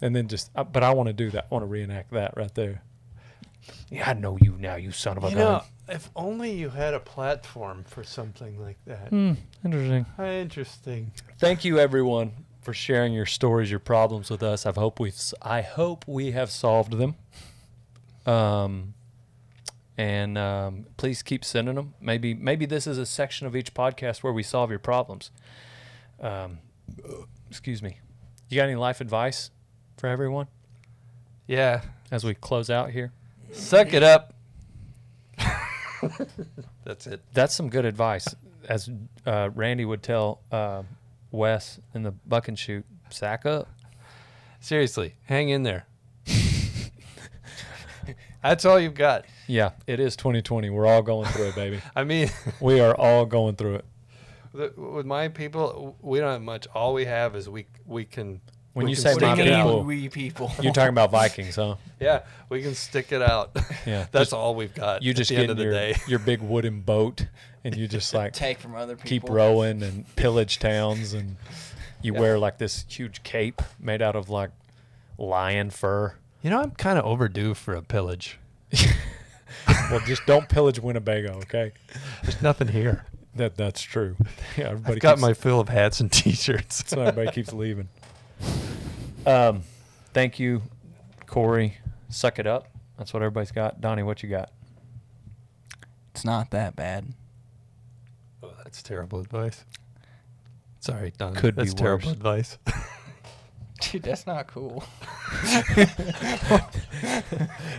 And 0.00 0.16
then 0.16 0.28
just, 0.28 0.50
uh, 0.56 0.64
but 0.64 0.82
I 0.82 0.94
want 0.94 1.08
to 1.08 1.12
do 1.12 1.28
that. 1.32 1.44
I 1.50 1.54
want 1.54 1.62
to 1.64 1.66
reenact 1.66 2.10
that 2.12 2.34
right 2.38 2.54
there. 2.54 2.80
Yeah, 3.90 4.08
I 4.08 4.14
know 4.14 4.38
you 4.40 4.56
now, 4.58 4.76
you 4.76 4.92
son 4.92 5.18
of 5.18 5.24
a 5.24 5.28
You 5.28 5.34
gun. 5.36 5.44
know, 5.44 5.62
if 5.90 6.10
only 6.16 6.52
you 6.52 6.70
had 6.70 6.94
a 6.94 7.00
platform 7.00 7.84
for 7.84 8.04
something 8.04 8.60
like 8.60 8.78
that. 8.86 9.08
Hmm, 9.08 9.32
interesting. 9.64 10.06
How 10.16 10.24
interesting. 10.26 11.12
Thank 11.38 11.64
you, 11.64 11.78
everyone, 11.78 12.32
for 12.62 12.72
sharing 12.72 13.12
your 13.12 13.26
stories, 13.26 13.70
your 13.70 13.80
problems 13.80 14.30
with 14.30 14.42
us. 14.42 14.66
I 14.66 14.72
hope 14.72 15.00
we've, 15.00 15.12
s- 15.12 15.34
I 15.42 15.62
hope 15.62 16.04
we 16.06 16.30
have 16.32 16.50
solved 16.50 16.92
them. 16.98 17.16
Um, 18.26 18.94
and 19.96 20.38
um, 20.38 20.86
please 20.96 21.22
keep 21.22 21.44
sending 21.44 21.74
them. 21.74 21.94
Maybe, 22.00 22.32
maybe 22.34 22.66
this 22.66 22.86
is 22.86 22.96
a 22.98 23.06
section 23.06 23.46
of 23.46 23.54
each 23.56 23.74
podcast 23.74 24.22
where 24.22 24.32
we 24.32 24.42
solve 24.42 24.70
your 24.70 24.78
problems. 24.78 25.30
Um, 26.20 26.58
excuse 27.48 27.82
me. 27.82 27.98
You 28.48 28.56
got 28.56 28.64
any 28.64 28.76
life 28.76 29.00
advice 29.00 29.50
for 29.96 30.06
everyone 30.08 30.48
Yeah. 31.46 31.82
as 32.10 32.24
we 32.24 32.34
close 32.34 32.68
out 32.70 32.90
here? 32.90 33.12
Suck 33.52 33.92
it 33.92 34.02
up. 34.02 34.34
That's 36.84 37.06
it. 37.06 37.22
That's 37.32 37.54
some 37.54 37.68
good 37.68 37.84
advice. 37.84 38.34
As 38.68 38.90
uh, 39.26 39.50
Randy 39.54 39.84
would 39.84 40.02
tell 40.02 40.40
uh, 40.52 40.82
Wes 41.30 41.80
in 41.94 42.02
the 42.02 42.10
buck 42.10 42.48
and 42.48 42.58
shoot, 42.58 42.84
sack 43.10 43.46
up. 43.46 43.68
Seriously, 44.60 45.14
hang 45.24 45.48
in 45.48 45.62
there. 45.62 45.86
That's 48.42 48.64
all 48.64 48.78
you've 48.78 48.94
got. 48.94 49.24
Yeah, 49.46 49.70
it 49.86 50.00
is 50.00 50.16
2020. 50.16 50.70
We're 50.70 50.86
all 50.86 51.02
going 51.02 51.26
through 51.28 51.48
it, 51.48 51.54
baby. 51.54 51.80
I 51.96 52.04
mean, 52.04 52.30
we 52.60 52.80
are 52.80 52.94
all 52.94 53.26
going 53.26 53.56
through 53.56 53.76
it. 53.76 53.84
with 54.78 55.06
my 55.06 55.28
people, 55.28 55.96
we 56.00 56.18
don't 56.18 56.32
have 56.32 56.42
much. 56.42 56.66
All 56.74 56.94
we 56.94 57.04
have 57.06 57.36
is 57.36 57.48
we 57.48 57.66
we 57.86 58.04
can. 58.04 58.40
When 58.72 58.84
we 58.86 58.90
you 58.90 58.96
say 58.96 59.14
my 59.20 59.34
people, 59.34 59.82
We 59.82 60.08
people. 60.08 60.52
you're 60.62 60.72
talking 60.72 60.90
about 60.90 61.10
Vikings, 61.10 61.56
huh? 61.56 61.74
Yeah, 62.00 62.22
we 62.48 62.62
can 62.62 62.74
stick 62.74 63.10
it 63.12 63.20
out. 63.22 63.50
Yeah, 63.86 64.06
that's 64.12 64.30
just- 64.30 64.32
all 64.32 64.54
we've 64.54 64.74
got. 64.74 65.02
You 65.02 65.10
at 65.10 65.16
just 65.16 65.28
the 65.30 65.34
get 65.36 65.42
end 65.42 65.50
of 65.50 65.56
the 65.56 65.64
your, 65.64 65.72
day. 65.72 65.94
your 66.06 66.18
big 66.20 66.40
wooden 66.40 66.80
boat, 66.80 67.26
and 67.64 67.74
you 67.76 67.88
just 67.88 68.14
like 68.20 68.32
Take 68.32 68.58
from 68.58 68.74
other 68.76 68.94
people, 68.94 69.08
keep 69.08 69.28
rowing 69.28 69.82
and 69.82 70.04
pillage 70.16 70.58
towns, 70.60 71.12
and 71.14 71.36
you 72.02 72.14
Yeah. 72.14 72.20
wear 72.20 72.38
like 72.38 72.58
this 72.58 72.84
huge 72.88 73.22
cape 73.24 73.60
made 73.80 74.02
out 74.02 74.14
of 74.16 74.30
like 74.30 74.50
lion 75.18 75.70
fur. 75.70 76.14
You 76.42 76.50
know, 76.50 76.60
I'm 76.62 76.70
kind 76.70 76.98
of 76.98 77.04
overdue 77.04 77.54
for 77.54 77.74
a 77.74 77.82
pillage. 77.82 78.38
Well, 79.90 80.00
just 80.06 80.24
don't 80.26 80.48
pillage 80.48 80.78
Winnebago, 80.78 81.38
okay? 81.38 81.72
There's 82.22 82.40
nothing 82.40 82.68
here. 82.68 83.04
That 83.34 83.56
that's 83.56 83.82
true. 83.82 84.16
Yeah, 84.56 84.68
everybody 84.70 84.94
I've 84.94 85.00
got 85.00 85.10
keeps- 85.14 85.22
my 85.22 85.34
fill 85.34 85.60
of 85.60 85.68
hats 85.68 86.00
and 86.00 86.10
T-shirts. 86.12 86.84
So 86.88 87.00
everybody 87.00 87.30
keeps 87.32 87.52
leaving. 87.52 87.88
Um, 89.26 89.62
thank 90.12 90.38
you, 90.38 90.62
Corey. 91.26 91.76
Suck 92.08 92.38
it 92.38 92.46
up. 92.46 92.68
That's 92.98 93.12
what 93.12 93.22
everybody's 93.22 93.52
got. 93.52 93.80
Donnie, 93.80 94.02
what 94.02 94.22
you 94.22 94.28
got? 94.28 94.50
It's 96.14 96.24
not 96.24 96.50
that 96.50 96.76
bad. 96.76 97.14
Oh, 98.42 98.52
that's 98.64 98.82
terrible 98.82 99.20
advice. 99.20 99.64
Sorry, 100.80 101.12
Donnie. 101.16 101.36
Could 101.36 101.56
be 101.56 101.66
terrible 101.66 102.08
worse. 102.08 102.16
advice. 102.16 102.58
Dude, 103.80 104.02
that's 104.02 104.26
not 104.26 104.46
cool. 104.46 104.84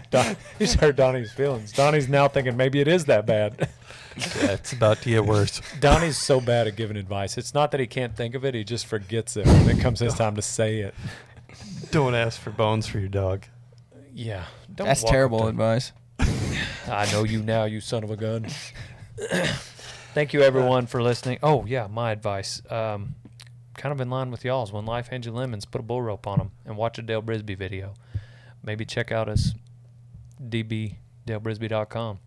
Don, 0.09 0.35
you 0.59 0.65
just 0.65 0.79
hurt 0.79 0.95
Donnie's 0.95 1.31
feelings. 1.31 1.71
Donnie's 1.71 2.09
now 2.09 2.27
thinking 2.27 2.57
maybe 2.57 2.79
it 2.79 2.87
is 2.87 3.05
that 3.05 3.27
bad. 3.27 3.69
Yeah, 4.17 4.51
it's 4.51 4.73
about 4.73 5.01
to 5.03 5.09
get 5.09 5.25
worse. 5.25 5.61
Donnie's 5.79 6.17
so 6.17 6.41
bad 6.41 6.67
at 6.67 6.75
giving 6.75 6.97
advice. 6.97 7.37
It's 7.37 7.53
not 7.53 7.71
that 7.71 7.79
he 7.79 7.87
can't 7.87 8.15
think 8.15 8.35
of 8.35 8.43
it; 8.43 8.55
he 8.55 8.63
just 8.63 8.87
forgets 8.87 9.37
it 9.37 9.45
when 9.45 9.69
it 9.69 9.79
comes 9.79 9.99
his 9.99 10.13
time 10.15 10.35
to 10.35 10.41
say 10.41 10.79
it. 10.79 10.95
Don't 11.91 12.15
ask 12.15 12.39
for 12.39 12.51
bones 12.51 12.87
for 12.87 12.99
your 12.99 13.09
dog. 13.09 13.45
Yeah, 14.13 14.45
don't 14.73 14.87
That's 14.87 15.03
walk 15.03 15.11
terrible 15.11 15.39
to- 15.41 15.47
advice. 15.47 15.91
I 16.87 17.09
know 17.11 17.23
you 17.23 17.41
now, 17.43 17.63
you 17.65 17.79
son 17.81 18.03
of 18.03 18.11
a 18.11 18.17
gun. 18.17 18.47
Thank 20.13 20.33
you, 20.33 20.41
everyone, 20.41 20.87
for 20.87 21.01
listening. 21.01 21.39
Oh 21.41 21.65
yeah, 21.65 21.87
my 21.87 22.11
advice, 22.11 22.61
um, 22.69 23.15
kind 23.75 23.93
of 23.93 24.01
in 24.01 24.09
line 24.09 24.29
with 24.31 24.43
y'all's. 24.43 24.71
When 24.71 24.85
life 24.85 25.07
hands 25.07 25.25
you 25.25 25.31
lemons, 25.31 25.65
put 25.65 25.79
a 25.79 25.83
bull 25.83 26.01
rope 26.01 26.27
on 26.27 26.37
them 26.39 26.51
and 26.65 26.75
watch 26.77 26.97
a 26.99 27.01
Dale 27.01 27.21
Brisby 27.21 27.57
video. 27.57 27.93
Maybe 28.63 28.85
check 28.85 29.11
out 29.11 29.27
his 29.27 29.55
dbdalebrisby.com. 30.43 32.19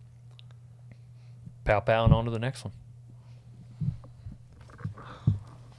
Pow 1.63 1.79
pow 1.79 2.05
and 2.05 2.13
on 2.13 2.25
to 2.25 2.31
the 2.31 2.39
next 2.39 2.63
one. 2.63 2.73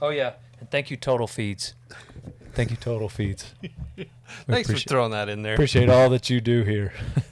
Oh 0.01 0.09
yeah, 0.09 0.33
and 0.59 0.69
thank 0.69 0.91
you, 0.91 0.97
Total 0.97 1.27
Feeds. 1.27 1.73
Thank 2.57 2.71
you, 2.71 2.77
Total 2.77 3.07
Feeds. 3.07 3.53
Thanks 4.47 4.71
for 4.71 4.77
throwing 4.77 5.11
that 5.11 5.29
in 5.29 5.43
there. 5.43 5.53
Appreciate 5.53 5.89
all 5.89 6.09
that 6.09 6.31
you 6.31 6.41
do 6.41 6.63
here. 6.63 6.91